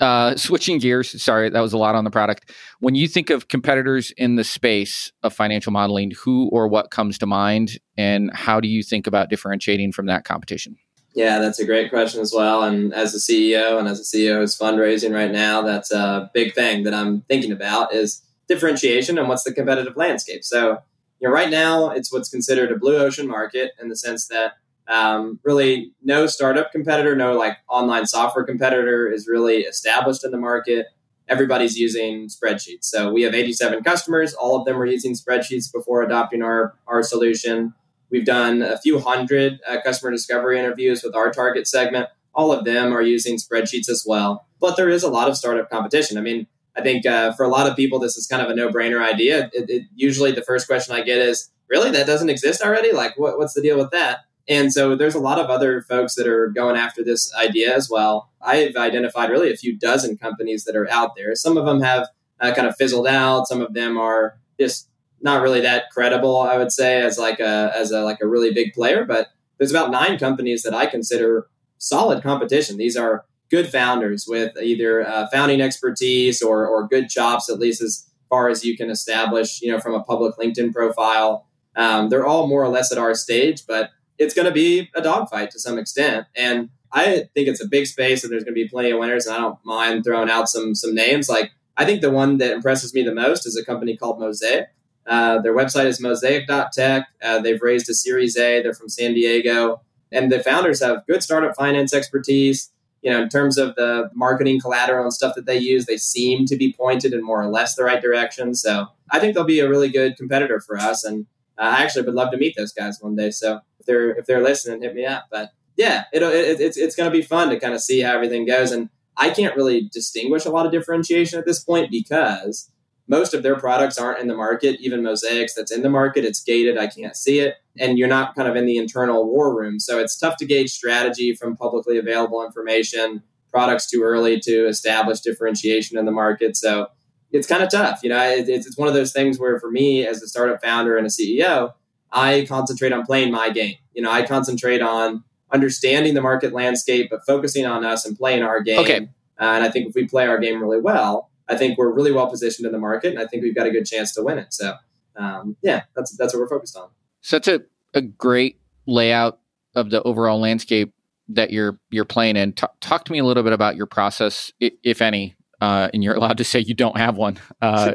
uh, 0.00 0.36
switching 0.36 0.78
gears, 0.78 1.20
sorry, 1.22 1.48
that 1.50 1.60
was 1.60 1.72
a 1.72 1.78
lot 1.78 1.94
on 1.94 2.04
the 2.04 2.10
product. 2.10 2.52
When 2.80 2.94
you 2.94 3.08
think 3.08 3.30
of 3.30 3.48
competitors 3.48 4.12
in 4.16 4.36
the 4.36 4.44
space 4.44 5.12
of 5.22 5.32
financial 5.32 5.72
modeling, 5.72 6.12
who 6.22 6.48
or 6.52 6.68
what 6.68 6.90
comes 6.90 7.18
to 7.18 7.26
mind, 7.26 7.78
and 7.96 8.30
how 8.34 8.60
do 8.60 8.68
you 8.68 8.82
think 8.82 9.06
about 9.06 9.30
differentiating 9.30 9.92
from 9.92 10.06
that 10.06 10.24
competition? 10.24 10.76
Yeah, 11.14 11.38
that's 11.38 11.58
a 11.58 11.64
great 11.64 11.88
question 11.88 12.20
as 12.20 12.32
well. 12.34 12.62
And 12.62 12.92
as 12.92 13.14
a 13.14 13.18
CEO 13.18 13.78
and 13.78 13.88
as 13.88 14.00
a 14.00 14.02
CEO 14.02 14.40
who's 14.40 14.56
fundraising 14.56 15.14
right 15.14 15.32
now, 15.32 15.62
that's 15.62 15.90
a 15.90 16.30
big 16.34 16.54
thing 16.54 16.82
that 16.82 16.92
I'm 16.92 17.22
thinking 17.22 17.52
about 17.52 17.94
is 17.94 18.20
differentiation 18.48 19.16
and 19.16 19.26
what's 19.26 19.42
the 19.42 19.54
competitive 19.54 19.96
landscape. 19.96 20.44
So, 20.44 20.78
you 21.20 21.28
know, 21.28 21.34
right 21.34 21.48
now 21.48 21.88
it's 21.88 22.12
what's 22.12 22.28
considered 22.28 22.70
a 22.70 22.78
blue 22.78 22.98
ocean 22.98 23.26
market 23.26 23.72
in 23.80 23.88
the 23.88 23.96
sense 23.96 24.28
that 24.28 24.52
um, 24.88 25.40
really, 25.42 25.92
no 26.02 26.26
startup 26.26 26.72
competitor, 26.72 27.16
no 27.16 27.36
like 27.36 27.58
online 27.68 28.06
software 28.06 28.44
competitor 28.44 29.10
is 29.10 29.26
really 29.26 29.58
established 29.58 30.24
in 30.24 30.30
the 30.30 30.38
market. 30.38 30.86
Everybody's 31.28 31.76
using 31.76 32.28
spreadsheets. 32.28 32.84
So 32.84 33.12
we 33.12 33.22
have 33.22 33.34
87 33.34 33.82
customers. 33.82 34.34
All 34.34 34.56
of 34.56 34.64
them 34.64 34.76
were 34.76 34.86
using 34.86 35.14
spreadsheets 35.14 35.72
before 35.72 36.02
adopting 36.02 36.42
our, 36.42 36.74
our 36.86 37.02
solution. 37.02 37.74
We've 38.10 38.24
done 38.24 38.62
a 38.62 38.78
few 38.78 39.00
hundred 39.00 39.58
uh, 39.68 39.78
customer 39.84 40.12
discovery 40.12 40.58
interviews 40.58 41.02
with 41.02 41.16
our 41.16 41.32
target 41.32 41.66
segment. 41.66 42.08
All 42.32 42.52
of 42.52 42.64
them 42.64 42.92
are 42.92 43.02
using 43.02 43.38
spreadsheets 43.38 43.88
as 43.88 44.04
well. 44.06 44.46
But 44.60 44.76
there 44.76 44.88
is 44.88 45.02
a 45.02 45.10
lot 45.10 45.28
of 45.28 45.36
startup 45.36 45.68
competition. 45.68 46.16
I 46.16 46.20
mean, 46.20 46.46
I 46.76 46.82
think 46.82 47.06
uh, 47.06 47.32
for 47.32 47.44
a 47.44 47.48
lot 47.48 47.68
of 47.68 47.74
people, 47.74 47.98
this 47.98 48.16
is 48.16 48.26
kind 48.28 48.42
of 48.42 48.50
a 48.50 48.54
no 48.54 48.68
brainer 48.68 49.02
idea. 49.02 49.50
It, 49.52 49.68
it, 49.68 49.82
usually, 49.94 50.30
the 50.30 50.42
first 50.42 50.68
question 50.68 50.94
I 50.94 51.00
get 51.00 51.18
is, 51.18 51.50
Really? 51.68 51.90
That 51.90 52.06
doesn't 52.06 52.30
exist 52.30 52.62
already? 52.62 52.92
Like, 52.92 53.18
what, 53.18 53.38
what's 53.38 53.54
the 53.54 53.62
deal 53.62 53.78
with 53.78 53.90
that? 53.90 54.20
And 54.48 54.72
so 54.72 54.94
there's 54.94 55.14
a 55.14 55.20
lot 55.20 55.38
of 55.40 55.50
other 55.50 55.82
folks 55.82 56.14
that 56.14 56.26
are 56.26 56.48
going 56.48 56.76
after 56.76 57.02
this 57.02 57.34
idea 57.34 57.74
as 57.74 57.90
well. 57.90 58.30
I've 58.40 58.76
identified 58.76 59.30
really 59.30 59.52
a 59.52 59.56
few 59.56 59.76
dozen 59.76 60.18
companies 60.18 60.64
that 60.64 60.76
are 60.76 60.88
out 60.90 61.16
there. 61.16 61.34
Some 61.34 61.56
of 61.56 61.66
them 61.66 61.80
have 61.80 62.08
uh, 62.40 62.52
kind 62.54 62.68
of 62.68 62.76
fizzled 62.76 63.06
out. 63.06 63.48
Some 63.48 63.60
of 63.60 63.74
them 63.74 63.98
are 63.98 64.38
just 64.58 64.88
not 65.20 65.42
really 65.42 65.60
that 65.62 65.90
credible, 65.90 66.38
I 66.38 66.58
would 66.58 66.70
say, 66.70 67.00
as 67.00 67.18
like 67.18 67.40
a 67.40 67.72
as 67.74 67.90
a 67.90 68.02
like 68.02 68.20
a 68.20 68.28
really 68.28 68.52
big 68.52 68.72
player. 68.72 69.04
But 69.04 69.28
there's 69.58 69.72
about 69.72 69.90
nine 69.90 70.18
companies 70.18 70.62
that 70.62 70.74
I 70.74 70.86
consider 70.86 71.48
solid 71.78 72.22
competition. 72.22 72.76
These 72.76 72.96
are 72.96 73.24
good 73.50 73.68
founders 73.68 74.26
with 74.28 74.56
either 74.60 75.06
uh, 75.06 75.28
founding 75.32 75.60
expertise 75.60 76.42
or 76.42 76.66
or 76.66 76.86
good 76.86 77.08
chops, 77.08 77.48
at 77.50 77.58
least 77.58 77.82
as 77.82 78.08
far 78.28 78.48
as 78.48 78.64
you 78.64 78.76
can 78.76 78.90
establish, 78.90 79.60
you 79.62 79.70
know, 79.70 79.80
from 79.80 79.94
a 79.94 80.02
public 80.02 80.36
LinkedIn 80.36 80.72
profile. 80.72 81.46
Um, 81.76 82.08
they're 82.08 82.26
all 82.26 82.46
more 82.46 82.62
or 82.62 82.68
less 82.68 82.90
at 82.90 82.98
our 82.98 83.14
stage, 83.14 83.66
but 83.66 83.90
it's 84.18 84.34
going 84.34 84.46
to 84.46 84.52
be 84.52 84.90
a 84.94 85.02
dogfight 85.02 85.50
to 85.52 85.60
some 85.60 85.78
extent. 85.78 86.26
And 86.34 86.70
I 86.92 87.24
think 87.34 87.48
it's 87.48 87.62
a 87.62 87.68
big 87.68 87.86
space 87.86 88.22
and 88.22 88.32
there's 88.32 88.44
going 88.44 88.54
to 88.54 88.62
be 88.62 88.68
plenty 88.68 88.90
of 88.90 88.98
winners. 88.98 89.26
And 89.26 89.36
I 89.36 89.40
don't 89.40 89.58
mind 89.64 90.04
throwing 90.04 90.30
out 90.30 90.48
some 90.48 90.74
some 90.74 90.94
names. 90.94 91.28
Like 91.28 91.50
I 91.76 91.84
think 91.84 92.00
the 92.00 92.10
one 92.10 92.38
that 92.38 92.52
impresses 92.52 92.94
me 92.94 93.02
the 93.02 93.14
most 93.14 93.46
is 93.46 93.56
a 93.56 93.64
company 93.64 93.96
called 93.96 94.18
Mosaic. 94.18 94.68
Uh, 95.06 95.40
their 95.40 95.54
website 95.54 95.86
is 95.86 96.00
mosaic.tech. 96.00 97.06
Uh, 97.22 97.38
they've 97.40 97.62
raised 97.62 97.88
a 97.88 97.94
Series 97.94 98.36
A. 98.36 98.62
They're 98.62 98.74
from 98.74 98.88
San 98.88 99.14
Diego. 99.14 99.82
And 100.10 100.32
the 100.32 100.42
founders 100.42 100.82
have 100.82 101.06
good 101.06 101.22
startup 101.22 101.54
finance 101.54 101.92
expertise. 101.92 102.70
You 103.02 103.12
know, 103.12 103.22
in 103.22 103.28
terms 103.28 103.56
of 103.56 103.76
the 103.76 104.10
marketing 104.14 104.60
collateral 104.60 105.04
and 105.04 105.12
stuff 105.12 105.34
that 105.36 105.46
they 105.46 105.58
use, 105.58 105.86
they 105.86 105.96
seem 105.96 106.44
to 106.46 106.56
be 106.56 106.72
pointed 106.72 107.12
in 107.12 107.22
more 107.22 107.40
or 107.40 107.48
less 107.48 107.76
the 107.76 107.84
right 107.84 108.02
direction. 108.02 108.54
So 108.54 108.86
I 109.10 109.20
think 109.20 109.34
they'll 109.34 109.44
be 109.44 109.60
a 109.60 109.68
really 109.68 109.90
good 109.90 110.16
competitor 110.16 110.60
for 110.60 110.76
us. 110.76 111.04
And 111.04 111.26
I 111.58 111.84
actually 111.84 112.06
would 112.06 112.14
love 112.14 112.32
to 112.32 112.36
meet 112.36 112.56
those 112.56 112.72
guys 112.72 112.98
one 113.00 113.14
day. 113.14 113.30
So 113.30 113.60
they're 113.86 114.10
if 114.10 114.26
they're 114.26 114.42
listening, 114.42 114.82
hit 114.82 114.94
me 114.94 115.06
up. 115.06 115.26
But 115.30 115.50
yeah, 115.76 116.04
it, 116.12 116.22
it 116.22 116.60
it's 116.60 116.76
it's 116.76 116.96
going 116.96 117.10
to 117.10 117.16
be 117.16 117.22
fun 117.22 117.50
to 117.50 117.60
kind 117.60 117.74
of 117.74 117.80
see 117.80 118.00
how 118.00 118.14
everything 118.14 118.46
goes. 118.46 118.72
And 118.72 118.90
I 119.16 119.30
can't 119.30 119.56
really 119.56 119.88
distinguish 119.92 120.44
a 120.44 120.50
lot 120.50 120.66
of 120.66 120.72
differentiation 120.72 121.38
at 121.38 121.46
this 121.46 121.62
point 121.62 121.90
because 121.90 122.70
most 123.08 123.34
of 123.34 123.42
their 123.42 123.56
products 123.56 123.98
aren't 123.98 124.20
in 124.20 124.26
the 124.26 124.34
market. 124.34 124.80
Even 124.80 125.02
Mosaics 125.02 125.54
that's 125.54 125.72
in 125.72 125.82
the 125.82 125.88
market, 125.88 126.24
it's 126.24 126.42
gated. 126.42 126.76
I 126.76 126.88
can't 126.88 127.16
see 127.16 127.38
it, 127.38 127.54
and 127.78 127.98
you're 127.98 128.08
not 128.08 128.34
kind 128.34 128.48
of 128.48 128.56
in 128.56 128.66
the 128.66 128.76
internal 128.78 129.26
war 129.26 129.56
room. 129.56 129.78
So 129.78 129.98
it's 129.98 130.18
tough 130.18 130.36
to 130.38 130.46
gauge 130.46 130.70
strategy 130.70 131.34
from 131.34 131.56
publicly 131.56 131.98
available 131.98 132.44
information. 132.44 133.22
Products 133.50 133.88
too 133.88 134.02
early 134.02 134.38
to 134.40 134.66
establish 134.66 135.20
differentiation 135.20 135.96
in 135.96 136.04
the 136.04 136.12
market. 136.12 136.56
So 136.56 136.88
it's 137.32 137.46
kind 137.46 137.62
of 137.62 137.70
tough. 137.70 138.00
You 138.02 138.10
know, 138.10 138.20
it's, 138.20 138.66
it's 138.66 138.76
one 138.76 138.88
of 138.88 138.94
those 138.94 139.12
things 139.12 139.38
where 139.38 139.58
for 139.58 139.70
me 139.70 140.06
as 140.06 140.22
a 140.22 140.28
startup 140.28 140.62
founder 140.62 140.96
and 140.96 141.06
a 141.06 141.10
CEO, 141.10 141.72
I 142.16 142.46
concentrate 142.48 142.92
on 142.92 143.04
playing 143.04 143.30
my 143.30 143.50
game. 143.50 143.76
You 143.92 144.02
know, 144.02 144.10
I 144.10 144.26
concentrate 144.26 144.80
on 144.80 145.22
understanding 145.52 146.14
the 146.14 146.22
market 146.22 146.52
landscape, 146.52 147.08
but 147.10 147.20
focusing 147.26 147.66
on 147.66 147.84
us 147.84 148.06
and 148.06 148.16
playing 148.16 148.42
our 148.42 148.60
game. 148.62 148.80
Okay. 148.80 149.08
Uh, 149.38 149.44
and 149.44 149.64
I 149.64 149.70
think 149.70 149.88
if 149.88 149.94
we 149.94 150.08
play 150.08 150.26
our 150.26 150.38
game 150.38 150.60
really 150.60 150.80
well, 150.80 151.30
I 151.48 151.56
think 151.56 151.78
we're 151.78 151.92
really 151.92 152.12
well 152.12 152.28
positioned 152.28 152.66
in 152.66 152.72
the 152.72 152.78
market, 152.78 153.10
and 153.10 153.18
I 153.18 153.26
think 153.26 153.42
we've 153.42 153.54
got 153.54 153.66
a 153.66 153.70
good 153.70 153.84
chance 153.84 154.14
to 154.14 154.22
win 154.22 154.38
it. 154.38 154.52
So, 154.52 154.74
um, 155.14 155.56
yeah, 155.62 155.82
that's 155.94 156.16
that's 156.16 156.34
what 156.34 156.40
we're 156.40 156.48
focused 156.48 156.76
on. 156.76 156.88
So 157.20 157.36
that's 157.36 157.48
a 157.48 157.60
a 157.94 158.00
great 158.00 158.58
layout 158.86 159.38
of 159.74 159.90
the 159.90 160.02
overall 160.02 160.40
landscape 160.40 160.92
that 161.28 161.50
you're 161.50 161.78
you're 161.90 162.04
playing 162.04 162.36
in. 162.36 162.52
T- 162.54 162.66
talk 162.80 163.04
to 163.04 163.12
me 163.12 163.18
a 163.18 163.24
little 163.24 163.42
bit 163.42 163.52
about 163.52 163.76
your 163.76 163.86
process, 163.86 164.52
if 164.58 165.02
any, 165.02 165.36
uh, 165.60 165.88
and 165.92 166.02
you're 166.02 166.14
allowed 166.14 166.38
to 166.38 166.44
say 166.44 166.60
you 166.60 166.74
don't 166.74 166.96
have 166.96 167.16
one 167.16 167.38
uh, 167.62 167.92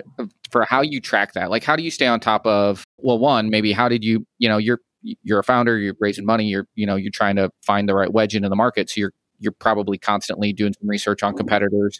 for 0.51 0.65
how 0.65 0.81
you 0.81 1.01
track 1.01 1.33
that. 1.33 1.49
Like, 1.49 1.63
how 1.63 1.75
do 1.75 1.83
you 1.83 1.91
stay 1.91 2.07
on 2.07 2.19
top 2.19 2.45
of? 2.45 2.83
Well, 3.01 3.19
one, 3.19 3.49
maybe 3.49 3.71
how 3.71 3.89
did 3.89 4.03
you? 4.03 4.25
You 4.37 4.49
know, 4.49 4.57
you're 4.57 4.79
you're 5.01 5.39
a 5.39 5.43
founder, 5.43 5.77
you're 5.77 5.95
raising 5.99 6.25
money, 6.25 6.45
you're 6.45 6.67
you 6.75 6.85
know 6.85 6.95
you're 6.95 7.11
trying 7.11 7.35
to 7.37 7.49
find 7.61 7.87
the 7.89 7.95
right 7.95 8.11
wedge 8.11 8.35
into 8.35 8.49
the 8.49 8.55
market, 8.55 8.89
so 8.89 8.99
you're 8.99 9.13
you're 9.39 9.51
probably 9.51 9.97
constantly 9.97 10.53
doing 10.53 10.73
some 10.79 10.87
research 10.87 11.23
on 11.23 11.35
competitors. 11.35 11.99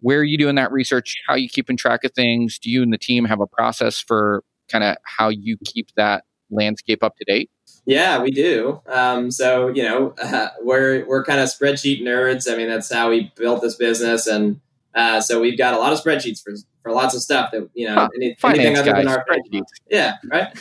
Where 0.00 0.20
are 0.20 0.24
you 0.24 0.38
doing 0.38 0.54
that 0.54 0.70
research? 0.70 1.16
How 1.26 1.34
you 1.34 1.48
keeping 1.48 1.76
track 1.76 2.04
of 2.04 2.12
things? 2.12 2.58
Do 2.58 2.70
you 2.70 2.82
and 2.82 2.92
the 2.92 2.98
team 2.98 3.24
have 3.24 3.40
a 3.40 3.46
process 3.46 4.00
for 4.00 4.44
kind 4.70 4.84
of 4.84 4.96
how 5.04 5.28
you 5.28 5.56
keep 5.64 5.88
that 5.96 6.24
landscape 6.50 7.02
up 7.02 7.16
to 7.16 7.24
date? 7.24 7.50
Yeah, 7.86 8.20
we 8.20 8.30
do. 8.30 8.80
Um, 8.86 9.30
so 9.30 9.68
you 9.68 9.82
know, 9.82 10.14
uh, 10.22 10.48
we're 10.62 11.06
we're 11.06 11.24
kind 11.24 11.40
of 11.40 11.48
spreadsheet 11.48 12.02
nerds. 12.02 12.50
I 12.50 12.56
mean, 12.56 12.68
that's 12.68 12.92
how 12.92 13.10
we 13.10 13.32
built 13.36 13.62
this 13.62 13.76
business, 13.76 14.26
and 14.26 14.60
uh, 14.96 15.20
so 15.20 15.40
we've 15.40 15.58
got 15.58 15.74
a 15.74 15.78
lot 15.78 15.92
of 15.92 16.00
spreadsheets 16.00 16.42
for 16.42 16.54
for 16.82 16.90
lots 16.90 17.14
of 17.14 17.20
stuff 17.20 17.50
that 17.52 17.68
you 17.74 17.86
know 17.86 18.08
any, 18.16 18.34
anything 18.42 18.76
other 18.76 18.92
guys, 18.92 19.04
than 19.04 19.08
our 19.08 19.24
spreadsheets. 19.26 19.66
Yeah, 19.90 20.14
right. 20.30 20.58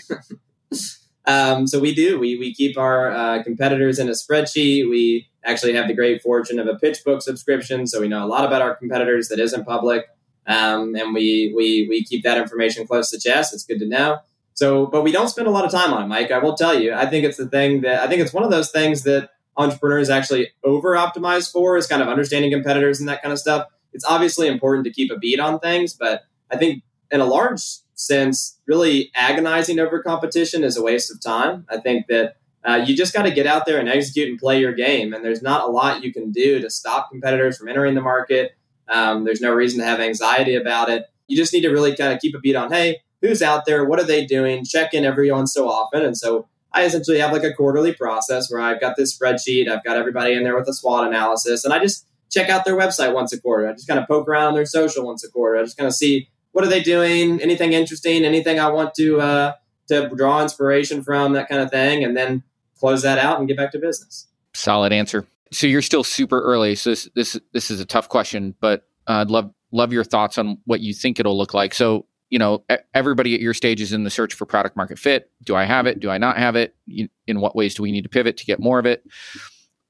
um, 1.26 1.66
so 1.66 1.80
we 1.80 1.96
do. 1.96 2.20
We 2.20 2.38
we 2.38 2.54
keep 2.54 2.78
our 2.78 3.12
uh, 3.12 3.44
competitors 3.44 3.98
in 3.98 4.10
a 4.10 4.12
spreadsheet. 4.12 4.90
We 4.90 5.30
actually 5.46 5.74
have 5.76 5.88
the 5.88 5.94
great 5.94 6.22
fortune 6.22 6.60
of 6.60 6.68
a 6.68 6.74
PitchBook 6.74 7.22
subscription, 7.22 7.88
so 7.88 8.02
we 8.02 8.10
know 8.10 8.26
a 8.26 8.28
lot 8.28 8.44
about 8.44 8.62
our 8.62 8.76
competitors 8.76 9.30
that 9.30 9.40
isn't 9.40 9.64
public, 9.66 10.06
um, 10.46 10.96
and 10.96 11.14
we 11.14 11.54
we 11.56 11.88
we 11.88 12.04
keep 12.04 12.24
that 12.26 12.38
information 12.38 12.86
close 12.86 13.10
to 13.12 13.20
chest. 13.20 13.54
It's 13.54 13.64
good 13.64 13.80
to 13.80 13.88
know. 13.88 14.20
So, 14.54 14.86
but 14.86 15.04
we 15.04 15.14
don't 15.14 15.30
spend 15.30 15.48
a 15.48 15.52
lot 15.52 15.64
of 15.64 15.72
time 15.72 15.94
on 15.94 16.04
it, 16.04 16.08
Mike. 16.08 16.32
I 16.32 16.40
will 16.40 16.56
tell 16.56 16.78
you. 16.78 16.94
I 16.94 17.06
think 17.06 17.24
it's 17.24 17.38
the 17.38 17.48
thing 17.48 17.82
that 17.82 18.02
I 18.02 18.08
think 18.08 18.22
it's 18.22 18.34
one 18.34 18.44
of 18.44 18.52
those 18.52 18.72
things 18.72 19.04
that 19.04 19.30
entrepreneurs 19.56 20.10
actually 20.10 20.50
over 20.66 20.96
optimize 20.96 21.50
for 21.50 21.78
is 21.78 21.88
kind 21.88 22.02
of 22.02 22.10
understanding 22.10 22.52
competitors 22.52 23.00
and 23.00 23.08
that 23.08 23.22
kind 23.22 23.32
of 23.32 23.40
stuff. 23.40 23.68
It's 23.96 24.06
obviously 24.06 24.48
important 24.48 24.86
to 24.86 24.92
keep 24.92 25.12
a 25.12 25.18
beat 25.18 25.40
on 25.40 25.60
things, 25.60 25.94
but 25.94 26.24
I 26.52 26.58
think 26.58 26.84
in 27.12 27.22
a 27.22 27.26
large 27.26 27.62
sense, 27.96 28.60
really 28.68 29.10
agonizing 29.16 29.80
over 29.80 30.04
competition 30.04 30.64
is 30.64 30.78
a 30.78 30.84
waste 30.84 31.12
of 31.12 31.22
time. 31.22 31.66
I 31.70 31.78
think 31.78 32.08
that 32.08 32.36
uh, 32.64 32.84
you 32.86 32.96
just 32.96 33.14
got 33.14 33.24
to 33.24 33.32
get 33.32 33.48
out 33.48 33.66
there 33.66 33.80
and 33.80 33.88
execute 33.88 34.28
and 34.28 34.40
play 34.40 34.60
your 34.60 34.74
game. 34.74 35.14
And 35.14 35.24
there's 35.24 35.42
not 35.42 35.68
a 35.68 35.72
lot 35.72 36.04
you 36.04 36.12
can 36.12 36.32
do 36.32 36.60
to 36.60 36.70
stop 36.70 37.10
competitors 37.10 37.58
from 37.58 37.70
entering 37.70 37.96
the 37.96 38.02
market. 38.02 38.56
Um, 38.90 39.24
there's 39.24 39.42
no 39.42 39.54
reason 39.54 39.80
to 39.80 39.86
have 39.86 40.00
anxiety 40.00 40.56
about 40.56 40.90
it. 40.90 41.06
You 41.28 41.38
just 41.38 41.54
need 41.54 41.62
to 41.62 41.70
really 41.70 41.96
kind 41.96 42.14
of 42.14 42.20
keep 42.20 42.36
a 42.36 42.40
beat 42.40 42.56
on, 42.56 42.72
hey, 42.72 43.02
who's 43.22 43.42
out 43.42 43.66
there, 43.66 43.86
what 43.86 44.00
are 44.00 44.06
they 44.06 44.26
doing, 44.26 44.66
check 44.66 44.94
in 44.94 45.06
every 45.06 45.32
once 45.32 45.54
so 45.54 45.70
often. 45.70 46.04
And 46.04 46.18
so 46.18 46.48
I 46.74 46.84
essentially 46.84 47.20
have 47.20 47.32
like 47.32 47.44
a 47.44 47.54
quarterly 47.54 47.94
process 47.94 48.52
where 48.52 48.62
I've 48.62 48.82
got 48.82 48.98
this 48.98 49.18
spreadsheet, 49.18 49.70
I've 49.70 49.84
got 49.84 49.96
everybody 49.98 50.34
in 50.34 50.44
there 50.44 50.58
with 50.58 50.68
a 50.68 50.74
SWOT 50.74 51.08
analysis, 51.08 51.64
and 51.64 51.74
I 51.74 51.80
just 51.80 52.06
check 52.32 52.50
out 52.50 52.66
their 52.66 52.76
website 52.76 53.14
once 53.14 53.34
a 53.34 53.40
quarter. 53.40 53.68
I 53.68 53.74
just 53.74 53.88
kind 53.88 54.00
of 54.00 54.08
poke 54.08 54.28
around 54.28 54.48
on 54.48 54.54
their 54.56 54.66
social 54.66 55.06
once 55.06 55.24
a 55.24 55.32
quarter. 55.32 55.58
I 55.58 55.64
just 55.64 55.78
kind 55.78 55.88
of 55.88 55.94
see 55.94 56.30
what 56.52 56.64
are 56.64 56.70
they 56.70 56.82
doing, 56.82 57.42
anything 57.42 57.74
interesting, 57.74 58.24
anything 58.24 58.60
I 58.60 58.70
want 58.70 58.94
to 58.96 59.20
uh, 59.20 59.54
to 59.90 60.10
draw 60.10 60.42
inspiration 60.42 61.04
from, 61.04 61.34
that 61.34 61.50
kind 61.50 61.62
of 61.62 61.70
thing, 61.70 62.04
and 62.04 62.16
then 62.16 62.44
close 62.80 63.02
that 63.04 63.18
out 63.18 63.40
and 63.40 63.48
get 63.48 63.58
back 63.58 63.72
to 63.72 63.80
business. 63.80 64.28
Solid 64.54 64.94
answer. 64.94 65.26
So 65.52 65.68
you're 65.68 65.82
still 65.82 66.04
super 66.04 66.42
early. 66.42 66.76
So 66.76 66.92
this 66.92 67.10
this 67.16 67.40
this 67.54 67.72
is 67.72 67.80
a 67.80 67.86
tough 67.86 68.10
question, 68.10 68.56
but 68.60 68.84
uh, 69.08 69.14
I'd 69.14 69.30
love 69.30 69.52
love 69.72 69.92
your 69.92 70.04
thoughts 70.04 70.38
on 70.38 70.58
what 70.66 70.80
you 70.80 70.94
think 70.94 71.20
it'll 71.20 71.38
look 71.38 71.54
like. 71.54 71.74
So 71.74 72.06
you 72.30 72.40
know 72.40 72.64
everybody 72.94 73.36
at 73.36 73.42
your 73.42 73.54
stage 73.54 73.82
is 73.82 73.94
in 73.94 74.04
the 74.04 74.10
search 74.10 74.34
for 74.34 74.46
product 74.46 74.76
market 74.76 74.98
fit 74.98 75.30
do 75.44 75.56
i 75.56 75.64
have 75.64 75.86
it 75.86 76.00
do 76.00 76.10
i 76.10 76.18
not 76.18 76.38
have 76.38 76.56
it 76.56 76.76
in 76.88 77.40
what 77.40 77.56
ways 77.56 77.76
do 77.76 77.84
we 77.84 77.92
need 77.92 78.02
to 78.02 78.10
pivot 78.10 78.36
to 78.38 78.46
get 78.46 78.60
more 78.60 78.80
of 78.80 78.86
it 78.86 79.04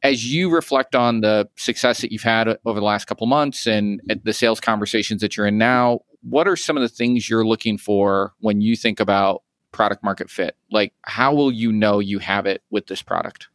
as 0.06 0.32
you 0.32 0.50
reflect 0.50 0.94
on 0.96 1.22
the 1.22 1.50
success 1.56 2.02
that 2.02 2.12
you've 2.12 2.22
had 2.22 2.48
over 2.66 2.80
the 2.80 2.86
last 2.86 3.06
couple 3.06 3.26
months 3.26 3.66
and 3.66 4.02
the 4.24 4.34
sales 4.34 4.60
conversations 4.60 5.22
that 5.22 5.36
you're 5.36 5.48
in 5.48 5.58
now 5.58 6.00
what 6.22 6.48
are 6.48 6.56
some 6.56 6.78
of 6.78 6.82
the 6.82 6.90
things 6.90 7.30
you're 7.30 7.46
looking 7.46 7.78
for 7.78 8.34
when 8.40 8.62
you 8.62 8.76
think 8.76 9.00
about 9.00 9.42
product 9.72 10.04
market 10.04 10.30
fit 10.30 10.56
like 10.72 10.94
how 11.02 11.34
will 11.34 11.52
you 11.52 11.72
know 11.72 12.00
you 12.00 12.20
have 12.20 12.46
it 12.46 12.62
with 12.70 12.88
this 12.88 13.02
product 13.02 13.48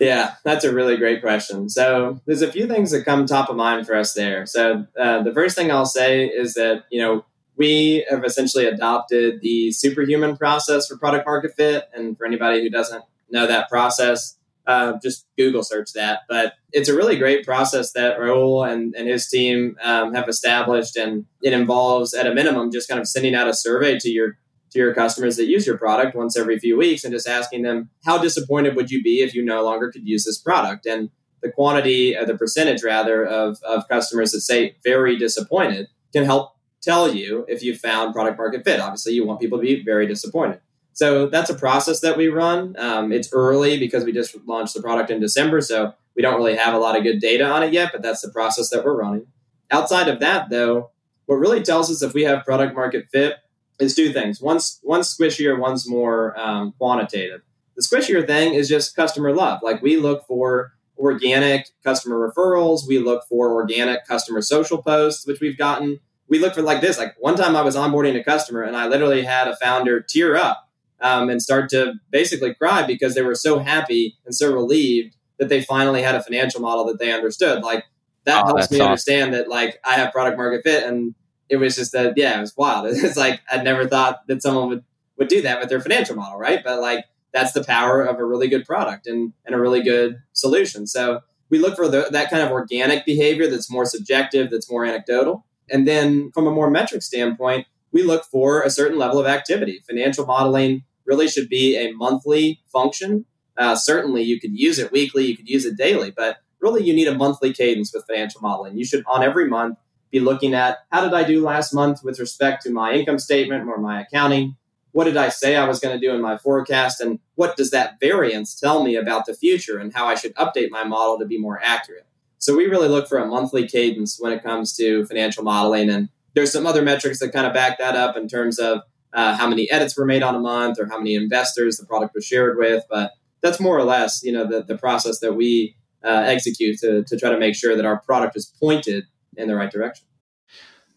yeah, 0.00 0.34
that's 0.44 0.64
a 0.64 0.72
really 0.72 0.96
great 0.96 1.20
question. 1.22 1.68
So 1.68 2.20
there's 2.24 2.40
a 2.40 2.52
few 2.52 2.68
things 2.68 2.92
that 2.92 3.04
come 3.04 3.26
top 3.26 3.48
of 3.48 3.56
mind 3.56 3.84
for 3.84 3.96
us 3.96 4.14
there. 4.14 4.46
So 4.46 4.86
uh, 4.96 5.24
the 5.24 5.34
first 5.34 5.56
thing 5.56 5.72
I'll 5.72 5.86
say 5.86 6.26
is 6.26 6.54
that 6.54 6.84
you 6.88 7.02
know 7.02 7.24
we 7.56 8.06
have 8.08 8.24
essentially 8.24 8.66
adopted 8.66 9.40
the 9.42 9.72
superhuman 9.72 10.36
process 10.36 10.86
for 10.86 10.96
product 10.96 11.26
market 11.26 11.54
fit. 11.56 11.90
And 11.92 12.16
for 12.16 12.24
anybody 12.24 12.62
who 12.62 12.70
doesn't 12.70 13.02
know 13.28 13.48
that 13.48 13.68
process, 13.68 14.37
uh, 14.68 14.98
just 15.02 15.26
Google 15.36 15.64
search 15.64 15.92
that. 15.94 16.20
But 16.28 16.52
it's 16.72 16.88
a 16.88 16.94
really 16.94 17.16
great 17.16 17.44
process 17.44 17.92
that 17.92 18.18
Rahul 18.18 18.70
and, 18.70 18.94
and 18.94 19.08
his 19.08 19.26
team 19.28 19.76
um, 19.82 20.14
have 20.14 20.28
established, 20.28 20.96
and 20.96 21.24
it 21.42 21.52
involves, 21.52 22.14
at 22.14 22.26
a 22.26 22.34
minimum, 22.34 22.70
just 22.70 22.88
kind 22.88 23.00
of 23.00 23.08
sending 23.08 23.34
out 23.34 23.48
a 23.48 23.54
survey 23.54 23.98
to 23.98 24.10
your 24.10 24.38
to 24.70 24.78
your 24.78 24.94
customers 24.94 25.36
that 25.38 25.46
use 25.46 25.66
your 25.66 25.78
product 25.78 26.14
once 26.14 26.36
every 26.36 26.58
few 26.58 26.76
weeks, 26.76 27.02
and 27.02 27.12
just 27.12 27.26
asking 27.26 27.62
them 27.62 27.88
how 28.04 28.18
disappointed 28.18 28.76
would 28.76 28.90
you 28.90 29.02
be 29.02 29.22
if 29.22 29.34
you 29.34 29.42
no 29.42 29.64
longer 29.64 29.90
could 29.90 30.06
use 30.06 30.24
this 30.24 30.38
product, 30.38 30.84
and 30.86 31.08
the 31.40 31.50
quantity, 31.50 32.14
or 32.14 32.26
the 32.26 32.36
percentage 32.36 32.84
rather, 32.84 33.24
of 33.24 33.58
of 33.62 33.88
customers 33.88 34.32
that 34.32 34.42
say 34.42 34.76
very 34.84 35.16
disappointed 35.16 35.88
can 36.12 36.24
help 36.24 36.52
tell 36.82 37.12
you 37.12 37.44
if 37.48 37.62
you 37.62 37.74
found 37.74 38.14
product 38.14 38.36
market 38.36 38.64
fit. 38.64 38.80
Obviously, 38.80 39.14
you 39.14 39.26
want 39.26 39.40
people 39.40 39.58
to 39.58 39.62
be 39.62 39.82
very 39.82 40.06
disappointed. 40.06 40.60
So 40.98 41.28
that's 41.28 41.48
a 41.48 41.54
process 41.54 42.00
that 42.00 42.16
we 42.16 42.26
run. 42.26 42.74
Um, 42.76 43.12
it's 43.12 43.32
early 43.32 43.78
because 43.78 44.04
we 44.04 44.10
just 44.10 44.36
launched 44.48 44.74
the 44.74 44.82
product 44.82 45.10
in 45.10 45.20
December, 45.20 45.60
so 45.60 45.94
we 46.16 46.22
don't 46.22 46.34
really 46.34 46.56
have 46.56 46.74
a 46.74 46.78
lot 46.78 46.96
of 46.96 47.04
good 47.04 47.20
data 47.20 47.44
on 47.44 47.62
it 47.62 47.72
yet, 47.72 47.90
but 47.92 48.02
that's 48.02 48.20
the 48.20 48.32
process 48.32 48.70
that 48.70 48.84
we're 48.84 48.96
running. 48.96 49.28
Outside 49.70 50.08
of 50.08 50.18
that, 50.18 50.50
though, 50.50 50.90
what 51.26 51.36
really 51.36 51.62
tells 51.62 51.88
us 51.88 52.02
if 52.02 52.14
we 52.14 52.24
have 52.24 52.44
product 52.44 52.74
market 52.74 53.06
fit 53.12 53.36
is 53.78 53.94
two 53.94 54.12
things. 54.12 54.42
One's, 54.42 54.80
one's 54.82 55.16
squishier, 55.16 55.56
one's 55.56 55.88
more 55.88 56.36
um, 56.36 56.74
quantitative. 56.78 57.42
The 57.76 57.82
squishier 57.82 58.26
thing 58.26 58.54
is 58.54 58.68
just 58.68 58.96
customer 58.96 59.32
love. 59.32 59.60
Like 59.62 59.80
we 59.80 59.98
look 59.98 60.26
for 60.26 60.72
organic 60.98 61.68
customer 61.84 62.28
referrals, 62.28 62.88
we 62.88 62.98
look 62.98 63.22
for 63.28 63.52
organic 63.52 64.04
customer 64.04 64.42
social 64.42 64.82
posts, 64.82 65.28
which 65.28 65.40
we've 65.40 65.56
gotten 65.56 66.00
we 66.28 66.40
look 66.40 66.54
for 66.54 66.62
like 66.62 66.80
this. 66.80 66.98
Like 66.98 67.14
one 67.20 67.36
time 67.36 67.54
I 67.54 67.62
was 67.62 67.76
onboarding 67.76 68.18
a 68.18 68.24
customer 68.24 68.62
and 68.62 68.76
I 68.76 68.88
literally 68.88 69.22
had 69.22 69.46
a 69.46 69.56
founder 69.56 70.00
tear 70.00 70.36
up 70.36 70.67
um, 71.00 71.28
and 71.28 71.42
start 71.42 71.68
to 71.70 71.94
basically 72.10 72.54
cry 72.54 72.86
because 72.86 73.14
they 73.14 73.22
were 73.22 73.34
so 73.34 73.58
happy 73.58 74.16
and 74.24 74.34
so 74.34 74.52
relieved 74.52 75.16
that 75.38 75.48
they 75.48 75.62
finally 75.62 76.02
had 76.02 76.14
a 76.14 76.22
financial 76.22 76.60
model 76.60 76.84
that 76.86 76.98
they 76.98 77.12
understood. 77.12 77.62
Like 77.62 77.84
that 78.24 78.44
oh, 78.44 78.46
helps 78.48 78.70
me 78.70 78.78
awesome. 78.78 78.86
understand 78.86 79.34
that 79.34 79.48
like 79.48 79.78
I 79.84 79.94
have 79.94 80.12
product 80.12 80.36
market 80.36 80.62
fit 80.64 80.84
and 80.84 81.14
it 81.48 81.56
was 81.56 81.76
just 81.76 81.92
that 81.92 82.14
yeah, 82.16 82.36
it 82.36 82.40
was 82.40 82.56
wild. 82.56 82.86
It's 82.88 83.16
like 83.16 83.40
I 83.50 83.62
never 83.62 83.86
thought 83.86 84.26
that 84.26 84.42
someone 84.42 84.68
would 84.68 84.84
would 85.16 85.28
do 85.28 85.42
that 85.42 85.60
with 85.60 85.68
their 85.68 85.80
financial 85.80 86.16
model, 86.16 86.38
right? 86.38 86.62
But 86.62 86.80
like 86.80 87.04
that's 87.32 87.52
the 87.52 87.64
power 87.64 88.02
of 88.02 88.18
a 88.18 88.24
really 88.24 88.48
good 88.48 88.64
product 88.64 89.06
and 89.06 89.32
and 89.44 89.54
a 89.54 89.60
really 89.60 89.82
good 89.82 90.18
solution. 90.32 90.86
So 90.86 91.20
we 91.50 91.58
look 91.58 91.76
for 91.76 91.88
the, 91.88 92.08
that 92.10 92.30
kind 92.30 92.42
of 92.42 92.50
organic 92.50 93.06
behavior 93.06 93.48
that's 93.48 93.70
more 93.70 93.86
subjective, 93.86 94.50
that's 94.50 94.70
more 94.70 94.84
anecdotal. 94.84 95.46
And 95.70 95.88
then 95.88 96.30
from 96.32 96.46
a 96.46 96.50
more 96.50 96.70
metric 96.70 97.02
standpoint, 97.02 97.66
we 97.92 98.02
look 98.02 98.24
for 98.24 98.62
a 98.62 98.70
certain 98.70 98.98
level 98.98 99.18
of 99.18 99.26
activity. 99.26 99.82
Financial 99.86 100.26
modeling 100.26 100.84
really 101.08 101.26
should 101.26 101.48
be 101.48 101.76
a 101.76 101.92
monthly 101.92 102.60
function. 102.70 103.24
Uh, 103.56 103.74
certainly, 103.74 104.22
you 104.22 104.38
could 104.38 104.56
use 104.56 104.78
it 104.78 104.92
weekly, 104.92 105.26
you 105.26 105.36
could 105.36 105.48
use 105.48 105.64
it 105.64 105.76
daily, 105.76 106.12
but 106.12 106.36
really 106.60 106.84
you 106.84 106.94
need 106.94 107.08
a 107.08 107.14
monthly 107.14 107.52
cadence 107.52 107.92
with 107.92 108.06
financial 108.06 108.40
modeling. 108.40 108.76
You 108.76 108.84
should, 108.84 109.02
on 109.06 109.24
every 109.24 109.48
month, 109.48 109.78
be 110.10 110.20
looking 110.20 110.54
at 110.54 110.78
how 110.90 111.02
did 111.02 111.14
I 111.14 111.24
do 111.24 111.42
last 111.42 111.74
month 111.74 112.00
with 112.04 112.20
respect 112.20 112.62
to 112.62 112.70
my 112.70 112.92
income 112.92 113.18
statement 113.18 113.68
or 113.68 113.78
my 113.78 114.02
accounting? 114.02 114.56
What 114.92 115.04
did 115.04 115.16
I 115.16 115.28
say 115.28 115.56
I 115.56 115.68
was 115.68 115.80
going 115.80 115.98
to 115.98 116.06
do 116.06 116.14
in 116.14 116.22
my 116.22 116.38
forecast? 116.38 117.00
And 117.00 117.18
what 117.34 117.56
does 117.56 117.70
that 117.70 118.00
variance 118.00 118.58
tell 118.58 118.82
me 118.82 118.96
about 118.96 119.26
the 119.26 119.34
future 119.34 119.78
and 119.78 119.92
how 119.92 120.06
I 120.06 120.14
should 120.14 120.34
update 120.36 120.70
my 120.70 120.84
model 120.84 121.18
to 121.18 121.26
be 121.26 121.38
more 121.38 121.60
accurate? 121.62 122.06
So 122.38 122.56
we 122.56 122.66
really 122.66 122.88
look 122.88 123.08
for 123.08 123.18
a 123.18 123.26
monthly 123.26 123.66
cadence 123.66 124.18
when 124.18 124.32
it 124.32 124.42
comes 124.42 124.74
to 124.76 125.04
financial 125.06 125.42
modeling. 125.42 125.90
And 125.90 126.08
there's 126.34 126.52
some 126.52 126.66
other 126.66 126.82
metrics 126.82 127.18
that 127.18 127.32
kind 127.32 127.46
of 127.46 127.52
back 127.52 127.78
that 127.78 127.96
up 127.96 128.16
in 128.16 128.28
terms 128.28 128.58
of 128.58 128.80
uh, 129.12 129.36
how 129.36 129.48
many 129.48 129.70
edits 129.70 129.96
were 129.96 130.04
made 130.04 130.22
on 130.22 130.34
a 130.34 130.38
month 130.38 130.78
or 130.78 130.86
how 130.86 130.98
many 130.98 131.14
investors 131.14 131.76
the 131.76 131.86
product 131.86 132.14
was 132.14 132.24
shared 132.24 132.56
with. 132.58 132.84
But 132.90 133.12
that's 133.42 133.60
more 133.60 133.76
or 133.76 133.84
less, 133.84 134.22
you 134.22 134.32
know, 134.32 134.46
the, 134.46 134.62
the 134.62 134.76
process 134.76 135.20
that 135.20 135.34
we 135.34 135.76
uh, 136.04 136.24
execute 136.26 136.78
to, 136.78 137.04
to 137.04 137.18
try 137.18 137.30
to 137.30 137.38
make 137.38 137.54
sure 137.54 137.76
that 137.76 137.84
our 137.84 138.00
product 138.00 138.36
is 138.36 138.52
pointed 138.60 139.04
in 139.36 139.48
the 139.48 139.56
right 139.56 139.70
direction. 139.70 140.06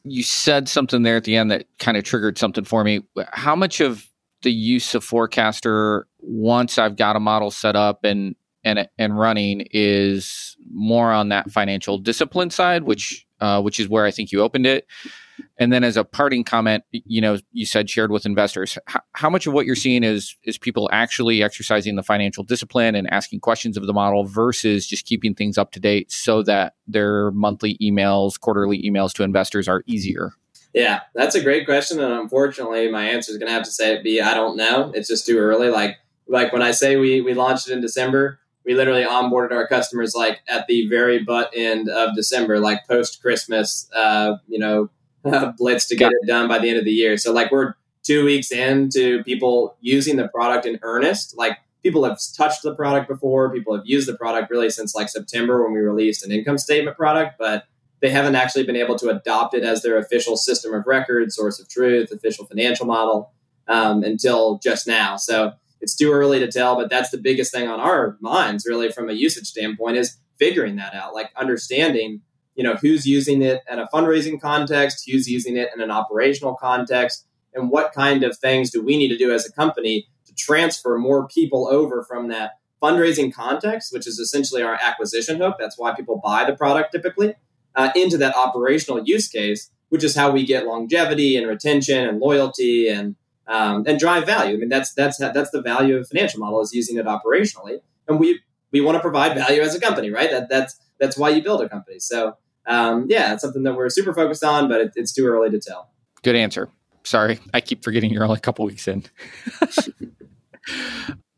You 0.04 0.24
said 0.24 0.67
something 0.67 1.04
there 1.04 1.17
at 1.17 1.26
the 1.26 1.36
end 1.36 1.52
that 1.52 1.65
kind 1.80 1.95
of 1.95 2.04
triggered 2.04 2.38
something 2.38 2.63
for 2.63 2.84
me. 2.84 3.04
How 3.34 3.56
much 3.56 3.80
of 3.80 4.08
the 4.41 4.52
use 4.52 4.95
of 4.95 5.04
Forecaster 5.04 6.08
once 6.19 6.78
I've 6.80 6.95
got 6.95 7.15
a 7.15 7.19
model 7.19 7.52
set 7.52 7.76
up 7.76 8.04
and 8.04 8.36
and 8.63 8.88
and 8.97 9.17
running 9.17 9.67
is 9.71 10.56
more 10.71 11.12
on 11.12 11.30
that 11.30 11.52
financial 11.52 11.97
discipline 11.97 12.50
side, 12.50 12.84
which 12.84 13.26
uh, 13.39 13.62
which 13.62 13.80
is 13.80 13.89
where 13.89 14.06
I 14.06 14.12
think 14.12 14.32
you 14.32 14.41
opened 14.41 14.65
it. 14.65 14.88
And 15.58 15.71
then 15.71 15.84
as 15.84 15.97
a 15.97 16.04
parting 16.04 16.43
comment, 16.43 16.84
you 16.91 17.21
know, 17.21 17.38
you 17.51 17.65
said 17.65 17.89
shared 17.89 18.12
with 18.12 18.25
investors. 18.25 18.77
How, 19.13 19.30
much 19.30 19.47
of 19.47 19.54
what 19.54 19.65
you're 19.65 19.75
seeing 19.75 20.04
is 20.04 20.36
is 20.43 20.58
people 20.58 20.89
actually 20.91 21.43
exercising 21.43 21.95
the 21.95 22.04
financial 22.04 22.43
discipline 22.43 22.95
and 22.95 23.12
asking 23.12 23.39
questions 23.39 23.77
of 23.77 23.86
the 23.86 23.93
model 23.93 24.25
versus 24.25 24.86
just 24.88 25.06
keeping 25.06 25.34
things 25.34 25.58
up 25.58 25.71
to 25.71 25.80
date 25.80 26.12
so 26.12 26.43
that 26.43 26.73
their 26.88 27.32
monthly 27.32 27.77
emails, 27.82 28.39
quarterly 28.39 28.82
emails 28.84 29.13
to 29.13 29.23
investors 29.23 29.67
are 29.67 29.84
easier? 29.86 30.34
Yeah, 30.73 31.01
that's 31.13 31.36
a 31.36 31.43
great 31.43 31.65
question, 31.65 31.99
and 31.99 32.13
unfortunately, 32.13 32.89
my 32.89 33.06
answer 33.06 33.32
is 33.32 33.38
going 33.38 33.47
to 33.47 33.54
have 33.54 33.63
to 33.63 33.71
say 33.71 34.01
be 34.01 34.21
I 34.21 34.34
don't 34.34 34.56
know. 34.56 34.91
It's 34.95 35.08
just 35.08 35.25
too 35.25 35.38
early. 35.38 35.69
Like 35.69 35.97
like 36.27 36.54
when 36.54 36.62
I 36.62 36.71
say 36.71 36.95
we 36.95 37.21
we 37.21 37.34
launched 37.34 37.69
it 37.69 37.73
in 37.73 37.82
December, 37.82 38.39
we 38.65 38.73
literally 38.73 39.04
onboarded 39.04 39.51
our 39.51 39.67
customers 39.67 40.13
like 40.15 40.41
at 40.47 40.67
the 40.67 40.88
very 40.88 41.23
butt 41.23 41.51
end 41.56 41.89
of 41.89 42.15
December, 42.15 42.60
like 42.60 42.88
post 42.88 43.21
Christmas, 43.21 43.89
uh, 43.95 44.36
you 44.47 44.60
know, 44.60 44.89
blitz 45.57 45.88
to 45.88 45.95
get 45.95 46.12
it 46.12 46.27
done 46.27 46.47
by 46.47 46.60
the 46.60 46.69
end 46.69 46.77
of 46.77 46.86
the 46.86 46.91
year. 46.91 47.17
So 47.17 47.31
like 47.31 47.51
we're 47.51 47.75
two 48.03 48.25
weeks 48.25 48.51
into 48.51 49.23
people 49.23 49.75
using 49.81 50.17
the 50.17 50.27
product 50.27 50.65
in 50.65 50.79
earnest. 50.81 51.38
Like 51.38 51.57
people 51.84 52.03
have 52.05 52.19
touched 52.36 52.63
the 52.63 52.75
product 52.75 53.07
before, 53.07 53.53
people 53.53 53.75
have 53.75 53.86
used 53.86 54.07
the 54.07 54.15
product 54.15 54.49
really 54.49 54.69
since 54.69 54.95
like 54.95 55.10
September 55.10 55.63
when 55.63 55.73
we 55.73 55.79
released 55.79 56.25
an 56.25 56.31
income 56.31 56.57
statement 56.57 56.97
product, 56.97 57.36
but 57.38 57.65
they 58.01 58.10
haven't 58.10 58.36
actually 58.36 58.63
been 58.63 58.75
able 58.75 58.97
to 58.97 59.10
adopt 59.10 59.53
it 59.53 59.63
as 59.63 59.84
their 59.84 59.97
official 59.97 60.36
system 60.36 60.73
of 60.73 60.88
record, 60.88 61.31
source 61.31 61.60
of 61.60 61.69
truth, 61.69 62.12
official 62.12 62.45
financial 62.45 62.86
model 62.86 63.31
um, 63.67 64.03
until 64.03 64.60
just 64.60 64.88
now. 64.88 65.17
So 65.17 65.53
it's 65.81 65.95
too 65.95 66.12
early 66.12 66.39
to 66.39 66.51
tell, 66.51 66.75
but 66.75 66.89
that's 66.89 67.12
the 67.12 67.17
biggest 67.17 67.51
thing 67.51 67.67
on 67.67 67.79
our 67.79 68.17
minds, 68.19 68.65
really, 68.67 68.91
from 68.91 69.10
a 69.10 69.13
usage 69.13 69.47
standpoint, 69.47 69.97
is 69.97 70.17
figuring 70.38 70.75
that 70.77 70.93
out, 70.93 71.13
like 71.13 71.29
understanding, 71.36 72.21
you 72.55 72.63
know, 72.63 72.75
who's 72.75 73.05
using 73.05 73.41
it 73.41 73.61
in 73.71 73.79
a 73.79 73.87
fundraising 73.87 74.39
context, 74.39 75.09
who's 75.09 75.29
using 75.29 75.57
it 75.57 75.69
in 75.73 75.81
an 75.81 75.91
operational 75.91 76.55
context, 76.55 77.25
and 77.53 77.69
what 77.69 77.93
kind 77.93 78.23
of 78.23 78.37
things 78.37 78.69
do 78.69 78.83
we 78.83 78.97
need 78.97 79.09
to 79.09 79.17
do 79.17 79.31
as 79.31 79.45
a 79.47 79.51
company 79.51 80.07
to 80.25 80.33
transfer 80.35 80.97
more 80.97 81.27
people 81.27 81.67
over 81.67 82.03
from 82.03 82.27
that 82.29 82.51
fundraising 82.81 83.33
context, 83.33 83.93
which 83.93 84.07
is 84.07 84.19
essentially 84.19 84.61
our 84.61 84.77
acquisition 84.81 85.37
hook. 85.37 85.55
That's 85.59 85.77
why 85.77 85.93
people 85.93 86.19
buy 86.23 86.45
the 86.45 86.55
product 86.55 86.91
typically, 86.91 87.35
uh, 87.75 87.91
into 87.95 88.17
that 88.17 88.35
operational 88.35 89.03
use 89.03 89.27
case, 89.27 89.69
which 89.89 90.03
is 90.03 90.15
how 90.15 90.31
we 90.31 90.45
get 90.45 90.65
longevity 90.65 91.35
and 91.35 91.47
retention 91.47 92.07
and 92.07 92.19
loyalty 92.19 92.87
and 92.87 93.15
um, 93.47 93.83
and 93.85 93.99
drive 93.99 94.25
value. 94.25 94.55
I 94.55 94.57
mean, 94.57 94.69
that's 94.69 94.93
that's 94.93 95.17
that's 95.17 95.51
the 95.51 95.61
value 95.61 95.97
of 95.97 96.07
financial 96.07 96.39
model 96.39 96.61
is 96.61 96.73
using 96.73 96.97
it 96.97 97.05
operationally, 97.05 97.81
and 98.07 98.19
we 98.19 98.39
we 98.71 98.81
want 98.81 98.95
to 98.95 99.01
provide 99.01 99.35
value 99.35 99.61
as 99.61 99.75
a 99.75 99.79
company, 99.79 100.09
right? 100.09 100.31
That 100.31 100.49
that's 100.49 100.79
that's 101.01 101.17
why 101.17 101.29
you 101.29 101.43
build 101.43 101.61
a 101.61 101.67
company. 101.67 101.99
So 101.99 102.37
um, 102.65 103.07
yeah, 103.09 103.33
it's 103.33 103.41
something 103.41 103.63
that 103.63 103.75
we're 103.75 103.89
super 103.89 104.13
focused 104.13 104.43
on, 104.43 104.69
but 104.69 104.79
it, 104.79 104.93
it's 104.95 105.11
too 105.11 105.25
early 105.25 105.49
to 105.49 105.59
tell. 105.59 105.89
Good 106.23 106.37
answer. 106.37 106.69
Sorry, 107.03 107.39
I 107.53 107.59
keep 107.59 107.83
forgetting 107.83 108.11
you're 108.11 108.23
only 108.23 108.37
a 108.37 108.39
couple 108.39 108.65
weeks 108.65 108.87
in. 108.87 109.03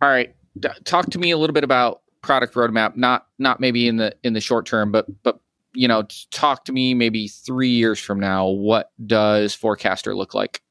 All 0.02 0.10
right, 0.10 0.36
D- 0.60 0.69
talk 0.84 1.10
to 1.12 1.17
me 1.17 1.32
a 1.32 1.38
little 1.38 1.54
bit 1.54 1.63
about 1.63 2.02
product 2.21 2.54
roadmap. 2.54 2.95
Not 2.95 3.26
not 3.39 3.60
maybe 3.60 3.88
in 3.88 3.97
the 3.97 4.13
in 4.23 4.34
the 4.34 4.41
short 4.41 4.67
term, 4.67 4.91
but 4.91 5.08
but 5.23 5.39
you 5.73 5.88
know, 5.88 6.04
talk 6.30 6.65
to 6.65 6.71
me 6.71 6.93
maybe 6.93 7.28
three 7.28 7.69
years 7.69 7.97
from 7.97 8.19
now. 8.19 8.47
What 8.47 8.91
does 9.04 9.58
Forecastr 9.58 10.15
look 10.15 10.36
like? 10.36 10.62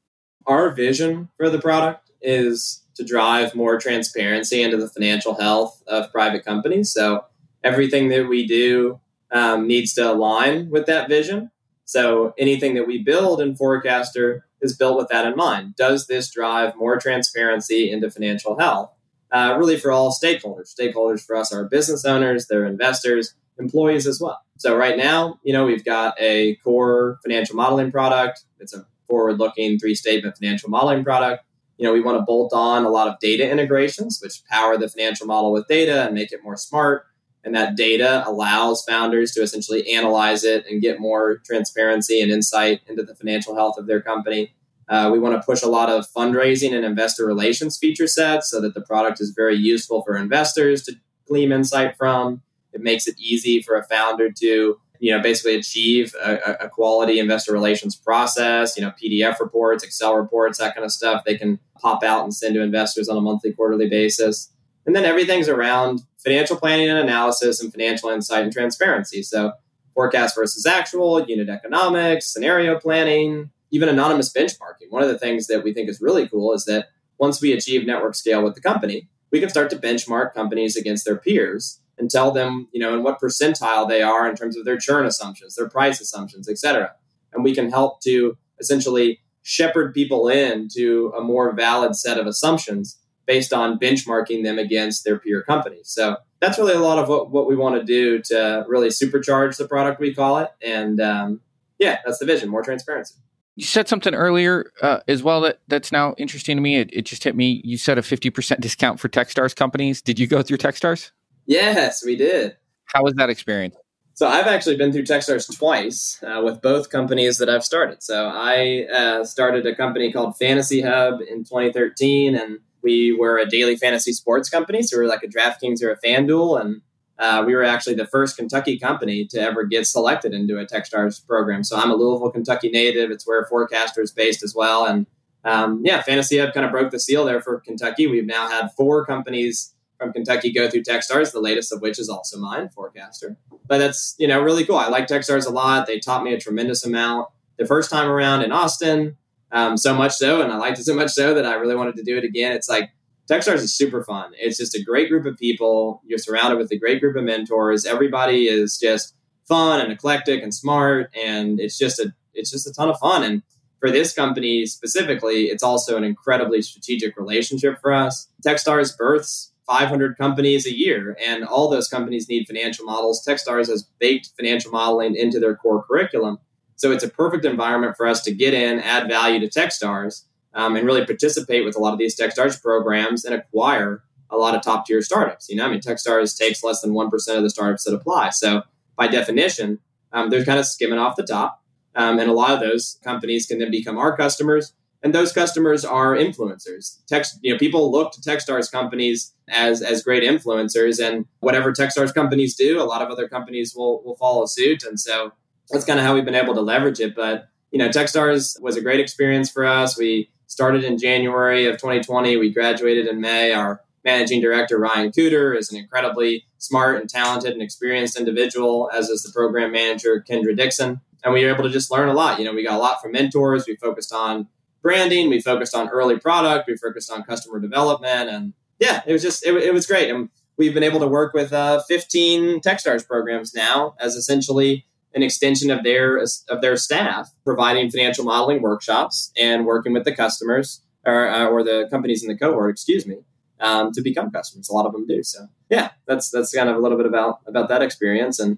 our 0.45 0.71
vision 0.71 1.29
for 1.37 1.49
the 1.49 1.59
product 1.59 2.11
is 2.21 2.83
to 2.95 3.03
drive 3.03 3.55
more 3.55 3.79
transparency 3.79 4.61
into 4.61 4.77
the 4.77 4.87
financial 4.87 5.35
health 5.35 5.81
of 5.87 6.11
private 6.11 6.45
companies. 6.45 6.91
So 6.91 7.25
everything 7.63 8.09
that 8.09 8.27
we 8.27 8.45
do 8.45 8.99
um, 9.31 9.67
needs 9.67 9.93
to 9.93 10.11
align 10.11 10.69
with 10.69 10.85
that 10.85 11.09
vision. 11.09 11.51
So 11.85 12.33
anything 12.37 12.75
that 12.75 12.87
we 12.87 13.03
build 13.03 13.41
in 13.41 13.55
Forecastr 13.55 14.41
is 14.61 14.77
built 14.77 14.97
with 14.97 15.09
that 15.09 15.25
in 15.25 15.35
mind. 15.35 15.75
Does 15.75 16.07
this 16.07 16.31
drive 16.31 16.75
more 16.75 16.97
transparency 16.97 17.91
into 17.91 18.09
financial 18.09 18.57
health? 18.57 18.91
Uh, 19.31 19.55
really 19.57 19.77
for 19.77 19.91
all 19.91 20.11
stakeholders. 20.11 20.73
Stakeholders 20.73 21.25
for 21.25 21.35
us 21.35 21.51
are 21.51 21.65
business 21.65 22.05
owners, 22.05 22.47
their 22.47 22.65
investors, 22.65 23.33
employees 23.57 24.07
as 24.07 24.21
well. 24.21 24.41
So 24.57 24.77
right 24.77 24.95
now, 24.95 25.39
you 25.43 25.53
know, 25.53 25.65
we've 25.65 25.83
got 25.83 26.15
a 26.19 26.55
core 26.57 27.19
financial 27.23 27.55
modeling 27.55 27.91
product. 27.91 28.43
It's 28.59 28.73
a 28.73 28.85
forward 29.07 29.39
looking 29.39 29.79
three 29.79 29.95
statement 29.95 30.37
financial 30.37 30.69
modeling 30.69 31.03
product. 31.03 31.43
You 31.77 31.85
know, 31.85 31.93
we 31.93 32.01
want 32.01 32.19
to 32.19 32.23
bolt 32.23 32.53
on 32.53 32.85
a 32.85 32.89
lot 32.89 33.07
of 33.07 33.19
data 33.19 33.49
integrations, 33.49 34.19
which 34.21 34.43
power 34.49 34.77
the 34.77 34.87
financial 34.87 35.25
model 35.25 35.51
with 35.51 35.67
data 35.67 36.05
and 36.05 36.13
make 36.13 36.31
it 36.31 36.43
more 36.43 36.55
smart. 36.55 37.07
And 37.43 37.53
that 37.55 37.75
data 37.75 38.23
allows 38.25 38.83
founders 38.83 39.31
to 39.33 39.41
essentially 39.41 39.89
analyze 39.91 40.43
it 40.43 40.65
and 40.69 40.81
get 40.81 40.99
more 40.99 41.39
transparency 41.45 42.21
and 42.21 42.31
insight 42.31 42.81
into 42.87 43.03
the 43.03 43.15
financial 43.15 43.55
health 43.55 43.77
of 43.77 43.85
their 43.85 44.01
company. 44.01 44.53
Uh, 44.87 45.09
we 45.11 45.19
want 45.19 45.35
to 45.35 45.45
push 45.45 45.61
a 45.61 45.67
lot 45.67 45.89
of 45.89 46.05
fundraising 46.15 46.73
and 46.73 46.85
investor 46.85 47.25
relations 47.25 47.77
feature 47.77 48.07
sets 48.07 48.49
so 48.49 48.61
that 48.61 48.73
the 48.73 48.81
product 48.81 49.19
is 49.19 49.31
very 49.31 49.55
useful 49.55 50.03
for 50.03 50.15
investors 50.15 50.83
to 50.83 50.93
glean 51.27 51.51
insight 51.51 51.97
from. 51.97 52.41
It 52.71 52.81
makes 52.81 53.07
it 53.07 53.15
easy 53.19 53.61
for 53.61 53.75
a 53.75 53.83
founder 53.83 54.31
to 54.31 54.79
you 55.03 55.11
know, 55.11 55.21
basically 55.21 55.55
achieve 55.55 56.15
a, 56.23 56.55
a, 56.61 56.69
quality 56.69 57.19
investor 57.19 57.51
relations 57.51 57.93
process, 57.93 58.77
you 58.77 58.81
know, 58.81 58.93
PDF 59.03 59.37
reports, 59.41 59.83
Excel 59.83 60.15
reports, 60.15 60.59
that 60.59 60.73
kind 60.73 60.85
of 60.85 60.93
stuff 60.93 61.25
they 61.25 61.37
can 61.37 61.59
pop 61.77 62.03
out 62.03 62.23
and 62.23 62.33
send 62.33 62.55
to 62.55 62.61
investors 62.61 63.09
on 63.09 63.17
a 63.17 63.19
monthly, 63.19 63.51
quarterly 63.51 63.89
basis. 63.89 64.52
And 64.85 64.95
then 64.95 65.05
everything's 65.05 65.47
around 65.47 66.01
financial 66.17 66.57
planning 66.57 66.89
and 66.89 66.99
analysis 66.99 67.61
and 67.61 67.71
financial 67.71 68.09
insight 68.09 68.43
and 68.43 68.51
transparency. 68.51 69.23
So 69.23 69.53
forecast 69.93 70.35
versus 70.35 70.65
actual, 70.65 71.23
unit 71.25 71.49
economics, 71.49 72.31
scenario 72.31 72.79
planning, 72.79 73.51
even 73.71 73.89
anonymous 73.89 74.31
benchmarking. 74.31 74.89
One 74.89 75.03
of 75.03 75.09
the 75.09 75.17
things 75.17 75.47
that 75.47 75.63
we 75.63 75.73
think 75.73 75.89
is 75.89 76.01
really 76.01 76.27
cool 76.27 76.53
is 76.53 76.65
that 76.65 76.87
once 77.17 77.41
we 77.41 77.53
achieve 77.53 77.85
network 77.85 78.15
scale 78.15 78.43
with 78.43 78.55
the 78.55 78.61
company, 78.61 79.07
we 79.31 79.39
can 79.39 79.49
start 79.49 79.69
to 79.69 79.77
benchmark 79.77 80.33
companies 80.33 80.75
against 80.75 81.05
their 81.05 81.15
peers 81.15 81.79
and 81.97 82.09
tell 82.09 82.31
them, 82.31 82.67
you 82.71 82.79
know, 82.79 82.93
in 82.93 83.03
what 83.03 83.19
percentile 83.19 83.87
they 83.87 84.01
are 84.01 84.27
in 84.27 84.35
terms 84.35 84.57
of 84.57 84.65
their 84.65 84.77
churn 84.77 85.05
assumptions, 85.05 85.55
their 85.55 85.69
price 85.69 86.01
assumptions, 86.01 86.49
et 86.49 86.57
cetera. 86.57 86.91
And 87.31 87.43
we 87.43 87.55
can 87.55 87.69
help 87.69 88.01
to 88.01 88.37
essentially 88.59 89.21
shepherd 89.43 89.93
people 89.93 90.27
into 90.27 91.13
a 91.17 91.21
more 91.21 91.53
valid 91.53 91.95
set 91.95 92.17
of 92.17 92.27
assumptions 92.27 92.97
based 93.25 93.53
on 93.53 93.79
benchmarking 93.79 94.43
them 94.43 94.59
against 94.59 95.03
their 95.03 95.17
peer 95.17 95.43
companies. 95.43 95.89
So 95.89 96.17
that's 96.39 96.57
really 96.57 96.73
a 96.73 96.79
lot 96.79 96.99
of 96.99 97.07
what, 97.07 97.31
what 97.31 97.47
we 97.47 97.55
want 97.55 97.75
to 97.75 97.83
do 97.83 98.19
to 98.23 98.65
really 98.67 98.89
supercharge 98.89 99.57
the 99.57 99.67
product, 99.67 99.99
we 99.99 100.13
call 100.13 100.39
it. 100.39 100.49
And 100.61 100.99
um, 100.99 101.41
yeah, 101.79 101.99
that's 102.05 102.19
the 102.19 102.25
vision 102.25 102.49
more 102.49 102.63
transparency. 102.63 103.15
You 103.55 103.65
said 103.65 103.87
something 103.87 104.15
earlier 104.15 104.71
uh, 104.81 105.01
as 105.07 105.21
well 105.21 105.41
that 105.41 105.59
that's 105.67 105.91
now 105.91 106.15
interesting 106.17 106.57
to 106.57 106.61
me. 106.61 106.77
It, 106.77 106.89
it 106.91 107.01
just 107.03 107.23
hit 107.23 107.35
me. 107.35 107.61
You 107.63 107.77
said 107.77 107.97
a 107.97 108.01
50% 108.01 108.59
discount 108.59 108.99
for 108.99 109.09
Techstars 109.09 109.55
companies. 109.55 110.01
Did 110.01 110.17
you 110.17 110.25
go 110.25 110.41
through 110.41 110.57
Techstars? 110.57 111.11
Yes, 111.45 112.03
we 112.03 112.15
did. 112.15 112.57
How 112.85 113.03
was 113.03 113.13
that 113.15 113.29
experience? 113.29 113.75
So 114.15 114.27
I've 114.27 114.47
actually 114.47 114.77
been 114.77 114.91
through 114.91 115.03
Techstars 115.03 115.55
twice 115.55 116.21
uh, 116.23 116.41
with 116.43 116.61
both 116.61 116.89
companies 116.89 117.39
that 117.39 117.49
I've 117.49 117.63
started. 117.63 118.03
So 118.03 118.27
I 118.27 118.85
uh, 118.85 119.23
started 119.23 119.65
a 119.65 119.75
company 119.75 120.11
called 120.11 120.37
Fantasy 120.37 120.81
Hub 120.81 121.21
in 121.21 121.43
2013, 121.43 122.35
and 122.35 122.59
we 122.83 123.15
were 123.15 123.37
a 123.37 123.49
daily 123.49 123.75
fantasy 123.75 124.13
sports 124.13 124.49
company. 124.49 124.83
So 124.83 124.97
we 124.97 125.03
were 125.03 125.09
like 125.09 125.23
a 125.23 125.27
DraftKings 125.27 125.81
or 125.81 125.91
a 125.91 125.99
FanDuel, 125.99 126.61
and 126.61 126.81
uh, 127.17 127.43
we 127.45 127.55
were 127.55 127.63
actually 127.63 127.95
the 127.95 128.07
first 128.07 128.37
Kentucky 128.37 128.77
company 128.77 129.25
to 129.27 129.39
ever 129.39 129.63
get 129.63 129.87
selected 129.87 130.33
into 130.33 130.59
a 130.59 130.65
Techstars 130.65 131.25
program. 131.25 131.63
So 131.63 131.77
I'm 131.77 131.91
a 131.91 131.95
Louisville, 131.95 132.31
Kentucky 132.31 132.69
native. 132.69 133.11
It's 133.11 133.25
where 133.25 133.45
Forecastr 133.45 134.01
is 134.01 134.11
based 134.11 134.43
as 134.43 134.53
well, 134.55 134.85
and 134.85 135.07
um, 135.45 135.81
yeah, 135.83 136.01
Fantasy 136.01 136.37
Hub 136.37 136.53
kind 136.53 136.65
of 136.65 136.71
broke 136.71 136.91
the 136.91 136.99
seal 136.99 137.25
there 137.25 137.41
for 137.41 137.59
Kentucky. 137.59 138.07
We've 138.07 138.25
now 138.25 138.47
had 138.47 138.69
four 138.77 139.05
companies 139.05 139.73
from 139.99 140.13
Kentucky 140.13 140.51
go 140.51 140.69
through 140.69 140.83
Techstars, 140.83 141.31
the 141.31 141.41
latest 141.41 141.71
of 141.71 141.81
which 141.81 141.99
is 141.99 142.09
also 142.09 142.37
mine, 142.39 142.69
Forecastr. 142.69 143.35
But 143.67 143.77
that's, 143.77 144.15
you 144.17 144.27
know, 144.27 144.41
really 144.41 144.65
cool. 144.65 144.77
I 144.77 144.87
like 144.87 145.07
Techstars 145.07 145.45
a 145.45 145.49
lot. 145.49 145.87
They 145.87 145.99
taught 145.99 146.23
me 146.23 146.33
a 146.33 146.39
tremendous 146.39 146.85
amount 146.85 147.27
the 147.57 147.65
first 147.65 147.89
time 147.89 148.09
around 148.09 148.41
in 148.41 148.51
Austin, 148.51 149.17
um, 149.53 149.77
so 149.77 149.93
much 149.93 150.13
so, 150.13 150.41
and 150.41 150.51
I 150.51 150.57
liked 150.57 150.79
it 150.79 150.83
so 150.83 150.95
much 150.95 151.11
so 151.11 151.33
that 151.33 151.45
I 151.45 151.53
really 151.53 151.75
wanted 151.75 151.95
to 151.97 152.03
do 152.03 152.17
it 152.17 152.23
again. 152.23 152.51
It's 152.51 152.67
like 152.67 152.89
Techstars 153.29 153.59
is 153.59 153.75
super 153.75 154.03
fun. 154.03 154.31
It's 154.37 154.57
just 154.57 154.75
a 154.75 154.83
great 154.83 155.09
group 155.09 155.25
of 155.25 155.37
people. 155.37 156.01
You're 156.05 156.19
surrounded 156.19 156.57
with 156.57 156.71
a 156.71 156.77
great 156.77 156.99
group 156.99 157.15
of 157.15 157.23
mentors. 157.23 157.85
Everybody 157.85 158.47
is 158.47 158.77
just 158.77 159.15
fun 159.47 159.79
and 159.79 159.93
eclectic 159.93 160.43
and 160.43 160.53
smart, 160.53 161.09
and 161.15 161.59
it's 161.59 161.77
just 161.77 161.99
a 161.99 162.13
it's 162.33 162.51
just 162.51 162.67
a 162.67 162.73
ton 162.73 162.89
of 162.89 162.99
fun. 162.99 163.23
And 163.23 163.43
for 163.79 163.91
this 163.91 164.13
company 164.13 164.65
specifically, 164.65 165.43
it's 165.45 165.63
also 165.63 165.97
an 165.97 166.03
incredibly 166.03 166.61
strategic 166.61 167.15
relationship 167.15 167.79
for 167.81 167.93
us. 167.93 168.27
Techstars 168.45 168.97
births 168.97 169.51
500 169.67 170.17
companies 170.17 170.65
a 170.65 170.75
year, 170.75 171.15
and 171.25 171.45
all 171.45 171.69
those 171.69 171.87
companies 171.87 172.27
need 172.27 172.45
financial 172.45 172.85
models. 172.85 173.25
Techstars 173.25 173.69
has 173.69 173.83
baked 173.99 174.31
financial 174.37 174.71
modeling 174.71 175.15
into 175.15 175.39
their 175.39 175.55
core 175.55 175.83
curriculum. 175.83 176.39
So 176.83 176.91
it's 176.91 177.05
a 177.05 177.09
perfect 177.09 177.45
environment 177.45 177.95
for 177.95 178.05
us 178.05 178.21
to 178.23 178.33
get 178.33 178.53
in, 178.53 178.81
add 178.81 179.07
value 179.07 179.39
to 179.39 179.47
Techstars, 179.47 180.25
um, 180.53 180.75
and 180.75 180.85
really 180.85 181.05
participate 181.05 181.63
with 181.63 181.77
a 181.77 181.79
lot 181.79 181.93
of 181.93 181.97
these 181.97 182.13
Techstars 182.13 182.61
programs 182.61 183.23
and 183.23 183.33
acquire 183.33 184.03
a 184.29 184.35
lot 184.35 184.53
of 184.53 184.61
top 184.61 184.85
tier 184.85 185.01
startups. 185.01 185.47
You 185.47 185.55
know, 185.55 185.65
I 185.65 185.69
mean, 185.69 185.79
Techstars 185.79 186.37
takes 186.37 186.61
less 186.61 186.81
than 186.81 186.91
1% 186.91 187.37
of 187.37 187.41
the 187.41 187.49
startups 187.49 187.85
that 187.85 187.93
apply. 187.93 188.31
So 188.31 188.63
by 188.97 189.07
definition, 189.07 189.79
um, 190.11 190.29
they're 190.29 190.43
kind 190.43 190.59
of 190.59 190.65
skimming 190.65 190.99
off 190.99 191.15
the 191.15 191.23
top. 191.23 191.63
Um, 191.95 192.19
and 192.19 192.29
a 192.29 192.33
lot 192.33 192.51
of 192.51 192.59
those 192.59 192.99
companies 193.01 193.45
can 193.45 193.59
then 193.59 193.71
become 193.71 193.97
our 193.97 194.17
customers. 194.17 194.73
And 195.01 195.15
those 195.15 195.31
customers 195.31 195.85
are 195.85 196.17
influencers. 196.17 196.97
Text, 197.07 197.39
you 197.41 197.53
know, 197.53 197.57
people 197.57 197.93
look 197.93 198.11
to 198.11 198.19
Techstars 198.19 198.69
companies 198.69 199.33
as 199.47 199.81
as 199.81 200.03
great 200.03 200.23
influencers, 200.23 201.05
and 201.05 201.25
whatever 201.39 201.71
Techstars 201.71 202.13
companies 202.13 202.55
do, 202.55 202.81
a 202.81 202.83
lot 202.83 203.01
of 203.01 203.09
other 203.09 203.29
companies 203.29 203.73
will 203.73 204.03
will 204.03 204.15
follow 204.15 204.45
suit. 204.45 204.83
And 204.83 204.99
so 204.99 205.33
that's 205.69 205.85
kind 205.85 205.99
of 205.99 206.05
how 206.05 206.13
we've 206.13 206.25
been 206.25 206.35
able 206.35 206.55
to 206.55 206.61
leverage 206.61 206.99
it. 206.99 207.15
But 207.15 207.47
you 207.71 207.79
know, 207.79 207.89
Techstars 207.89 208.61
was 208.61 208.77
a 208.77 208.81
great 208.81 208.99
experience 208.99 209.49
for 209.49 209.65
us. 209.65 209.97
We 209.97 210.29
started 210.47 210.83
in 210.83 210.97
January 210.97 211.65
of 211.65 211.77
2020. 211.77 212.37
We 212.37 212.53
graduated 212.53 213.07
in 213.07 213.21
May. 213.21 213.53
Our 213.53 213.81
managing 214.05 214.41
director 214.41 214.77
Ryan 214.77 215.11
Cooter 215.11 215.57
is 215.57 215.71
an 215.71 215.77
incredibly 215.77 216.45
smart 216.57 216.99
and 216.99 217.09
talented 217.09 217.53
and 217.53 217.61
experienced 217.61 218.19
individual, 218.19 218.89
as 218.93 219.09
is 219.09 219.23
the 219.23 219.31
program 219.31 219.71
manager 219.71 220.23
Kendra 220.27 220.55
Dixon 220.55 221.01
and 221.23 221.33
we 221.33 221.43
were 221.43 221.51
able 221.51 221.63
to 221.63 221.69
just 221.69 221.91
learn 221.91 222.09
a 222.09 222.13
lot. 222.13 222.39
You 222.39 222.45
know, 222.45 222.53
we 222.53 222.63
got 222.63 222.75
a 222.75 222.81
lot 222.81 223.01
from 223.01 223.13
mentors. 223.13 223.65
We 223.65 223.75
focused 223.75 224.13
on 224.13 224.47
branding. 224.81 225.29
We 225.29 225.41
focused 225.41 225.75
on 225.75 225.89
early 225.89 226.19
product. 226.19 226.67
We 226.67 226.75
focused 226.75 227.11
on 227.11 227.23
customer 227.23 227.59
development, 227.59 228.29
and 228.29 228.53
yeah, 228.79 229.01
it 229.05 229.13
was 229.13 229.21
just 229.21 229.45
it, 229.45 229.55
it 229.55 229.73
was 229.73 229.87
great. 229.87 230.09
And 230.09 230.29
we've 230.57 230.73
been 230.73 230.83
able 230.83 230.99
to 230.99 231.07
work 231.07 231.33
with 231.33 231.53
uh, 231.53 231.81
15 231.87 232.59
TechStars 232.61 233.07
programs 233.07 233.53
now 233.53 233.95
as 233.99 234.15
essentially 234.15 234.85
an 235.15 235.23
extension 235.23 235.71
of 235.71 235.83
their 235.83 236.17
of 236.17 236.61
their 236.61 236.77
staff, 236.77 237.29
providing 237.43 237.89
financial 237.89 238.25
modeling 238.25 238.61
workshops 238.61 239.31
and 239.37 239.65
working 239.65 239.93
with 239.93 240.05
the 240.05 240.15
customers 240.15 240.81
or, 241.05 241.29
uh, 241.29 241.47
or 241.47 241.63
the 241.63 241.87
companies 241.91 242.23
in 242.23 242.29
the 242.29 242.37
cohort, 242.37 242.71
excuse 242.71 243.05
me, 243.05 243.17
um, 243.59 243.91
to 243.91 244.01
become 244.01 244.31
customers. 244.31 244.69
A 244.69 244.73
lot 244.73 244.85
of 244.85 244.93
them 244.93 245.05
do. 245.05 245.21
So 245.23 245.47
yeah, 245.69 245.91
that's 246.07 246.29
that's 246.29 246.53
kind 246.53 246.69
of 246.69 246.75
a 246.75 246.79
little 246.79 246.97
bit 246.97 247.07
about 247.07 247.39
about 247.47 247.69
that 247.69 247.81
experience 247.81 248.39
and 248.39 248.57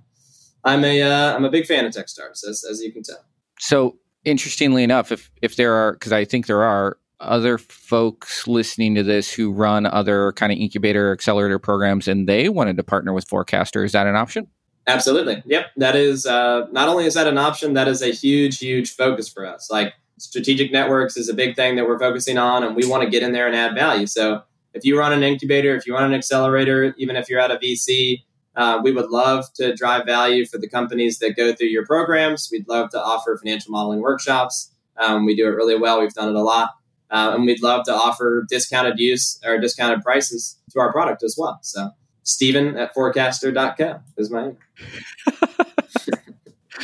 I'm 0.65 0.83
a 0.83 1.01
am 1.01 1.43
uh, 1.43 1.47
a 1.47 1.51
big 1.51 1.67
fan 1.67 1.85
of 1.85 1.93
Techstars, 1.93 2.43
as 2.47 2.65
as 2.69 2.81
you 2.81 2.91
can 2.91 3.03
tell. 3.03 3.23
So 3.59 3.97
interestingly 4.25 4.83
enough, 4.83 5.11
if 5.11 5.31
if 5.41 5.55
there 5.55 5.73
are, 5.73 5.93
because 5.93 6.11
I 6.11 6.25
think 6.25 6.47
there 6.47 6.63
are 6.63 6.97
other 7.19 7.57
folks 7.57 8.47
listening 8.47 8.95
to 8.95 9.03
this 9.03 9.31
who 9.31 9.51
run 9.51 9.85
other 9.85 10.33
kind 10.33 10.51
of 10.51 10.57
incubator 10.57 11.13
accelerator 11.13 11.59
programs, 11.59 12.07
and 12.07 12.27
they 12.27 12.49
wanted 12.49 12.77
to 12.77 12.83
partner 12.83 13.13
with 13.13 13.27
Forecastr, 13.27 13.85
is 13.85 13.91
that 13.91 14.07
an 14.07 14.15
option? 14.15 14.47
Absolutely. 14.87 15.41
Yep. 15.45 15.67
That 15.77 15.95
is 15.95 16.25
uh, 16.25 16.67
not 16.71 16.87
only 16.87 17.05
is 17.05 17.15
that 17.15 17.27
an 17.27 17.37
option, 17.37 17.73
that 17.73 17.87
is 17.87 18.01
a 18.01 18.11
huge, 18.11 18.59
huge 18.59 18.95
focus 18.95 19.27
for 19.27 19.45
us. 19.45 19.69
Like 19.71 19.93
strategic 20.17 20.71
networks 20.71 21.17
is 21.17 21.27
a 21.27 21.33
big 21.33 21.55
thing 21.55 21.75
that 21.75 21.87
we're 21.87 21.99
focusing 21.99 22.37
on, 22.37 22.63
and 22.63 22.75
we 22.75 22.87
want 22.87 23.03
to 23.03 23.09
get 23.09 23.23
in 23.23 23.31
there 23.31 23.47
and 23.47 23.55
add 23.55 23.73
value. 23.75 24.05
So 24.05 24.43
if 24.73 24.85
you 24.85 24.97
run 24.97 25.11
an 25.11 25.23
incubator, 25.23 25.75
if 25.75 25.87
you 25.87 25.93
run 25.93 26.03
an 26.03 26.13
accelerator, 26.13 26.93
even 26.97 27.15
if 27.15 27.29
you're 27.29 27.39
at 27.39 27.51
a 27.51 27.57
VC, 27.57 28.23
uh, 28.55 28.79
we 28.83 28.91
would 28.91 29.09
love 29.09 29.45
to 29.55 29.73
drive 29.75 30.05
value 30.05 30.45
for 30.45 30.57
the 30.57 30.69
companies 30.69 31.19
that 31.19 31.35
go 31.35 31.53
through 31.53 31.67
your 31.67 31.85
programs. 31.85 32.49
We'd 32.51 32.67
love 32.69 32.89
to 32.91 33.01
offer 33.01 33.37
financial 33.37 33.71
modeling 33.71 34.01
workshops. 34.01 34.71
Um, 34.97 35.25
we 35.25 35.35
do 35.35 35.47
it 35.47 35.51
really 35.51 35.77
well. 35.77 35.99
We've 35.99 36.13
done 36.13 36.29
it 36.29 36.35
a 36.35 36.43
lot. 36.43 36.69
Uh, 37.11 37.33
and 37.35 37.45
we'd 37.45 37.61
love 37.61 37.85
to 37.85 37.93
offer 37.93 38.45
discounted 38.49 38.97
use 38.97 39.39
or 39.45 39.59
discounted 39.59 40.01
prices 40.01 40.57
to 40.71 40.79
our 40.79 40.91
product 40.91 41.23
as 41.23 41.35
well. 41.37 41.59
So, 41.61 41.91
Stephen 42.25 42.75
at 42.77 42.93
forecastr.co 42.93 44.01
is 44.17 44.29
my 44.29 44.51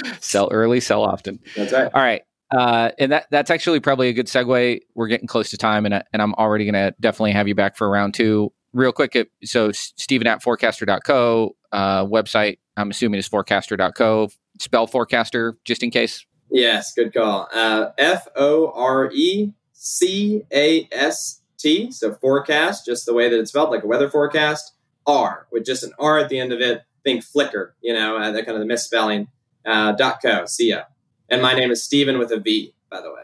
sell 0.21 0.47
early, 0.51 0.79
sell 0.79 1.03
often. 1.03 1.39
That's 1.57 1.73
right. 1.73 1.91
All 1.93 2.01
right. 2.01 2.21
Uh, 2.49 2.91
and 2.97 3.11
that 3.11 3.27
that's 3.31 3.51
actually 3.51 3.79
probably 3.79 4.07
a 4.07 4.13
good 4.13 4.27
segue. 4.27 4.79
We're 4.95 5.07
getting 5.07 5.27
close 5.27 5.49
to 5.51 5.57
time, 5.57 5.85
and, 5.85 6.03
and 6.13 6.21
I'm 6.21 6.33
already 6.35 6.65
going 6.65 6.73
to 6.73 6.95
definitely 6.99 7.33
have 7.33 7.47
you 7.47 7.55
back 7.55 7.75
for 7.75 7.89
round 7.89 8.13
two 8.13 8.53
real 8.73 8.91
quick, 8.91 9.29
so 9.43 9.71
Stephen 9.71 10.27
at 10.27 10.43
forecastr.co 10.43 11.55
uh, 11.71 12.05
website, 12.05 12.59
I'm 12.77 12.91
assuming 12.91 13.19
is 13.19 13.29
forecastr.co. 13.29 14.29
Spell 14.59 14.87
forecastr 14.87 15.53
just 15.65 15.83
in 15.83 15.91
case. 15.91 16.25
Yes, 16.49 16.93
good 16.93 17.13
call. 17.13 17.47
Uh, 17.53 17.91
F 17.97 18.27
O 18.35 18.71
R 18.75 19.11
E 19.11 19.53
C 19.73 20.43
A 20.51 20.87
S 20.91 21.41
T. 21.57 21.91
So 21.91 22.13
forecast, 22.13 22.85
just 22.85 23.05
the 23.05 23.13
way 23.13 23.29
that 23.29 23.39
it's 23.39 23.51
spelled, 23.51 23.69
like 23.69 23.83
a 23.83 23.87
weather 23.87 24.09
forecast. 24.09 24.73
R 25.05 25.47
with 25.51 25.65
just 25.65 25.83
an 25.83 25.91
R 25.99 26.19
at 26.19 26.29
the 26.29 26.39
end 26.39 26.51
of 26.53 26.61
it. 26.61 26.83
Think 27.03 27.23
Flickr, 27.23 27.71
you 27.81 27.93
know, 27.93 28.17
uh, 28.17 28.31
that 28.31 28.45
kind 28.45 28.55
of 28.55 28.59
the 28.59 28.67
misspelling. 28.67 29.27
Uh, 29.65 29.91
dot 29.91 30.19
co, 30.23 30.45
C-O. 30.45 30.81
And 31.29 31.41
my 31.41 31.53
name 31.53 31.69
is 31.69 31.83
Stephen 31.83 32.17
with 32.17 32.31
a 32.31 32.39
V, 32.39 32.73
by 32.89 32.99
the 32.99 33.11
way 33.11 33.21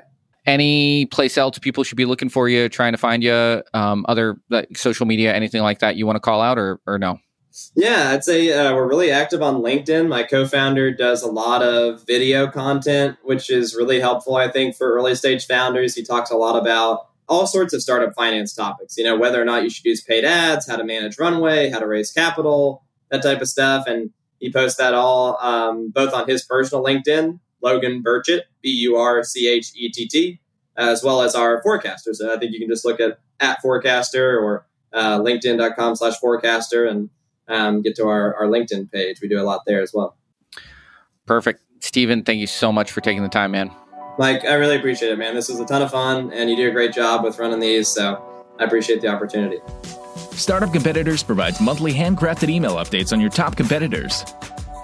any 0.47 1.05
place 1.07 1.37
else 1.37 1.59
people 1.59 1.83
should 1.83 1.97
be 1.97 2.05
looking 2.05 2.29
for 2.29 2.49
you, 2.49 2.69
trying 2.69 2.93
to 2.93 2.97
find 2.97 3.21
you, 3.21 3.61
um, 3.73 4.05
other 4.07 4.37
like, 4.49 4.77
social 4.77 5.05
media, 5.05 5.35
anything 5.35 5.61
like 5.61 5.79
that 5.79 5.97
you 5.97 6.05
want 6.05 6.15
to 6.15 6.21
call 6.21 6.41
out 6.41 6.57
or, 6.57 6.79
or 6.87 6.97
no? 6.97 7.19
Yeah, 7.75 8.11
I'd 8.11 8.23
say 8.23 8.53
uh, 8.53 8.73
we're 8.73 8.87
really 8.87 9.11
active 9.11 9.41
on 9.41 9.61
LinkedIn. 9.61 10.07
My 10.07 10.23
co 10.23 10.45
founder 10.45 10.91
does 10.91 11.23
a 11.23 11.27
lot 11.27 11.63
of 11.63 12.05
video 12.05 12.47
content, 12.47 13.17
which 13.23 13.49
is 13.49 13.75
really 13.75 13.99
helpful, 13.99 14.35
I 14.35 14.47
think, 14.49 14.75
for 14.75 14.93
early 14.93 15.15
stage 15.15 15.47
founders. 15.47 15.95
He 15.95 16.03
talks 16.03 16.29
a 16.29 16.37
lot 16.37 16.55
about 16.55 17.09
all 17.27 17.47
sorts 17.47 17.73
of 17.73 17.81
startup 17.81 18.13
finance 18.13 18.53
topics, 18.53 18.97
you 18.97 19.03
know, 19.03 19.17
whether 19.17 19.41
or 19.41 19.45
not 19.45 19.63
you 19.63 19.69
should 19.69 19.85
use 19.85 20.01
paid 20.01 20.23
ads, 20.23 20.67
how 20.67 20.75
to 20.77 20.83
manage 20.83 21.19
runway, 21.19 21.69
how 21.69 21.79
to 21.79 21.87
raise 21.87 22.11
capital, 22.11 22.83
that 23.09 23.21
type 23.21 23.41
of 23.41 23.47
stuff. 23.47 23.85
And 23.87 24.11
he 24.39 24.51
posts 24.51 24.77
that 24.77 24.93
all 24.93 25.37
um, 25.41 25.89
both 25.89 26.13
on 26.13 26.27
his 26.27 26.43
personal 26.43 26.83
LinkedIn, 26.83 27.39
Logan 27.61 28.03
Burchett, 28.03 28.43
B 28.61 28.69
U 28.69 28.95
R 28.95 29.23
C 29.23 29.47
H 29.47 29.71
E 29.75 29.89
T 29.89 30.07
T, 30.07 30.39
as 30.77 31.03
well 31.03 31.21
as 31.21 31.35
our 31.35 31.61
forecastr. 31.63 32.13
So 32.13 32.33
I 32.33 32.37
think 32.37 32.53
you 32.53 32.59
can 32.59 32.69
just 32.69 32.85
look 32.85 32.99
at 32.99 33.19
at 33.39 33.61
forecastr 33.61 34.41
or 34.41 34.65
uh, 34.93 35.19
linkedin.com 35.19 35.95
slash 35.95 36.13
forecastr 36.23 36.89
and 36.89 37.09
um, 37.47 37.81
get 37.81 37.95
to 37.95 38.07
our, 38.07 38.35
our 38.35 38.47
LinkedIn 38.47 38.91
page. 38.91 39.21
We 39.21 39.27
do 39.27 39.39
a 39.39 39.43
lot 39.43 39.61
there 39.65 39.81
as 39.81 39.91
well. 39.93 40.17
Perfect. 41.25 41.61
Stephen, 41.79 42.23
thank 42.23 42.39
you 42.39 42.47
so 42.47 42.71
much 42.71 42.91
for 42.91 43.01
taking 43.01 43.21
the 43.21 43.29
time, 43.29 43.51
man. 43.51 43.71
Mike, 44.17 44.45
I 44.45 44.53
really 44.55 44.77
appreciate 44.77 45.11
it, 45.11 45.19
man. 45.19 45.35
This 45.35 45.49
was 45.49 45.59
a 45.59 45.65
ton 45.65 45.81
of 45.81 45.91
fun, 45.91 46.31
and 46.33 46.49
you 46.49 46.55
do 46.55 46.69
a 46.69 46.71
great 46.71 46.91
job 46.91 47.23
with 47.23 47.37
running 47.37 47.59
these. 47.59 47.87
So 47.87 48.45
I 48.59 48.63
appreciate 48.63 49.01
the 49.01 49.07
opportunity. 49.07 49.59
Startup 50.31 50.71
Competitors 50.71 51.23
provides 51.23 51.59
monthly 51.59 51.93
handcrafted 51.93 52.49
email 52.49 52.75
updates 52.75 53.11
on 53.13 53.19
your 53.19 53.29
top 53.29 53.55
competitors. 53.55 54.23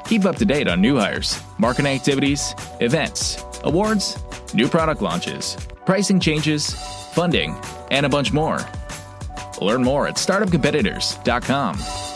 Keep 0.06 0.26
up 0.26 0.36
to 0.38 0.46
date 0.46 0.68
on 0.68 0.82
new 0.82 0.98
hires, 0.98 1.42
marketing 1.58 1.94
activities, 1.94 2.54
events, 2.80 3.44
awards, 3.64 4.18
new 4.54 4.68
product 4.68 5.02
launches, 5.02 5.58
pricing 5.86 6.20
changes, 6.20 6.74
funding, 7.14 7.56
and 7.92 8.06
a 8.06 8.10
bunch 8.10 8.34
more. 8.34 8.60
Learn 9.62 9.84
more 9.84 10.08
at 10.08 10.16
startupcompetitors.com. 10.16 12.13